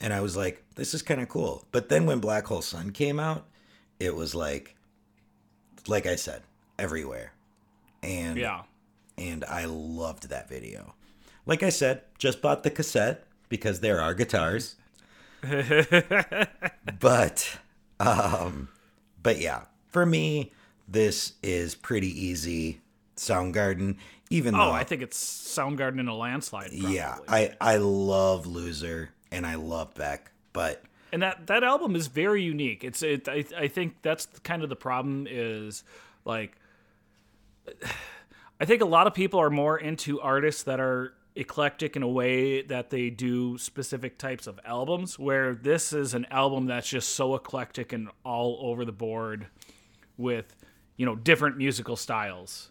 And 0.00 0.12
I 0.12 0.20
was 0.20 0.36
like, 0.36 0.64
this 0.74 0.94
is 0.94 1.02
kind 1.02 1.20
of 1.20 1.28
cool. 1.28 1.66
But 1.72 1.88
then 1.88 2.06
when 2.06 2.18
Black 2.18 2.46
Hole 2.46 2.62
Sun 2.62 2.90
came 2.90 3.20
out, 3.20 3.46
it 3.98 4.14
was 4.14 4.34
like, 4.34 4.76
like 5.86 6.06
I 6.06 6.16
said, 6.16 6.42
everywhere. 6.78 7.32
And 8.02 8.36
Yeah. 8.38 8.62
and 9.16 9.44
I 9.44 9.64
loved 9.66 10.28
that 10.28 10.48
video. 10.48 10.94
Like 11.46 11.62
I 11.62 11.68
said, 11.70 12.02
just 12.18 12.40
bought 12.42 12.62
the 12.62 12.70
cassette 12.70 13.26
because 13.48 13.80
there 13.80 14.00
are 14.00 14.14
guitars. 14.14 14.76
but 17.00 17.58
um 18.00 18.68
but 19.22 19.38
yeah, 19.40 19.62
for 19.88 20.04
me 20.06 20.52
this 20.88 21.34
is 21.42 21.74
pretty 21.74 22.08
easy 22.08 22.80
Soundgarden 23.16 23.96
even 24.30 24.54
Oh, 24.54 24.58
though 24.58 24.72
I 24.72 24.84
think 24.84 25.02
it's 25.02 25.18
Soundgarden 25.18 26.00
in 26.00 26.08
a 26.08 26.16
landslide. 26.16 26.70
Probably. 26.70 26.96
yeah, 26.96 27.18
I 27.28 27.52
I 27.60 27.76
love 27.76 28.46
Loser 28.46 29.10
and 29.30 29.46
I 29.46 29.54
love 29.56 29.94
Beck, 29.94 30.30
but 30.52 30.82
and 31.14 31.22
that 31.22 31.46
that 31.46 31.62
album 31.62 31.94
is 31.94 32.08
very 32.08 32.42
unique. 32.42 32.82
It's 32.82 33.00
it. 33.00 33.28
I, 33.28 33.44
I 33.56 33.68
think 33.68 34.02
that's 34.02 34.26
kind 34.42 34.64
of 34.64 34.68
the 34.68 34.76
problem 34.76 35.28
is 35.30 35.84
like. 36.24 36.56
I 38.60 38.66
think 38.66 38.82
a 38.82 38.86
lot 38.86 39.08
of 39.08 39.14
people 39.14 39.40
are 39.40 39.50
more 39.50 39.76
into 39.76 40.20
artists 40.20 40.62
that 40.62 40.78
are 40.78 41.14
eclectic 41.34 41.96
in 41.96 42.04
a 42.04 42.08
way 42.08 42.62
that 42.62 42.88
they 42.90 43.10
do 43.10 43.58
specific 43.58 44.16
types 44.16 44.46
of 44.46 44.60
albums. 44.64 45.18
Where 45.18 45.54
this 45.54 45.92
is 45.92 46.14
an 46.14 46.26
album 46.30 46.66
that's 46.66 46.88
just 46.88 47.10
so 47.14 47.34
eclectic 47.34 47.92
and 47.92 48.10
all 48.24 48.58
over 48.60 48.84
the 48.84 48.92
board, 48.92 49.46
with 50.16 50.56
you 50.96 51.06
know 51.06 51.14
different 51.14 51.56
musical 51.56 51.96
styles. 51.96 52.70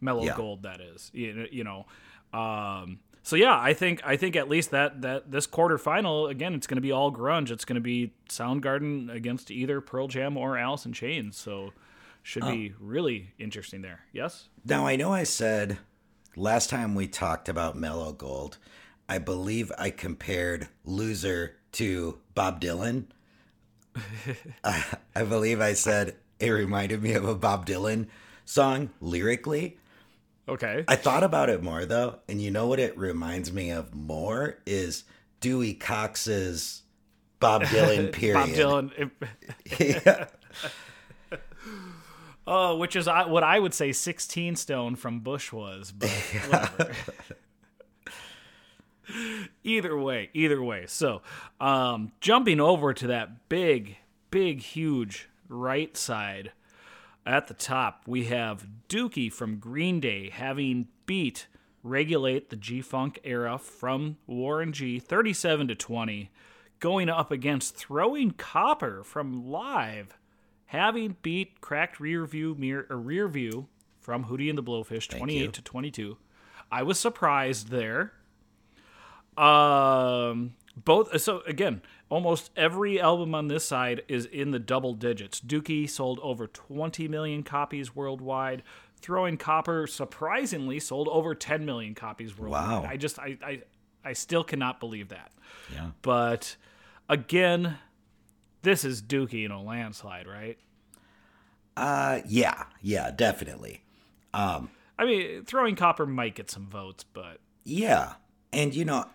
Mellow 0.00 0.24
Yeah. 0.24 0.36
Gold, 0.36 0.62
that 0.62 0.80
is. 0.80 1.10
You 1.12 1.34
know, 1.34 1.46
you 1.50 1.64
know. 1.64 1.86
Um, 2.32 3.00
so 3.22 3.36
yeah, 3.36 3.58
I 3.58 3.72
think 3.74 4.00
I 4.04 4.16
think 4.16 4.36
at 4.36 4.48
least 4.48 4.70
that 4.70 5.02
that 5.02 5.30
this 5.30 5.46
quarterfinal 5.46 6.28
again, 6.30 6.54
it's 6.54 6.66
going 6.66 6.76
to 6.76 6.82
be 6.82 6.92
all 6.92 7.12
grunge. 7.12 7.50
It's 7.50 7.64
going 7.64 7.76
to 7.76 7.80
be 7.80 8.12
Soundgarden 8.28 9.12
against 9.12 9.50
either 9.50 9.80
Pearl 9.80 10.08
Jam 10.08 10.36
or 10.36 10.58
Alice 10.58 10.86
in 10.86 10.92
Chains. 10.92 11.36
So 11.36 11.72
should 12.22 12.44
be 12.44 12.72
oh. 12.74 12.78
really 12.80 13.32
interesting 13.38 13.82
there. 13.82 14.00
Yes. 14.12 14.48
Now, 14.64 14.86
I 14.86 14.96
know 14.96 15.12
I 15.12 15.24
said 15.24 15.78
last 16.36 16.70
time 16.70 16.94
we 16.94 17.08
talked 17.08 17.48
about 17.48 17.76
Mellow 17.76 18.12
Gold, 18.12 18.58
I 19.08 19.18
believe 19.18 19.72
I 19.78 19.90
compared 19.90 20.68
Loser 20.84 21.56
to 21.72 22.18
Bob 22.34 22.60
Dylan. 22.60 23.06
I, 24.64 24.84
I 25.14 25.24
believe 25.24 25.60
I 25.60 25.74
said 25.74 26.16
it 26.38 26.50
reminded 26.50 27.02
me 27.02 27.12
of 27.12 27.28
a 27.28 27.34
Bob 27.34 27.66
Dylan 27.66 28.06
song 28.44 28.90
lyrically. 29.00 29.78
Okay. 30.48 30.84
I 30.88 30.96
thought 30.96 31.22
about 31.22 31.48
it 31.50 31.62
more 31.62 31.84
though, 31.84 32.18
and 32.28 32.40
you 32.40 32.50
know 32.50 32.66
what 32.66 32.80
it 32.80 32.96
reminds 32.98 33.52
me 33.52 33.70
of 33.70 33.94
more 33.94 34.58
is 34.66 35.04
Dewey 35.40 35.74
Cox's 35.74 36.82
Bob 37.38 37.62
Dylan 37.64 38.12
period. 38.12 38.34
Bob 38.34 38.48
Dylan. 38.48 39.10
yeah. 39.78 40.26
Oh, 42.44 42.76
which 42.76 42.96
is 42.96 43.06
what 43.06 43.44
I 43.44 43.56
would 43.56 43.72
say 43.72 43.92
16 43.92 44.56
Stone 44.56 44.96
from 44.96 45.20
Bush 45.20 45.52
was, 45.52 45.92
but 45.92 46.10
whatever. 46.10 46.92
either 49.62 49.96
way, 49.96 50.28
either 50.34 50.60
way. 50.60 50.86
So, 50.88 51.22
um, 51.60 52.10
jumping 52.20 52.58
over 52.58 52.92
to 52.94 53.06
that 53.06 53.48
big, 53.48 53.96
big, 54.32 54.60
huge 54.60 55.28
right 55.48 55.96
side 55.96 56.50
at 57.26 57.46
the 57.48 57.54
top, 57.54 58.02
we 58.06 58.24
have 58.24 58.66
Dookie 58.88 59.32
from 59.32 59.58
Green 59.58 60.00
Day 60.00 60.30
having 60.30 60.88
beat 61.06 61.46
Regulate 61.84 62.50
the 62.50 62.56
G 62.56 62.80
Funk 62.80 63.18
era 63.24 63.58
from 63.58 64.16
Warren 64.26 64.72
G 64.72 65.00
37 65.00 65.68
to 65.68 65.74
20, 65.74 66.30
going 66.78 67.08
up 67.08 67.32
against 67.32 67.74
Throwing 67.74 68.30
Copper 68.32 69.02
from 69.02 69.50
Live 69.50 70.16
having 70.72 71.16
beat 71.20 71.60
Cracked 71.60 72.00
Rear 72.00 72.24
View 72.24 72.56
Mirror 72.58 72.86
or 72.88 72.96
Rear 72.96 73.28
View 73.28 73.68
from 74.00 74.24
Hootie 74.24 74.48
and 74.48 74.56
the 74.56 74.62
Blowfish 74.62 75.06
28 75.06 75.52
to 75.52 75.62
22. 75.62 76.16
I 76.70 76.82
was 76.82 76.98
surprised 76.98 77.68
there. 77.68 78.12
Um 79.36 80.54
Both 80.76 81.20
so 81.20 81.42
again, 81.46 81.82
almost 82.08 82.50
every 82.56 83.00
album 83.00 83.34
on 83.34 83.48
this 83.48 83.64
side 83.64 84.02
is 84.08 84.24
in 84.24 84.52
the 84.52 84.58
double 84.58 84.94
digits. 84.94 85.40
Dookie 85.40 85.88
sold 85.88 86.18
over 86.22 86.46
20 86.46 87.08
million 87.08 87.42
copies 87.42 87.94
worldwide. 87.94 88.62
Throwing 89.00 89.36
Copper 89.36 89.86
surprisingly 89.86 90.80
sold 90.80 91.08
over 91.08 91.34
10 91.34 91.66
million 91.66 91.94
copies 91.94 92.38
worldwide. 92.38 92.82
Wow. 92.82 92.86
I 92.88 92.96
just 92.96 93.18
I, 93.18 93.36
I 93.44 93.62
I 94.04 94.12
still 94.14 94.44
cannot 94.44 94.80
believe 94.80 95.08
that. 95.10 95.32
Yeah. 95.72 95.90
But 96.00 96.56
again, 97.08 97.78
this 98.62 98.84
is 98.84 99.02
Dookie 99.02 99.44
in 99.44 99.50
a 99.50 99.62
landslide, 99.62 100.26
right? 100.26 100.58
Uh, 101.76 102.20
yeah, 102.26 102.64
yeah, 102.80 103.10
definitely. 103.10 103.82
Um 104.34 104.70
i 104.98 105.04
mean, 105.04 105.44
throwing 105.44 105.74
Copper 105.76 106.06
might 106.06 106.34
get 106.34 106.50
some 106.50 106.66
votes, 106.66 107.04
but 107.04 107.38
Yeah, 107.64 108.14
and 108.52 108.74
you 108.74 108.84
know, 108.84 109.06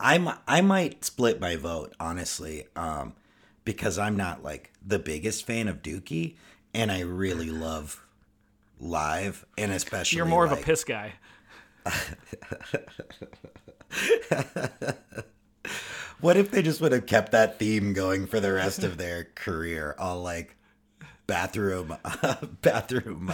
I, 0.00 0.36
I 0.46 0.60
might 0.60 1.04
split 1.04 1.40
my 1.40 1.56
vote 1.56 1.94
honestly, 2.00 2.66
um, 2.74 3.14
because 3.64 3.98
I'm 3.98 4.16
not 4.16 4.42
like 4.42 4.72
the 4.84 4.98
biggest 4.98 5.46
fan 5.46 5.68
of 5.68 5.82
Dookie, 5.82 6.36
and 6.74 6.90
I 6.90 7.00
really 7.00 7.50
love 7.50 8.04
live, 8.80 9.44
and 9.58 9.70
especially 9.72 10.16
you're 10.16 10.26
more 10.26 10.44
of 10.44 10.52
a 10.52 10.56
piss 10.56 10.84
guy. 10.84 11.12
What 16.20 16.36
if 16.36 16.50
they 16.50 16.62
just 16.62 16.80
would 16.80 16.92
have 16.92 17.06
kept 17.06 17.32
that 17.32 17.58
theme 17.58 17.92
going 17.92 18.26
for 18.26 18.40
the 18.40 18.52
rest 18.52 18.84
of 18.84 18.98
their 18.98 19.24
career? 19.34 19.94
All 19.98 20.22
like 20.22 20.56
bathroom, 21.26 21.96
bathroom, 22.62 23.32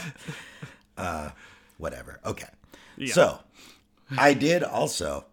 uh, 0.96 1.30
whatever. 1.78 2.20
Okay. 2.24 2.48
So 3.06 3.40
I 4.16 4.34
did 4.34 4.62
also 4.62 5.26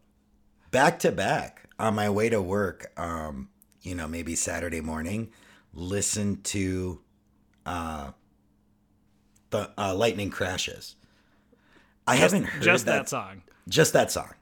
back 0.73 0.97
to 0.99 1.11
back 1.11 1.69
on 1.79 1.93
my 1.93 2.09
way 2.09 2.27
to 2.29 2.41
work, 2.41 2.91
um, 2.99 3.47
you 3.83 3.93
know, 3.95 4.07
maybe 4.07 4.35
Saturday 4.35 4.81
morning, 4.81 5.29
listen 5.73 6.41
to 6.41 6.99
uh, 7.65 8.11
the 9.51 9.69
uh, 9.77 9.95
Lightning 9.95 10.31
Crashes. 10.31 10.95
I 12.05 12.15
haven't 12.15 12.45
heard 12.45 12.63
Just 12.63 12.85
that 12.87 13.03
that 13.03 13.09
song. 13.09 13.43
just 13.69 13.93
that 13.93 14.11
song. 14.11 14.33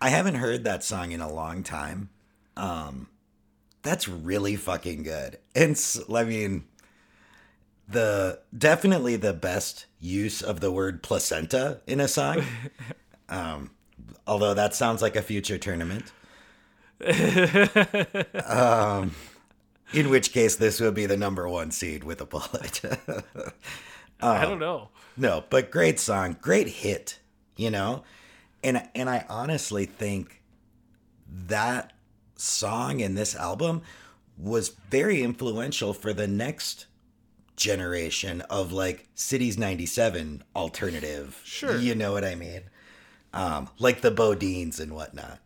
I 0.00 0.10
haven't 0.10 0.36
heard 0.36 0.62
that 0.64 0.84
song 0.84 1.10
in 1.10 1.20
a 1.20 1.32
long 1.32 1.62
time. 1.62 2.10
Um, 2.56 3.08
that's 3.82 4.06
really 4.06 4.56
fucking 4.56 5.02
good. 5.04 5.38
And 5.54 5.80
I 6.14 6.24
mean, 6.24 6.64
the 7.88 8.40
definitely 8.56 9.16
the 9.16 9.32
best 9.32 9.86
use 9.98 10.42
of 10.42 10.60
the 10.60 10.70
word 10.70 11.02
placenta 11.02 11.80
in 11.86 11.98
a 11.98 12.08
song. 12.08 12.44
um, 13.30 13.70
although 14.26 14.54
that 14.54 14.74
sounds 14.74 15.02
like 15.02 15.16
a 15.16 15.22
future 15.22 15.58
tournament. 15.58 16.12
um, 18.46 19.14
in 19.92 20.10
which 20.10 20.32
case, 20.32 20.56
this 20.56 20.80
would 20.80 20.94
be 20.94 21.06
the 21.06 21.16
number 21.16 21.48
one 21.48 21.70
seed 21.70 22.04
with 22.04 22.20
a 22.20 22.26
bullet. 22.26 22.80
I 24.20 24.44
don't 24.44 24.58
know. 24.58 24.88
No, 25.16 25.44
but 25.50 25.70
great 25.70 25.98
song, 25.98 26.36
great 26.40 26.68
hit, 26.68 27.18
you 27.56 27.70
know? 27.70 28.02
And 28.64 28.88
and 28.94 29.08
I 29.08 29.24
honestly 29.28 29.84
think 29.84 30.42
that 31.28 31.92
song 32.36 33.00
in 33.00 33.14
this 33.14 33.34
album 33.34 33.82
was 34.38 34.70
very 34.90 35.22
influential 35.22 35.92
for 35.92 36.12
the 36.12 36.26
next 36.26 36.86
generation 37.56 38.42
of 38.42 38.72
like 38.72 39.08
Cities 39.14 39.56
97 39.56 40.42
alternative. 40.54 41.40
Sure. 41.44 41.76
You 41.76 41.94
know 41.94 42.12
what 42.12 42.24
I 42.24 42.34
mean? 42.34 42.62
Um, 43.36 43.68
like 43.78 44.00
the 44.00 44.10
BoDeans 44.10 44.80
and 44.80 44.94
whatnot. 44.94 45.40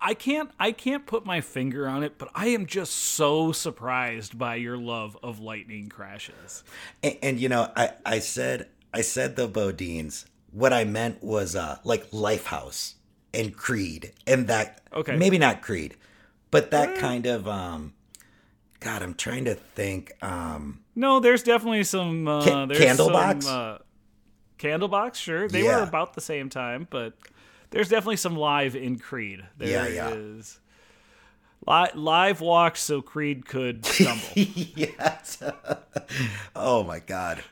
I 0.00 0.14
can't 0.14 0.50
I 0.58 0.72
can't 0.72 1.06
put 1.06 1.24
my 1.24 1.40
finger 1.40 1.88
on 1.88 2.02
it, 2.02 2.18
but 2.18 2.28
I 2.34 2.48
am 2.48 2.66
just 2.66 2.92
so 2.92 3.52
surprised 3.52 4.38
by 4.38 4.56
your 4.56 4.76
love 4.76 5.16
of 5.22 5.40
lightning 5.40 5.88
crashes. 5.88 6.62
And, 7.02 7.16
and 7.22 7.40
you 7.40 7.48
know, 7.48 7.70
I, 7.76 7.92
I 8.04 8.18
said 8.18 8.68
I 8.92 9.00
said 9.00 9.36
the 9.36 9.48
BoDeans. 9.48 10.26
What 10.50 10.72
I 10.72 10.84
meant 10.84 11.22
was 11.22 11.56
uh 11.56 11.78
like 11.84 12.10
Lifehouse 12.10 12.94
and 13.32 13.56
Creed 13.56 14.12
and 14.26 14.46
that 14.48 14.82
Okay. 14.92 15.16
maybe 15.16 15.38
not 15.38 15.62
Creed, 15.62 15.96
but 16.50 16.70
that 16.70 16.96
kind 16.96 17.26
of 17.26 17.48
um 17.48 17.94
God, 18.80 19.02
I'm 19.02 19.14
trying 19.14 19.46
to 19.46 19.54
think 19.54 20.12
um 20.22 20.80
No, 20.94 21.18
there's 21.18 21.42
definitely 21.42 21.84
some 21.84 22.28
uh 22.28 22.66
there's 22.66 22.78
Candlebox? 22.78 23.42
some, 23.44 23.74
uh, 23.74 23.78
Candlebox, 24.64 25.16
sure. 25.16 25.48
They 25.48 25.64
Yeah. 25.64 25.76
were 25.78 25.82
about 25.82 26.14
the 26.14 26.20
same 26.20 26.48
time, 26.48 26.86
but 26.90 27.12
there's 27.70 27.88
definitely 27.88 28.16
some 28.16 28.36
live 28.36 28.74
in 28.74 28.98
Creed. 28.98 29.44
There 29.58 29.68
Yeah, 29.68 30.10
yeah. 30.14 30.14
Li- 31.66 31.90
live 31.94 32.40
walks 32.40 32.80
so 32.82 33.00
Creed 33.02 33.46
could 33.46 33.84
stumble. 33.86 34.24
yes. 34.34 35.42
oh 36.56 36.82
my 36.84 36.98
god. 37.00 37.42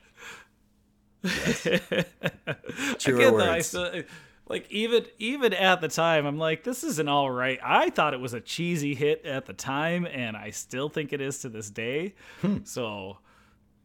Yes. 1.22 1.62
Truer 2.98 3.16
Again, 3.18 3.36
though, 3.36 3.44
I 3.44 3.54
words. 3.56 3.66
still, 3.66 4.02
like 4.48 4.70
even 4.70 5.06
even 5.18 5.52
at 5.54 5.80
the 5.80 5.88
time, 5.88 6.26
I'm 6.26 6.38
like, 6.38 6.64
this 6.64 6.82
isn't 6.84 7.08
all 7.08 7.30
right. 7.30 7.58
I 7.62 7.90
thought 7.90 8.12
it 8.12 8.20
was 8.20 8.34
a 8.34 8.40
cheesy 8.40 8.94
hit 8.94 9.24
at 9.24 9.46
the 9.46 9.52
time, 9.52 10.06
and 10.06 10.36
I 10.36 10.50
still 10.50 10.88
think 10.88 11.12
it 11.12 11.20
is 11.20 11.38
to 11.40 11.48
this 11.48 11.70
day. 11.70 12.14
Hmm. 12.40 12.58
So, 12.64 13.18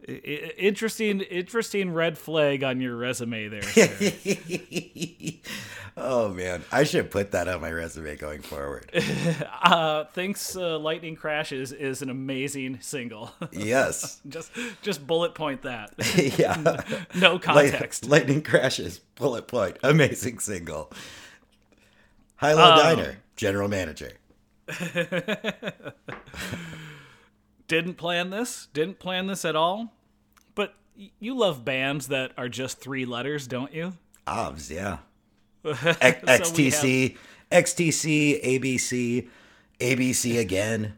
interesting, 0.08 1.22
interesting 1.22 1.94
red 1.94 2.18
flag 2.18 2.64
on 2.64 2.82
your 2.82 2.96
resume 2.96 3.50
there. 3.50 3.62
oh 5.98 6.30
man, 6.30 6.64
I 6.72 6.84
should 6.84 7.12
put 7.12 7.32
that 7.32 7.48
on 7.48 7.62
my 7.62 7.72
resume 7.72 8.16
going 8.16 8.42
forward. 8.42 8.90
uh, 9.64 10.06
thinks 10.06 10.56
uh, 10.56 10.78
lightning 10.80 11.16
crashes 11.16 11.72
is 11.74 12.02
an 12.02 12.10
amazing 12.10 12.80
single. 12.82 13.32
Yes. 13.52 14.22
just 14.28 14.52
just 14.82 15.06
bullet 15.06 15.36
point 15.36 15.64
that. 15.64 15.92
yeah. 16.38 16.82
no 17.16 17.34
Light- 17.34 17.42
context. 17.42 18.06
lightning 18.08 18.42
crashes. 18.42 19.00
Bullet 19.16 19.48
point. 19.48 19.78
Amazing 19.84 20.40
single. 20.40 20.92
High 22.38 22.54
Low 22.54 22.72
Um, 22.74 22.78
Diner. 22.80 23.18
General 23.36 23.68
manager. 23.68 24.12
didn't 27.68 27.96
plan 27.96 28.30
this 28.30 28.68
didn't 28.74 29.00
plan 29.00 29.28
this 29.28 29.44
at 29.46 29.56
all 29.56 29.94
you 31.20 31.38
love 31.38 31.64
bands 31.64 32.08
that 32.08 32.32
are 32.38 32.50
just 32.50 32.80
three 32.80 33.06
letters 33.06 33.48
don't 33.48 33.74
you 33.74 33.94
Obs, 34.26 34.70
yeah. 34.70 34.98
X- 35.66 36.46
So 36.46 36.54
we 36.54 36.70
XTC, 36.72 37.18
XTC, 37.50 38.44
ABC, 38.44 39.28
ABC 39.80 40.40
again. 40.40 40.94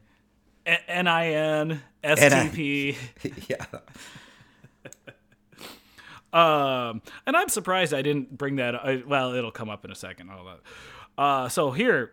A- 0.65 1.03
nin 1.03 1.81
stp 2.03 2.95
yeah. 3.49 3.65
um 6.91 7.01
and 7.25 7.35
i'm 7.35 7.49
surprised 7.49 7.93
i 7.93 8.01
didn't 8.01 8.37
bring 8.37 8.57
that 8.57 8.75
I, 8.75 9.03
well 9.05 9.33
it'll 9.33 9.51
come 9.51 9.69
up 9.69 9.83
in 9.83 9.91
a 9.91 9.95
second 9.95 10.29
hold 10.29 10.47
on 10.47 10.57
uh 11.17 11.49
so 11.49 11.71
here 11.71 12.11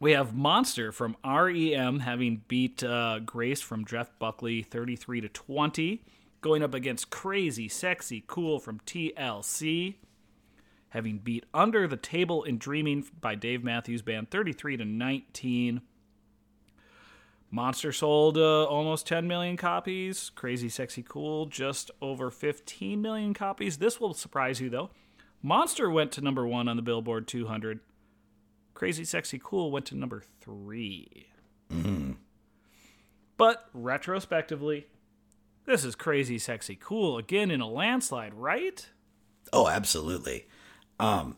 we 0.00 0.12
have 0.12 0.34
monster 0.34 0.90
from 0.92 1.16
rem 1.24 2.00
having 2.00 2.42
beat 2.48 2.82
uh 2.82 3.20
grace 3.20 3.60
from 3.60 3.84
jeff 3.84 4.10
buckley 4.18 4.62
33 4.62 5.20
to 5.22 5.28
20 5.28 6.02
going 6.40 6.62
up 6.62 6.74
against 6.74 7.10
crazy 7.10 7.68
sexy 7.68 8.24
cool 8.26 8.58
from 8.58 8.80
tlc 8.80 9.94
having 10.90 11.18
beat 11.18 11.44
Under 11.52 11.86
the 11.86 11.98
Table 11.98 12.42
and 12.42 12.58
Dreaming 12.58 13.04
by 13.20 13.34
Dave 13.34 13.62
Matthews 13.62 14.00
Band 14.00 14.30
33 14.30 14.78
to 14.78 14.84
19. 14.86 15.82
Monster 17.50 17.92
sold 17.92 18.38
uh, 18.38 18.64
almost 18.64 19.06
10 19.06 19.28
million 19.28 19.58
copies. 19.58 20.30
Crazy 20.34 20.68
Sexy 20.70 21.04
Cool 21.06 21.46
just 21.46 21.90
over 22.00 22.30
15 22.30 23.00
million 23.00 23.34
copies. 23.34 23.76
This 23.76 24.00
will 24.00 24.14
surprise 24.14 24.60
you 24.60 24.70
though. 24.70 24.90
Monster 25.42 25.90
went 25.90 26.12
to 26.12 26.22
number 26.22 26.46
1 26.46 26.66
on 26.66 26.76
the 26.76 26.82
Billboard 26.82 27.28
200. 27.28 27.80
Crazy 28.72 29.04
Sexy 29.04 29.38
Cool 29.42 29.70
went 29.70 29.84
to 29.86 29.94
number 29.94 30.24
3. 30.40 31.26
But 33.36 33.68
retrospectively, 33.74 34.86
this 35.66 35.84
is 35.84 35.94
Crazy 35.94 36.38
Sexy 36.38 36.76
Cool 36.80 37.18
again 37.18 37.50
in 37.50 37.60
a 37.60 37.68
landslide, 37.68 38.34
right? 38.34 38.88
Oh, 39.52 39.68
absolutely. 39.68 40.46
Um, 40.98 41.36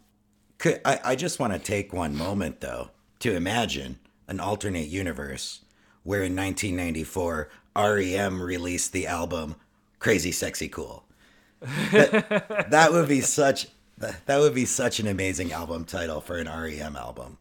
could, 0.58 0.80
I, 0.84 1.00
I 1.04 1.16
just 1.16 1.40
want 1.40 1.52
to 1.52 1.58
take 1.58 1.92
one 1.92 2.14
moment, 2.14 2.60
though, 2.60 2.90
to 3.20 3.34
imagine 3.34 3.98
an 4.28 4.40
alternate 4.40 4.88
universe 4.88 5.64
where 6.04 6.22
in 6.22 6.36
1994, 6.36 7.48
REM 7.76 8.40
released 8.40 8.92
the 8.92 9.06
album 9.06 9.56
Crazy 9.98 10.32
Sexy 10.32 10.68
Cool. 10.68 11.04
That, 11.92 12.66
that 12.70 12.92
would 12.92 13.08
be 13.08 13.20
such. 13.20 13.68
That 13.98 14.38
would 14.38 14.54
be 14.54 14.64
such 14.64 15.00
an 15.00 15.08
amazing 15.08 15.50
album 15.50 15.84
title 15.84 16.20
for 16.20 16.38
an 16.38 16.46
REM 16.46 16.94
album. 16.94 17.36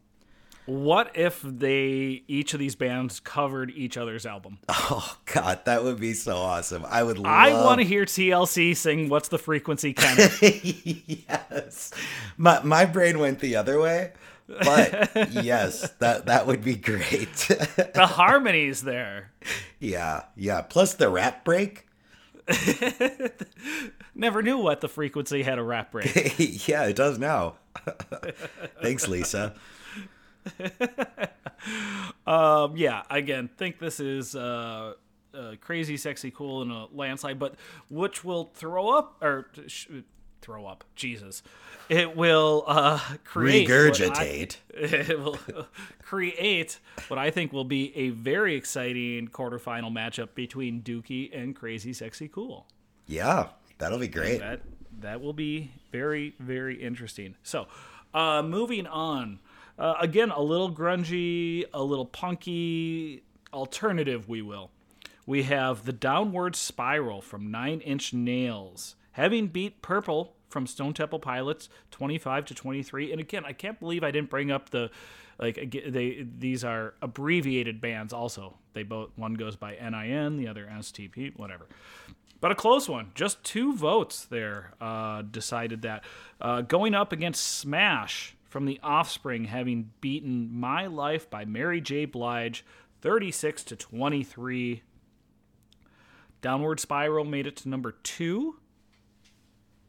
What 0.68 1.16
if 1.16 1.40
they 1.40 2.24
each 2.28 2.52
of 2.52 2.60
these 2.60 2.74
bands 2.74 3.20
covered 3.20 3.70
each 3.70 3.96
other's 3.96 4.26
album? 4.26 4.58
Oh 4.90 5.16
God, 5.26 5.64
that 5.66 5.84
would 5.84 6.00
be 6.00 6.14
so 6.14 6.36
awesome. 6.36 6.84
I 6.88 7.02
would. 7.02 7.18
Love... 7.18 7.26
I 7.26 7.52
want 7.52 7.80
to 7.80 7.86
hear 7.86 8.04
TLC 8.04 8.74
sing 8.74 9.08
"What's 9.08 9.28
the 9.28 9.38
Frequency, 9.38 9.92
Kenneth." 9.92 10.42
yes. 11.28 11.92
My 12.36 12.62
my 12.62 12.84
brain 12.86 13.18
went 13.18 13.40
the 13.40 13.56
other 13.56 13.78
way, 13.78 14.12
but 14.46 15.10
yes, 15.30 15.90
that 15.98 16.26
that 16.26 16.46
would 16.46 16.64
be 16.64 16.74
great. 16.74 17.34
the 17.94 18.06
harmonies 18.06 18.82
there. 18.82 19.30
yeah, 19.78 20.24
yeah. 20.36 20.62
Plus 20.62 20.94
the 20.94 21.10
rap 21.10 21.44
break. 21.44 21.86
Never 24.14 24.42
knew 24.42 24.58
what 24.58 24.80
the 24.80 24.88
frequency 24.88 25.42
had 25.42 25.58
a 25.58 25.62
rap 25.62 25.92
break. 25.92 26.66
yeah, 26.66 26.84
it 26.84 26.96
does 26.96 27.18
now. 27.18 27.56
Thanks, 28.82 29.06
Lisa. 29.06 29.54
um, 32.26 32.76
yeah, 32.76 33.02
again, 33.10 33.48
think 33.56 33.78
this 33.78 34.00
is 34.00 34.34
uh, 34.34 34.94
uh, 35.34 35.54
crazy, 35.60 35.96
sexy, 35.96 36.30
cool, 36.30 36.62
and 36.62 36.72
a 36.72 36.86
landslide, 36.92 37.38
but 37.38 37.54
which 37.88 38.24
will 38.24 38.50
throw 38.54 38.90
up 38.90 39.16
or 39.22 39.48
sh- 39.66 39.88
throw 40.40 40.66
up. 40.66 40.84
Jesus, 40.94 41.42
it 41.88 42.16
will 42.16 42.64
uh, 42.66 43.00
create 43.24 43.68
regurgitate. 43.68 44.56
I, 44.74 44.78
it 44.78 45.18
will 45.20 45.38
create 46.02 46.78
what 47.08 47.18
I 47.18 47.30
think 47.30 47.52
will 47.52 47.64
be 47.64 47.96
a 47.96 48.10
very 48.10 48.54
exciting 48.54 49.28
quarterfinal 49.28 49.92
matchup 49.92 50.34
between 50.34 50.82
Dookie 50.82 51.30
and 51.36 51.54
Crazy, 51.54 51.92
Sexy, 51.92 52.28
Cool. 52.28 52.66
Yeah, 53.06 53.48
that'll 53.78 53.98
be 53.98 54.08
great. 54.08 54.40
That 54.40 54.60
that 55.00 55.20
will 55.20 55.32
be 55.32 55.70
very 55.92 56.34
very 56.38 56.82
interesting. 56.82 57.36
So, 57.42 57.66
uh, 58.14 58.42
moving 58.42 58.86
on. 58.86 59.40
Uh, 59.78 59.94
again, 60.00 60.30
a 60.30 60.42
little 60.42 60.72
grungy, 60.72 61.64
a 61.72 61.82
little 61.82 62.06
punky 62.06 63.22
alternative. 63.52 64.28
We 64.28 64.42
will. 64.42 64.70
We 65.24 65.44
have 65.44 65.84
the 65.84 65.92
downward 65.92 66.56
spiral 66.56 67.20
from 67.20 67.50
Nine 67.50 67.80
Inch 67.80 68.12
Nails, 68.12 68.96
having 69.12 69.48
beat 69.48 69.82
Purple 69.82 70.34
from 70.48 70.66
Stone 70.66 70.94
Temple 70.94 71.18
Pilots, 71.18 71.68
twenty-five 71.90 72.46
to 72.46 72.54
twenty-three. 72.54 73.12
And 73.12 73.20
again, 73.20 73.44
I 73.44 73.52
can't 73.52 73.78
believe 73.78 74.02
I 74.02 74.10
didn't 74.10 74.30
bring 74.30 74.50
up 74.50 74.70
the 74.70 74.90
like 75.38 75.56
they 75.86 76.26
these 76.38 76.64
are 76.64 76.94
abbreviated 77.02 77.80
bands. 77.80 78.12
Also, 78.12 78.56
they 78.72 78.82
both 78.82 79.10
one 79.16 79.34
goes 79.34 79.54
by 79.54 79.74
NIN, 79.74 80.38
the 80.38 80.48
other 80.48 80.66
STP, 80.66 81.38
whatever. 81.38 81.66
But 82.40 82.50
a 82.50 82.54
close 82.54 82.88
one. 82.88 83.10
Just 83.14 83.44
two 83.44 83.74
votes 83.74 84.24
there 84.24 84.72
uh, 84.80 85.22
decided 85.22 85.82
that. 85.82 86.04
Uh, 86.40 86.62
going 86.62 86.94
up 86.94 87.12
against 87.12 87.44
Smash 87.44 88.34
from 88.48 88.64
The 88.64 88.80
Offspring, 88.82 89.44
having 89.44 89.90
beaten 90.00 90.50
My 90.52 90.86
Life 90.86 91.28
by 91.28 91.44
Mary 91.44 91.80
J. 91.80 92.06
Blige 92.06 92.64
36 93.00 93.62
to 93.64 93.76
23. 93.76 94.82
Downward 96.40 96.80
Spiral 96.80 97.24
made 97.24 97.46
it 97.46 97.56
to 97.56 97.68
number 97.68 97.92
two. 98.02 98.56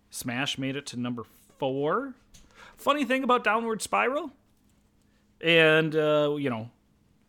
Smash 0.10 0.58
made 0.58 0.76
it 0.76 0.86
to 0.88 1.00
number 1.00 1.24
four. 1.58 2.16
Funny 2.78 3.06
thing 3.06 3.24
about 3.24 3.44
Downward 3.44 3.82
Spiral, 3.82 4.32
and 5.42 5.96
uh, 5.96 6.36
you 6.40 6.50
know, 6.50 6.72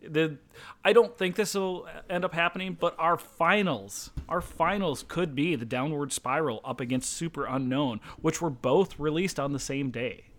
the 0.00 0.38
I 0.84 0.92
don't 0.92 1.16
think 1.18 1.36
this 1.36 1.54
will 1.54 1.86
end 2.08 2.24
up 2.24 2.32
happening, 2.32 2.76
but 2.78 2.94
our 2.98 3.18
finals, 3.18 4.10
our 4.28 4.40
finals 4.40 5.04
could 5.06 5.34
be 5.34 5.56
the 5.56 5.66
Downward 5.66 6.12
Spiral 6.12 6.60
up 6.64 6.80
against 6.80 7.20
Superunknown, 7.20 8.00
which 8.20 8.40
were 8.40 8.50
both 8.50 8.98
released 8.98 9.38
on 9.38 9.52
the 9.52 9.58
same 9.58 9.90
day. 9.90 10.29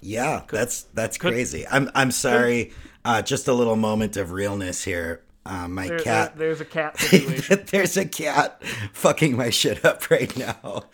Yeah, 0.00 0.40
could, 0.46 0.58
that's 0.58 0.82
that's 0.94 1.18
could, 1.18 1.32
crazy. 1.32 1.66
I'm 1.66 1.90
I'm 1.94 2.10
sorry. 2.10 2.66
Could, 2.66 2.74
uh, 3.04 3.22
just 3.22 3.48
a 3.48 3.52
little 3.52 3.76
moment 3.76 4.16
of 4.16 4.32
realness 4.32 4.84
here. 4.84 5.22
Uh, 5.46 5.66
my 5.66 5.88
there, 5.88 5.98
cat. 5.98 6.36
There, 6.36 6.48
there's 6.48 6.60
a 6.60 6.64
cat 6.64 6.98
situation. 7.00 7.64
there's 7.70 7.96
a 7.96 8.04
cat 8.04 8.62
fucking 8.92 9.36
my 9.36 9.50
shit 9.50 9.84
up 9.84 10.10
right 10.10 10.36
now. 10.36 10.84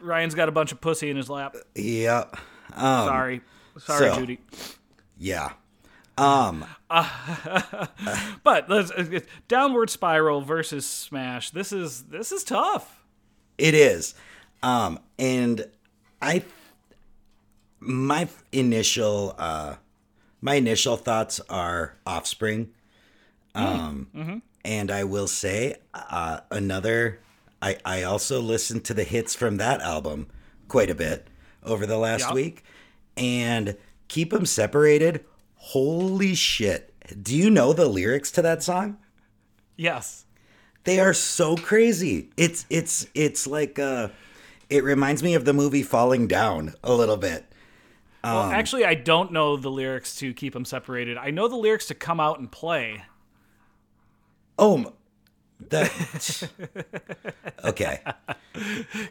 Ryan's 0.00 0.34
got 0.34 0.48
a 0.48 0.52
bunch 0.52 0.70
of 0.70 0.80
pussy 0.80 1.10
in 1.10 1.16
his 1.16 1.28
lap. 1.28 1.56
Yeah. 1.74 2.26
Um, 2.74 3.06
sorry, 3.06 3.40
sorry, 3.78 4.10
so, 4.10 4.20
Judy. 4.20 4.38
Yeah. 5.18 5.52
Um, 6.16 6.64
uh, 6.90 7.86
but 8.44 8.68
let's, 8.68 8.90
uh, 8.90 9.20
downward 9.46 9.90
spiral 9.90 10.42
versus 10.42 10.86
smash. 10.86 11.50
This 11.50 11.72
is 11.72 12.04
this 12.04 12.32
is 12.32 12.44
tough. 12.44 13.04
It 13.56 13.74
is, 13.74 14.14
um, 14.62 15.00
and 15.18 15.66
I, 16.22 16.44
my 17.80 18.28
initial, 18.52 19.34
uh, 19.38 19.76
my 20.40 20.54
initial 20.54 20.96
thoughts 20.96 21.40
are 21.48 21.96
Offspring, 22.06 22.70
um, 23.54 24.08
mm-hmm. 24.14 24.38
and 24.64 24.90
I 24.90 25.04
will 25.04 25.28
say 25.28 25.76
uh, 25.94 26.40
another. 26.50 27.20
I 27.60 27.76
I 27.84 28.02
also 28.04 28.40
listened 28.40 28.84
to 28.84 28.94
the 28.94 29.04
hits 29.04 29.34
from 29.34 29.56
that 29.56 29.80
album 29.80 30.28
quite 30.68 30.90
a 30.90 30.94
bit 30.94 31.28
over 31.64 31.86
the 31.86 31.98
last 31.98 32.26
yep. 32.26 32.34
week, 32.34 32.64
and 33.16 33.76
keep 34.06 34.30
them 34.30 34.46
separated 34.46 35.24
Holy 35.58 36.34
shit. 36.34 36.94
Do 37.22 37.36
you 37.36 37.50
know 37.50 37.72
the 37.72 37.88
lyrics 37.88 38.30
to 38.32 38.42
that 38.42 38.62
song? 38.62 38.96
Yes. 39.76 40.24
They 40.84 41.00
are 41.00 41.12
so 41.12 41.56
crazy. 41.56 42.30
It's 42.36 42.64
it's 42.70 43.06
it's 43.14 43.46
like 43.46 43.78
uh 43.78 44.08
it 44.70 44.84
reminds 44.84 45.22
me 45.22 45.34
of 45.34 45.44
the 45.44 45.52
movie 45.52 45.82
Falling 45.82 46.26
Down 46.26 46.74
a 46.82 46.94
little 46.94 47.16
bit. 47.16 47.47
Um, 48.24 48.34
well, 48.34 48.50
actually, 48.50 48.84
I 48.84 48.94
don't 48.94 49.32
know 49.32 49.56
the 49.56 49.70
lyrics 49.70 50.16
to 50.16 50.34
keep 50.34 50.52
them 50.52 50.64
separated. 50.64 51.16
I 51.16 51.30
know 51.30 51.48
the 51.48 51.56
lyrics 51.56 51.86
to 51.86 51.94
come 51.94 52.20
out 52.20 52.38
and 52.38 52.50
play. 52.50 53.02
Oh, 54.58 54.92
that 55.68 56.48
okay. 57.64 58.00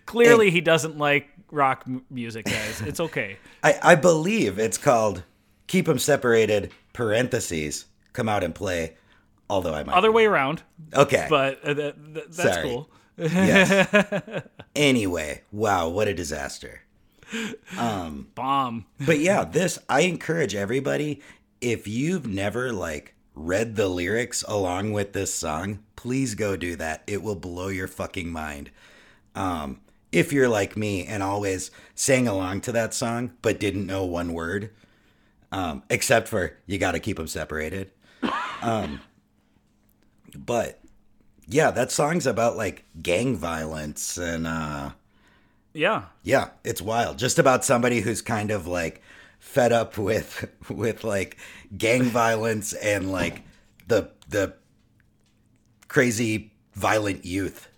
Clearly, 0.06 0.48
and, 0.48 0.54
he 0.54 0.62
doesn't 0.62 0.98
like 0.98 1.30
rock 1.52 1.86
music, 2.10 2.46
guys. 2.46 2.82
It's 2.82 3.00
okay. 3.00 3.38
I 3.64 3.80
I 3.82 3.96
believe 3.96 4.60
it's 4.60 4.78
called 4.78 5.24
keep 5.68 5.86
them 5.86 6.00
separated. 6.00 6.72
Parentheses 6.94 7.86
come 8.14 8.28
out 8.28 8.44
and 8.44 8.56
play. 8.56 8.98
Although 9.50 9.74
I 9.74 9.84
might 9.84 9.96
other 9.96 10.12
way 10.12 10.26
around. 10.26 10.64
Okay, 10.94 11.28
but 11.30 11.64
uh, 11.64 11.74
that, 11.74 12.14
that, 12.14 12.32
that's 12.34 12.56
Sorry. 12.56 12.70
cool. 12.70 12.90
yes. 13.18 14.44
Anyway, 14.76 15.42
wow, 15.52 15.90
what 15.90 16.08
a 16.08 16.14
disaster. 16.14 16.82
Um, 17.78 18.28
bomb. 18.36 18.86
but 19.06 19.20
yeah, 19.20 19.44
this 19.44 19.78
I 19.90 20.02
encourage 20.02 20.56
everybody. 20.56 21.22
If 21.62 21.88
you've 21.88 22.28
never 22.28 22.72
like 22.72 23.16
read 23.36 23.76
the 23.76 23.88
lyrics 23.88 24.44
along 24.48 24.94
with 24.94 25.14
this 25.14 25.34
song, 25.34 25.80
please 25.96 26.36
go 26.36 26.56
do 26.56 26.76
that. 26.78 27.04
It 27.08 27.22
will 27.22 27.36
blow 27.36 27.68
your 27.68 27.88
fucking 27.88 28.32
mind. 28.32 28.72
Um, 29.36 29.82
if 30.12 30.32
you're 30.32 30.50
like 30.50 30.78
me 30.78 31.06
and 31.06 31.22
always 31.22 31.70
sang 31.94 32.28
along 32.28 32.62
to 32.62 32.72
that 32.72 32.94
song 32.94 33.34
but 33.42 33.60
didn't 33.60 33.86
know 33.86 34.06
one 34.06 34.34
word, 34.34 34.72
um, 35.52 35.84
except 35.90 36.28
for 36.28 36.58
you 36.66 36.78
got 36.78 36.94
to 36.94 37.00
keep 37.00 37.18
them 37.18 37.28
separated. 37.28 37.92
Um, 38.62 39.02
but 40.36 40.80
yeah, 41.48 41.72
that 41.72 41.92
song's 41.92 42.26
about 42.26 42.58
like 42.58 42.86
gang 43.02 43.36
violence 43.36 44.18
and 44.18 44.48
uh, 44.48 44.92
yeah, 45.78 46.06
yeah, 46.24 46.50
it's 46.64 46.82
wild. 46.82 47.20
Just 47.20 47.38
about 47.38 47.64
somebody 47.64 48.02
who's 48.02 48.22
kind 48.22 48.50
of 48.50 48.66
like 48.66 49.02
fed 49.40 49.72
up 49.72 49.98
with 49.98 50.50
with 50.70 51.04
like 51.04 51.38
gang 51.78 52.04
violence 52.04 52.74
and 52.74 53.12
like 53.12 53.44
the 53.88 54.10
the 54.28 54.56
crazy 55.88 56.52
violent 56.74 57.26
youth. 57.26 57.70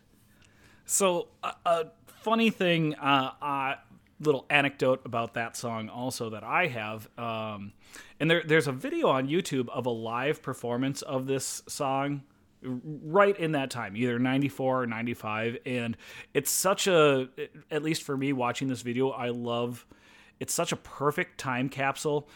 So 0.85 1.27
a, 1.43 1.53
a 1.65 1.85
funny 2.07 2.49
thing, 2.49 2.95
uh, 2.95 3.31
I 3.41 3.75
little 4.21 4.45
anecdote 4.49 5.01
about 5.05 5.33
that 5.33 5.55
song 5.55 5.89
also 5.89 6.29
that 6.29 6.43
I 6.43 6.67
have. 6.67 7.07
Um, 7.17 7.73
and 8.19 8.29
there, 8.29 8.43
there's 8.45 8.67
a 8.67 8.71
video 8.71 9.07
on 9.07 9.27
YouTube 9.27 9.69
of 9.69 9.85
a 9.85 9.89
live 9.89 10.41
performance 10.41 11.01
of 11.01 11.27
this 11.27 11.63
song 11.67 12.23
right 12.61 13.37
in 13.37 13.53
that 13.53 13.69
time, 13.69 13.95
either 13.95 14.19
94 14.19 14.83
or 14.83 14.87
95. 14.87 15.57
And 15.65 15.97
it's 16.33 16.51
such 16.51 16.87
a, 16.87 17.29
at 17.71 17.83
least 17.83 18.03
for 18.03 18.17
me 18.17 18.33
watching 18.33 18.67
this 18.67 18.81
video, 18.81 19.09
I 19.09 19.29
love, 19.29 19.85
it's 20.39 20.53
such 20.53 20.71
a 20.71 20.75
perfect 20.75 21.37
time 21.37 21.69
capsule 21.69 22.29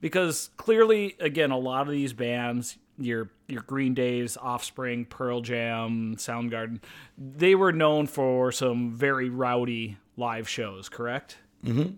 because 0.00 0.50
clearly, 0.56 1.16
again, 1.20 1.50
a 1.50 1.58
lot 1.58 1.86
of 1.86 1.92
these 1.92 2.12
bands, 2.12 2.78
your 2.98 3.30
your 3.48 3.62
Green 3.62 3.94
Days, 3.94 4.36
Offspring, 4.36 5.06
Pearl 5.06 5.40
Jam, 5.40 6.16
Soundgarden, 6.16 6.80
they 7.16 7.54
were 7.54 7.72
known 7.72 8.06
for 8.06 8.52
some 8.52 8.92
very 8.92 9.28
rowdy 9.28 9.96
live 10.16 10.48
shows, 10.48 10.88
correct? 10.88 11.38
Mm-hmm. 11.64 11.94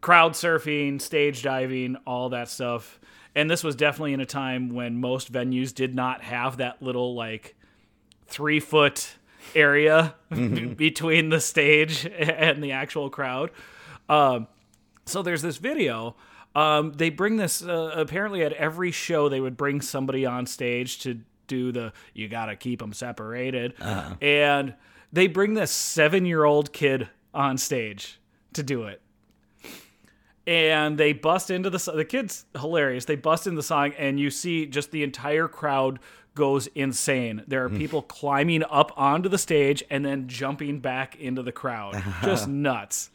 Crowd 0.00 0.32
surfing, 0.32 1.00
stage 1.00 1.42
diving, 1.42 1.96
all 2.06 2.30
that 2.30 2.48
stuff. 2.48 3.00
And 3.34 3.50
this 3.50 3.64
was 3.64 3.74
definitely 3.74 4.12
in 4.12 4.20
a 4.20 4.26
time 4.26 4.70
when 4.74 5.00
most 5.00 5.32
venues 5.32 5.74
did 5.74 5.94
not 5.94 6.22
have 6.22 6.58
that 6.58 6.82
little 6.82 7.14
like 7.14 7.56
three 8.26 8.60
foot 8.60 9.14
area 9.54 10.14
mm-hmm. 10.30 10.72
between 10.74 11.30
the 11.30 11.40
stage 11.40 12.06
and 12.06 12.62
the 12.62 12.72
actual 12.72 13.10
crowd. 13.10 13.50
Um, 14.08 14.46
so 15.06 15.22
there's 15.22 15.42
this 15.42 15.56
video. 15.56 16.16
Um, 16.54 16.92
they 16.92 17.10
bring 17.10 17.36
this 17.36 17.62
uh, 17.62 17.92
apparently 17.94 18.42
at 18.42 18.52
every 18.52 18.92
show. 18.92 19.28
They 19.28 19.40
would 19.40 19.56
bring 19.56 19.80
somebody 19.80 20.24
on 20.24 20.46
stage 20.46 21.00
to 21.00 21.20
do 21.46 21.72
the 21.72 21.92
"you 22.12 22.28
got 22.28 22.46
to 22.46 22.56
keep 22.56 22.78
them 22.78 22.92
separated," 22.92 23.74
uh-huh. 23.80 24.14
and 24.20 24.74
they 25.12 25.26
bring 25.26 25.54
this 25.54 25.72
seven 25.72 26.24
year 26.24 26.44
old 26.44 26.72
kid 26.72 27.08
on 27.32 27.58
stage 27.58 28.20
to 28.52 28.62
do 28.62 28.84
it. 28.84 29.00
And 30.46 30.98
they 30.98 31.12
bust 31.12 31.50
into 31.50 31.70
the 31.70 31.92
the 31.94 32.04
kids 32.04 32.44
hilarious. 32.58 33.04
They 33.04 33.16
bust 33.16 33.46
in 33.46 33.54
the 33.54 33.62
song, 33.62 33.92
and 33.98 34.20
you 34.20 34.30
see 34.30 34.66
just 34.66 34.90
the 34.90 35.02
entire 35.02 35.48
crowd 35.48 35.98
goes 36.34 36.66
insane. 36.68 37.42
There 37.46 37.64
are 37.64 37.70
mm. 37.70 37.78
people 37.78 38.02
climbing 38.02 38.64
up 38.68 38.92
onto 38.96 39.28
the 39.28 39.38
stage 39.38 39.82
and 39.88 40.04
then 40.04 40.28
jumping 40.28 40.80
back 40.80 41.16
into 41.16 41.42
the 41.42 41.52
crowd, 41.52 42.02
just 42.22 42.48
nuts. 42.48 43.10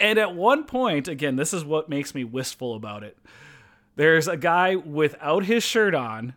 And 0.00 0.18
at 0.18 0.34
one 0.34 0.64
point, 0.64 1.08
again, 1.08 1.36
this 1.36 1.52
is 1.52 1.64
what 1.64 1.88
makes 1.88 2.14
me 2.14 2.24
wistful 2.24 2.74
about 2.74 3.02
it. 3.02 3.16
There's 3.96 4.28
a 4.28 4.36
guy 4.36 4.76
without 4.76 5.44
his 5.44 5.64
shirt 5.64 5.94
on, 5.94 6.34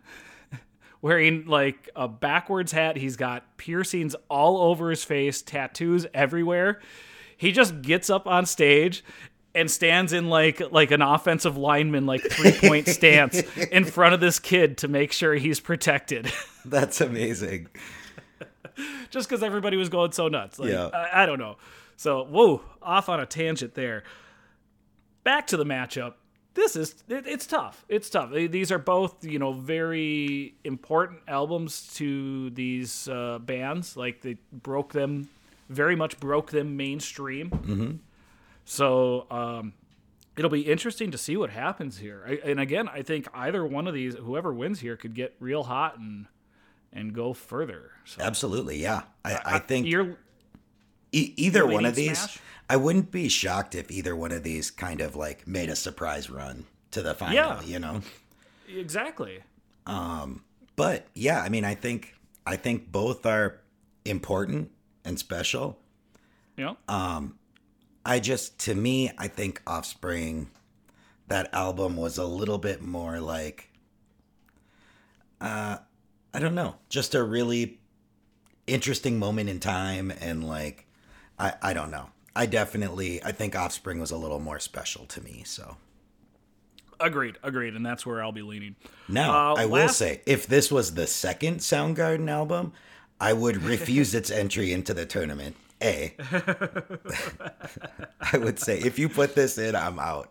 wearing 1.00 1.46
like 1.46 1.88
a 1.94 2.08
backwards 2.08 2.72
hat. 2.72 2.96
He's 2.96 3.16
got 3.16 3.56
piercings 3.56 4.16
all 4.28 4.58
over 4.58 4.90
his 4.90 5.04
face, 5.04 5.42
tattoos 5.42 6.06
everywhere. 6.12 6.80
He 7.36 7.52
just 7.52 7.82
gets 7.82 8.08
up 8.10 8.26
on 8.26 8.46
stage 8.46 9.04
and 9.54 9.70
stands 9.70 10.12
in 10.12 10.28
like 10.28 10.60
like 10.72 10.90
an 10.90 11.02
offensive 11.02 11.56
lineman 11.56 12.06
like 12.06 12.22
three 12.22 12.52
point 12.52 12.88
stance 12.98 13.40
in 13.70 13.84
front 13.84 14.14
of 14.14 14.20
this 14.20 14.38
kid 14.38 14.78
to 14.78 14.88
make 14.88 15.12
sure 15.12 15.34
he's 15.34 15.60
protected. 15.60 16.32
That's 16.64 17.00
amazing. 17.00 17.68
just 19.10 19.28
because 19.28 19.42
everybody 19.42 19.76
was 19.76 19.88
going 19.88 20.12
so 20.12 20.28
nuts. 20.28 20.58
Like, 20.58 20.70
Yeah. 20.70 20.86
I, 20.92 21.24
I 21.24 21.26
don't 21.26 21.38
know. 21.38 21.56
So 21.96 22.24
whoa, 22.24 22.62
off 22.80 23.08
on 23.08 23.20
a 23.20 23.26
tangent 23.26 23.74
there. 23.74 24.04
Back 25.24 25.46
to 25.48 25.56
the 25.56 25.64
matchup. 25.64 26.14
This 26.54 26.76
is 26.76 26.94
it, 27.08 27.26
it's 27.26 27.46
tough. 27.46 27.84
It's 27.88 28.10
tough. 28.10 28.30
These 28.32 28.72
are 28.72 28.78
both 28.78 29.24
you 29.24 29.38
know 29.38 29.52
very 29.52 30.54
important 30.64 31.20
albums 31.28 31.92
to 31.94 32.50
these 32.50 33.08
uh, 33.08 33.38
bands. 33.38 33.96
Like 33.96 34.20
they 34.22 34.36
broke 34.52 34.92
them, 34.92 35.28
very 35.68 35.96
much 35.96 36.18
broke 36.20 36.50
them 36.50 36.76
mainstream. 36.76 37.50
Mm-hmm. 37.50 37.92
So 38.64 39.26
um, 39.30 39.74
it'll 40.36 40.50
be 40.50 40.62
interesting 40.62 41.10
to 41.10 41.18
see 41.18 41.36
what 41.36 41.50
happens 41.50 41.98
here. 41.98 42.24
I, 42.26 42.48
and 42.48 42.60
again, 42.60 42.88
I 42.88 43.02
think 43.02 43.28
either 43.34 43.66
one 43.66 43.86
of 43.86 43.94
these, 43.94 44.14
whoever 44.14 44.52
wins 44.52 44.80
here, 44.80 44.96
could 44.96 45.14
get 45.14 45.34
real 45.40 45.64
hot 45.64 45.98
and 45.98 46.26
and 46.92 47.14
go 47.14 47.32
further. 47.32 47.92
So 48.04 48.22
Absolutely, 48.22 48.76
yeah. 48.76 49.02
I, 49.24 49.38
I 49.44 49.58
think 49.58 49.86
you're 49.86 50.18
e- 51.10 51.32
either 51.36 51.66
one 51.66 51.86
of 51.86 51.94
these, 51.94 52.18
Smash? 52.18 52.38
I 52.68 52.76
wouldn't 52.76 53.10
be 53.10 53.28
shocked 53.28 53.74
if 53.74 53.90
either 53.90 54.14
one 54.14 54.32
of 54.32 54.42
these 54.42 54.70
kind 54.70 55.00
of 55.00 55.16
like 55.16 55.46
made 55.46 55.70
a 55.70 55.76
surprise 55.76 56.28
run 56.28 56.66
to 56.90 57.02
the 57.02 57.14
final. 57.14 57.34
Yeah. 57.34 57.62
You 57.62 57.78
know, 57.78 58.02
exactly. 58.68 59.40
Um, 59.86 60.44
but 60.76 61.06
yeah, 61.14 61.40
I 61.42 61.48
mean, 61.48 61.64
I 61.64 61.74
think 61.74 62.14
I 62.46 62.56
think 62.56 62.92
both 62.92 63.24
are 63.26 63.60
important 64.04 64.70
and 65.04 65.18
special. 65.18 65.78
Yeah. 66.56 66.74
Uh, 66.88 67.22
I 68.04 68.18
just, 68.20 68.58
to 68.60 68.74
me, 68.74 69.10
I 69.18 69.28
think 69.28 69.62
Offspring, 69.66 70.50
that 71.28 71.52
album 71.54 71.96
was 71.96 72.18
a 72.18 72.24
little 72.26 72.58
bit 72.58 72.82
more 72.82 73.20
like, 73.20 73.70
uh, 75.40 75.78
I 76.34 76.38
don't 76.38 76.54
know, 76.54 76.76
just 76.88 77.14
a 77.14 77.22
really 77.22 77.80
interesting 78.66 79.18
moment 79.18 79.48
in 79.48 79.60
time. 79.60 80.10
And 80.20 80.44
like, 80.46 80.86
I, 81.38 81.54
I 81.62 81.72
don't 81.74 81.90
know. 81.90 82.10
I 82.34 82.46
definitely, 82.46 83.22
I 83.22 83.32
think 83.32 83.54
Offspring 83.54 84.00
was 84.00 84.10
a 84.10 84.16
little 84.16 84.40
more 84.40 84.58
special 84.58 85.04
to 85.06 85.20
me. 85.22 85.42
So 85.44 85.76
agreed, 86.98 87.36
agreed, 87.42 87.74
and 87.74 87.84
that's 87.84 88.06
where 88.06 88.22
I'll 88.22 88.32
be 88.32 88.42
leaning. 88.42 88.76
now 89.08 89.52
Uh, 89.52 89.54
I 89.58 89.66
will 89.66 89.72
last- 89.82 89.98
say, 89.98 90.22
if 90.26 90.46
this 90.46 90.70
was 90.72 90.94
the 90.94 91.06
second 91.06 91.58
Soundgarden 91.58 92.30
album, 92.30 92.72
I 93.20 93.32
would 93.32 93.56
refuse 93.62 94.14
its 94.14 94.30
entry 94.30 94.72
into 94.72 94.94
the 94.94 95.04
tournament. 95.06 95.56
A. 95.82 96.14
I 98.32 98.38
would 98.38 98.58
say 98.58 98.78
if 98.78 98.98
you 98.98 99.08
put 99.08 99.34
this 99.34 99.58
in, 99.58 99.74
I'm 99.74 99.98
out 99.98 100.30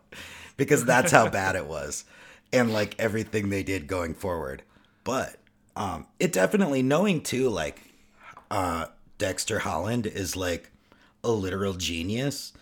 because 0.56 0.84
that's 0.84 1.12
how 1.12 1.28
bad 1.28 1.56
it 1.56 1.66
was, 1.66 2.04
and 2.52 2.72
like 2.72 2.94
everything 2.98 3.48
they 3.48 3.62
did 3.62 3.86
going 3.86 4.14
forward. 4.14 4.62
But 5.04 5.36
um, 5.76 6.06
it 6.18 6.32
definitely 6.32 6.82
knowing 6.82 7.22
too, 7.22 7.48
like 7.48 7.80
uh, 8.50 8.86
Dexter 9.18 9.60
Holland 9.60 10.06
is 10.06 10.36
like 10.36 10.70
a 11.24 11.30
literal 11.30 11.74
genius. 11.74 12.52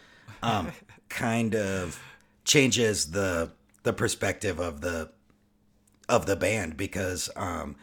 Um, 0.43 0.73
kind 1.09 1.55
of 1.55 2.03
changes 2.45 3.11
the 3.11 3.51
the 3.83 3.93
perspective 3.93 4.59
of 4.59 4.81
the 4.81 5.11
of 6.09 6.27
the 6.27 6.37
band 6.37 6.77
because 6.77 7.31
um, 7.37 7.77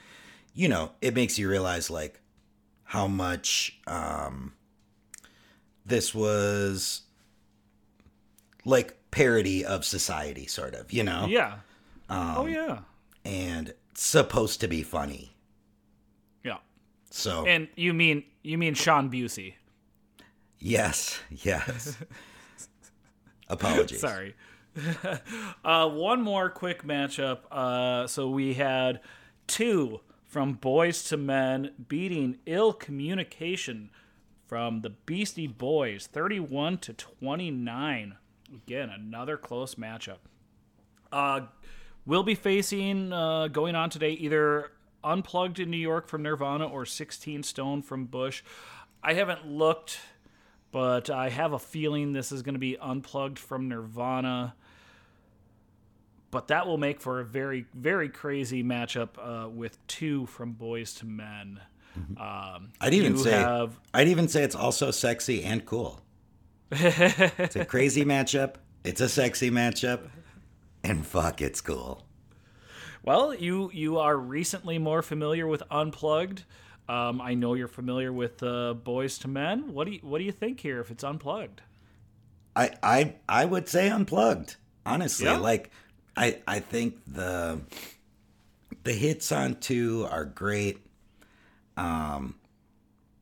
you 0.54 0.68
know 0.68 0.92
it 1.02 1.14
makes 1.14 1.38
you 1.38 1.50
realize 1.50 1.90
like 1.90 2.20
how 2.84 3.08
much 3.08 3.80
um, 3.86 4.54
this 5.88 6.14
was 6.14 7.02
like 8.66 8.98
parody 9.12 9.64
of 9.66 9.86
society, 9.86 10.46
sort 10.48 10.76
of, 10.76 10.92
you 10.92 11.04
know, 11.04 11.26
Yeah. 11.28 11.60
Um, 12.10 12.34
oh 12.38 12.46
yeah. 12.46 12.80
and 13.26 13.74
supposed 13.94 14.60
to 14.62 14.68
be 14.68 14.84
funny. 14.84 15.34
Yeah. 16.44 16.58
So 17.10 17.46
And 17.46 17.68
you 17.76 17.94
mean 17.94 18.24
you 18.44 18.58
mean 18.58 18.74
Sean 18.74 19.10
Busey? 19.10 19.56
yes, 20.60 21.20
yes. 21.30 21.98
Apologies. 23.50 24.02
Sorry. 24.02 24.36
uh, 25.66 25.90
one 25.90 26.22
more 26.22 26.50
quick 26.50 26.84
matchup. 26.84 27.40
Uh, 27.52 28.06
so 28.08 28.30
we 28.30 28.54
had 28.54 29.00
two 29.48 30.02
from 30.26 30.58
Boyz 30.58 31.12
II 31.12 31.20
Men 31.20 31.72
beating 31.88 32.38
Ill 32.46 32.74
Communication 32.74 33.90
from 34.48 34.82
the 34.82 34.90
Beastie 34.90 35.48
Boys, 35.48 36.08
thirty-one 36.08 36.78
to 36.80 36.94
twenty-nine. 36.94 38.16
Again, 38.54 38.90
another 38.90 39.38
close 39.38 39.76
matchup. 39.76 40.20
Uh, 41.12 41.42
we'll 42.06 42.24
be 42.24 42.36
facing 42.36 43.12
uh, 43.12 43.48
going 43.50 43.76
on 43.76 43.90
today 43.90 44.12
either 44.12 44.72
Unplugged 45.04 45.60
in 45.60 45.70
New 45.70 45.78
York 45.78 46.08
from 46.08 46.24
Nirvana 46.24 46.68
or 46.68 46.86
16 46.86 47.44
Stone 47.44 47.84
from 47.84 48.06
Bush. 48.06 48.44
I 49.04 49.14
haven't 49.14 49.48
looked, 49.48 50.00
but 50.72 51.10
I 51.10 51.30
have 51.30 51.54
a 51.54 51.60
feeling 51.60 52.14
this 52.14 52.32
is 52.32 52.42
going 52.42 52.56
to 52.56 52.60
be 52.60 52.78
Unplugged 52.78 53.40
from 53.40 53.70
Nirvana. 53.70 54.56
But 56.30 56.48
that 56.50 56.68
will 56.68 56.78
make 56.78 57.00
for 57.00 57.20
a 57.20 57.24
very, 57.24 57.66
very 57.74 58.10
crazy 58.10 58.64
matchup 58.64 59.10
uh, 59.18 59.48
with 59.50 59.86
two 59.88 60.26
from 60.26 60.56
Boyz 60.56 61.02
II 61.02 61.10
Men. 61.10 61.62
Um, 62.18 62.70
I'd 62.82 62.94
even 62.94 63.18
say 63.18 63.32
have 63.32 63.80
I'd 63.94 64.08
even 64.08 64.28
say 64.28 64.44
it's 64.44 64.56
also 64.56 64.92
sexy 64.92 65.44
and 65.44 65.66
cool. 65.66 66.02
it's 66.72 67.56
a 67.56 67.66
crazy 67.66 68.04
matchup. 68.06 68.56
It's 68.84 69.02
a 69.02 69.10
sexy 69.10 69.50
matchup, 69.52 70.02
and 70.84 71.06
fuck, 71.06 71.42
it's 71.42 71.62
cool. 71.62 72.04
Well, 73.04 73.34
you 73.34 73.72
you 73.74 74.00
are 74.00 74.18
recently 74.18 74.78
more 74.78 75.02
familiar 75.02 75.48
with 75.48 75.64
Unplugged. 75.72 76.44
Um, 76.90 77.22
I 77.22 77.34
know 77.34 77.54
you're 77.54 77.68
familiar 77.68 78.14
with 78.14 78.42
uh, 78.44 78.74
Boyz 78.82 79.26
II 79.26 79.32
Men. 79.32 79.74
What 79.74 79.88
do 79.88 79.94
you 79.94 80.00
what 80.02 80.20
do 80.20 80.24
you 80.24 80.32
think 80.32 80.60
here 80.60 80.80
if 80.80 80.92
it's 80.92 81.04
unplugged? 81.04 81.62
I 82.56 82.72
I 82.82 83.16
I 83.28 83.46
would 83.46 83.68
say 83.68 83.90
unplugged. 83.90 84.56
Honestly, 84.86 85.26
Yeah? 85.26 85.38
like 85.38 85.70
I 86.16 86.40
I 86.48 86.60
think 86.60 86.98
the 87.06 87.60
the 88.84 88.94
hits 88.94 89.32
on 89.32 89.56
two 89.56 90.08
are 90.10 90.26
great. 90.26 90.80
Um 91.78 92.36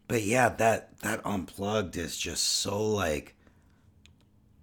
but 0.07 0.23
yeah, 0.23 0.49
that 0.49 0.99
that 0.99 1.21
unplugged 1.25 1.97
is 1.97 2.17
just 2.17 2.43
so 2.43 2.83
like 2.83 3.35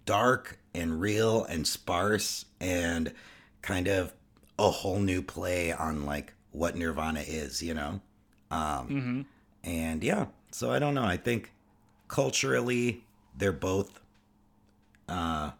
dark 0.05 0.59
and 0.73 0.99
real 0.99 1.43
and 1.45 1.65
sparse 1.67 2.45
and 2.59 3.13
kind 3.61 3.87
of 3.87 4.13
a 4.59 4.69
whole 4.69 4.99
new 4.99 5.21
play 5.21 5.71
on 5.71 6.05
like 6.05 6.33
what 6.51 6.75
Nirvana 6.75 7.21
is, 7.21 7.61
you 7.61 7.73
know? 7.73 8.01
Um 8.51 9.25
and 9.63 10.03
yeah, 10.03 10.25
so 10.51 10.71
I 10.71 10.79
don't 10.79 10.93
know. 10.93 11.05
I 11.05 11.17
think 11.17 11.51
culturally 12.07 13.03
they're 13.37 13.51
both 13.51 13.99
uh, 15.07 15.51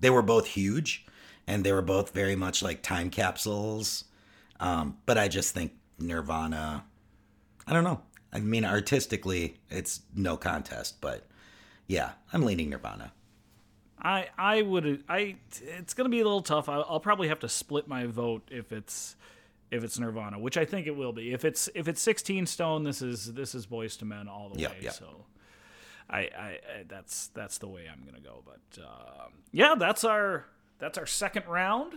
they 0.00 0.10
were 0.10 0.22
both 0.22 0.46
huge 0.46 1.06
and 1.46 1.64
they 1.64 1.72
were 1.72 1.82
both 1.82 2.12
very 2.12 2.36
much 2.36 2.62
like 2.62 2.82
time 2.82 3.10
capsules. 3.10 4.04
Um, 4.58 4.98
but 5.06 5.18
I 5.18 5.28
just 5.28 5.54
think 5.54 5.72
Nirvana, 5.98 6.84
I 7.70 7.72
don't 7.72 7.84
know. 7.84 8.00
I 8.32 8.40
mean, 8.40 8.64
artistically, 8.64 9.58
it's 9.70 10.00
no 10.14 10.36
contest, 10.36 11.00
but 11.00 11.26
yeah, 11.86 12.12
I'm 12.32 12.42
leaning 12.42 12.68
Nirvana. 12.70 13.12
I 14.02 14.28
I 14.36 14.62
would 14.62 15.04
I 15.08 15.36
it's 15.62 15.94
gonna 15.94 16.08
be 16.08 16.20
a 16.20 16.24
little 16.24 16.42
tough. 16.42 16.68
I'll, 16.68 16.84
I'll 16.88 17.00
probably 17.00 17.28
have 17.28 17.38
to 17.40 17.48
split 17.48 17.86
my 17.86 18.06
vote 18.06 18.48
if 18.50 18.72
it's 18.72 19.14
if 19.70 19.84
it's 19.84 19.98
Nirvana, 19.98 20.38
which 20.38 20.56
I 20.56 20.64
think 20.64 20.86
it 20.88 20.96
will 20.96 21.12
be. 21.12 21.32
If 21.32 21.44
it's 21.44 21.68
if 21.74 21.86
it's 21.86 22.00
16 22.02 22.46
Stone, 22.46 22.82
this 22.84 23.02
is 23.02 23.32
this 23.34 23.54
is 23.54 23.66
Boyz 23.66 24.02
II 24.02 24.08
Men 24.08 24.28
all 24.28 24.50
the 24.50 24.58
Yep, 24.60 24.70
way. 24.72 24.76
yep. 24.82 24.92
So. 24.94 25.24
I, 26.12 26.18
I, 26.18 26.22
I 26.22 26.58
that's 26.88 27.28
that's 27.28 27.58
the 27.58 27.68
way 27.68 27.84
I'm 27.92 28.04
gonna 28.04 28.20
go, 28.20 28.42
but 28.44 28.82
um, 28.84 29.32
yeah, 29.52 29.76
that's 29.76 30.02
our 30.02 30.46
that's 30.80 30.98
our 30.98 31.06
second 31.06 31.46
round. 31.46 31.92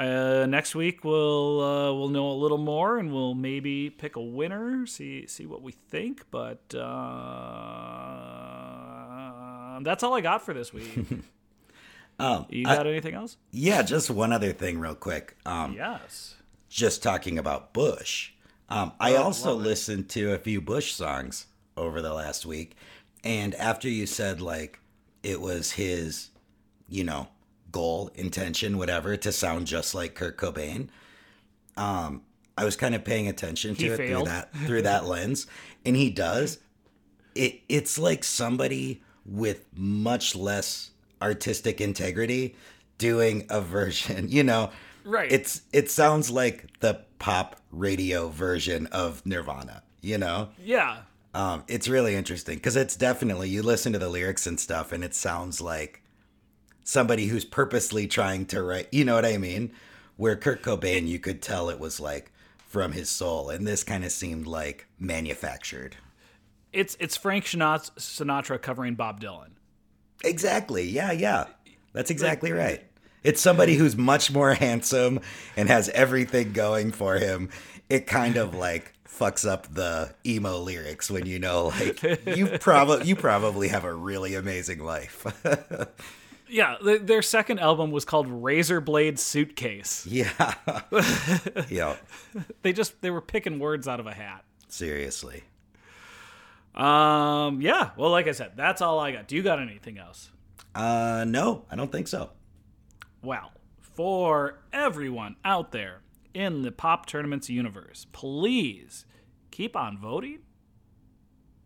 Uh, 0.00 0.46
next 0.46 0.74
week 0.74 1.04
we'll 1.04 1.60
uh, 1.60 1.92
we'll 1.92 2.08
know 2.08 2.30
a 2.30 2.32
little 2.32 2.56
more 2.58 2.98
and 2.98 3.12
we'll 3.12 3.34
maybe 3.34 3.90
pick 3.90 4.16
a 4.16 4.20
winner, 4.20 4.86
see 4.86 5.26
see 5.26 5.44
what 5.44 5.60
we 5.62 5.72
think. 5.72 6.24
But 6.30 6.74
uh, 9.70 9.80
that's 9.82 10.02
all 10.02 10.14
I 10.14 10.20
got 10.20 10.42
for 10.42 10.54
this 10.54 10.72
week. 10.72 10.88
Um, 12.18 12.44
You 12.50 12.64
I- 12.68 12.76
got 12.76 12.86
anything 12.86 13.14
else? 13.14 13.38
yeah, 13.50 13.80
just 13.80 14.10
one 14.10 14.30
other 14.30 14.52
thing, 14.52 14.78
real 14.78 14.94
quick. 14.94 15.38
Um, 15.46 15.72
Yes. 15.72 16.34
just 16.68 17.02
talking 17.02 17.38
about 17.38 17.72
Bush. 17.72 18.32
Um, 18.68 18.92
I 19.00 19.14
Oh, 19.16 19.22
also 19.22 19.54
listened 19.54 20.10
to 20.10 20.34
a 20.34 20.38
few 20.38 20.60
Bush 20.60 20.92
songs 20.92 21.46
over 21.78 22.02
the 22.02 22.12
last 22.12 22.44
week, 22.44 22.76
and 23.24 23.54
after 23.54 23.88
you 23.88 24.04
said 24.04 24.42
like 24.42 24.80
it 25.22 25.40
was 25.40 25.72
his, 25.72 26.28
you 26.90 27.04
know, 27.04 27.28
goal, 27.72 28.10
intention, 28.14 28.78
whatever, 28.78 29.16
to 29.16 29.32
sound 29.32 29.66
just 29.66 29.94
like 29.94 30.14
Kurt 30.14 30.36
Cobain, 30.36 30.88
um, 31.76 32.22
I 32.56 32.64
was 32.64 32.76
kind 32.76 32.94
of 32.94 33.04
paying 33.04 33.28
attention 33.28 33.74
to 33.76 33.82
He 33.82 33.88
it 33.88 33.96
through 33.96 34.24
that 34.24 34.54
through 34.54 34.82
that 34.82 35.06
lens, 35.06 35.46
and 35.84 35.96
he 35.96 36.10
does. 36.10 36.58
It 37.34 37.60
it's 37.68 37.98
like 37.98 38.24
somebody 38.24 39.02
with 39.24 39.64
much 39.74 40.34
less 40.34 40.90
artistic 41.22 41.80
integrity 41.80 42.56
doing 42.98 43.46
a 43.48 43.60
version, 43.60 44.28
you 44.30 44.44
know. 44.44 44.70
Right. 45.04 45.32
It's 45.32 45.62
it 45.72 45.90
sounds 45.90 46.30
like 46.30 46.78
the 46.80 47.00
pop 47.18 47.56
radio 47.70 48.28
version 48.28 48.86
of 48.88 49.24
Nirvana, 49.24 49.82
you 50.00 50.18
know? 50.18 50.50
Yeah. 50.62 51.02
Um, 51.32 51.64
it's 51.68 51.88
really 51.88 52.16
interesting 52.16 52.56
because 52.56 52.76
it's 52.76 52.96
definitely 52.96 53.48
you 53.48 53.62
listen 53.62 53.92
to 53.92 53.98
the 53.98 54.08
lyrics 54.08 54.46
and 54.46 54.58
stuff, 54.58 54.92
and 54.92 55.04
it 55.04 55.14
sounds 55.14 55.60
like 55.60 55.99
somebody 56.84 57.26
who's 57.26 57.44
purposely 57.44 58.06
trying 58.06 58.46
to 58.46 58.62
write. 58.62 58.88
You 58.92 59.04
know 59.04 59.14
what 59.14 59.24
I 59.24 59.36
mean? 59.36 59.72
Where 60.16 60.36
Kurt 60.36 60.62
Cobain, 60.62 61.06
you 61.06 61.18
could 61.18 61.40
tell 61.40 61.70
it 61.70 61.80
was 61.80 62.00
like 62.00 62.32
from 62.66 62.92
his 62.92 63.08
soul, 63.08 63.50
and 63.50 63.66
this 63.66 63.82
kind 63.82 64.04
of 64.04 64.12
seemed 64.12 64.46
like 64.46 64.86
manufactured. 64.98 65.96
It's 66.72 66.96
it's 67.00 67.16
Frank 67.16 67.44
Sinatra, 67.44 68.62
covering 68.62 68.94
Bob 68.94 69.20
Dylan. 69.20 69.50
Exactly. 70.22 70.88
Yeah, 70.88 71.12
yeah. 71.12 71.46
That's 71.92 72.10
exactly 72.10 72.52
right. 72.52 72.84
It's 73.22 73.40
somebody 73.40 73.74
who's 73.74 73.96
much 73.96 74.30
more 74.30 74.54
handsome 74.54 75.20
and 75.56 75.68
has 75.68 75.88
everything 75.90 76.52
going 76.52 76.92
for 76.92 77.16
him. 77.16 77.50
It 77.88 78.06
kind 78.06 78.36
of 78.36 78.54
like 78.54 78.92
fucks 79.08 79.48
up 79.48 79.74
the 79.74 80.14
emo 80.24 80.58
lyrics 80.60 81.10
when 81.10 81.26
you 81.26 81.38
know 81.38 81.72
like 81.78 82.02
you 82.26 82.46
probably 82.60 83.06
you 83.06 83.16
probably 83.16 83.68
have 83.68 83.84
a 83.84 83.92
really 83.92 84.34
amazing 84.34 84.78
life. 84.78 85.26
Yeah, 86.50 86.76
th- 86.82 87.02
their 87.02 87.22
second 87.22 87.60
album 87.60 87.90
was 87.90 88.04
called 88.04 88.26
Razorblade 88.28 89.18
Suitcase. 89.18 90.06
yeah. 90.06 90.54
yeah. 91.68 91.96
They 92.62 92.72
just 92.72 93.00
they 93.02 93.10
were 93.10 93.20
picking 93.20 93.58
words 93.58 93.86
out 93.88 94.00
of 94.00 94.06
a 94.06 94.14
hat. 94.14 94.44
Seriously. 94.68 95.44
Um, 96.74 97.60
yeah. 97.60 97.90
Well, 97.96 98.10
like 98.10 98.28
I 98.28 98.32
said, 98.32 98.52
that's 98.56 98.80
all 98.80 98.98
I 99.00 99.12
got. 99.12 99.26
Do 99.28 99.36
you 99.36 99.42
got 99.42 99.60
anything 99.60 99.98
else? 99.98 100.30
Uh 100.74 101.24
no, 101.26 101.64
I 101.70 101.76
don't 101.76 101.90
think 101.90 102.06
so. 102.06 102.30
Well, 103.22 103.50
for 103.80 104.60
everyone 104.72 105.36
out 105.44 105.72
there 105.72 106.02
in 106.32 106.62
the 106.62 106.70
Pop 106.70 107.06
Tournaments 107.06 107.50
universe, 107.50 108.06
please 108.12 109.04
keep 109.50 109.74
on 109.76 109.98
voting 109.98 110.38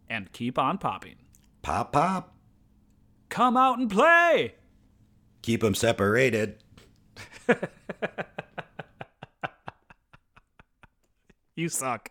and 0.09 0.33
keep 0.33 0.59
on 0.59 0.79
popping. 0.79 1.17
Pop 1.63 1.93
pop. 1.93 2.35
Come 3.29 3.57
out 3.57 3.79
and 3.79 3.91
play. 3.91 4.55
Keep 5.45 5.61
them 5.61 5.75
separated. 5.75 6.57
You 11.57 11.69
suck. 11.69 12.11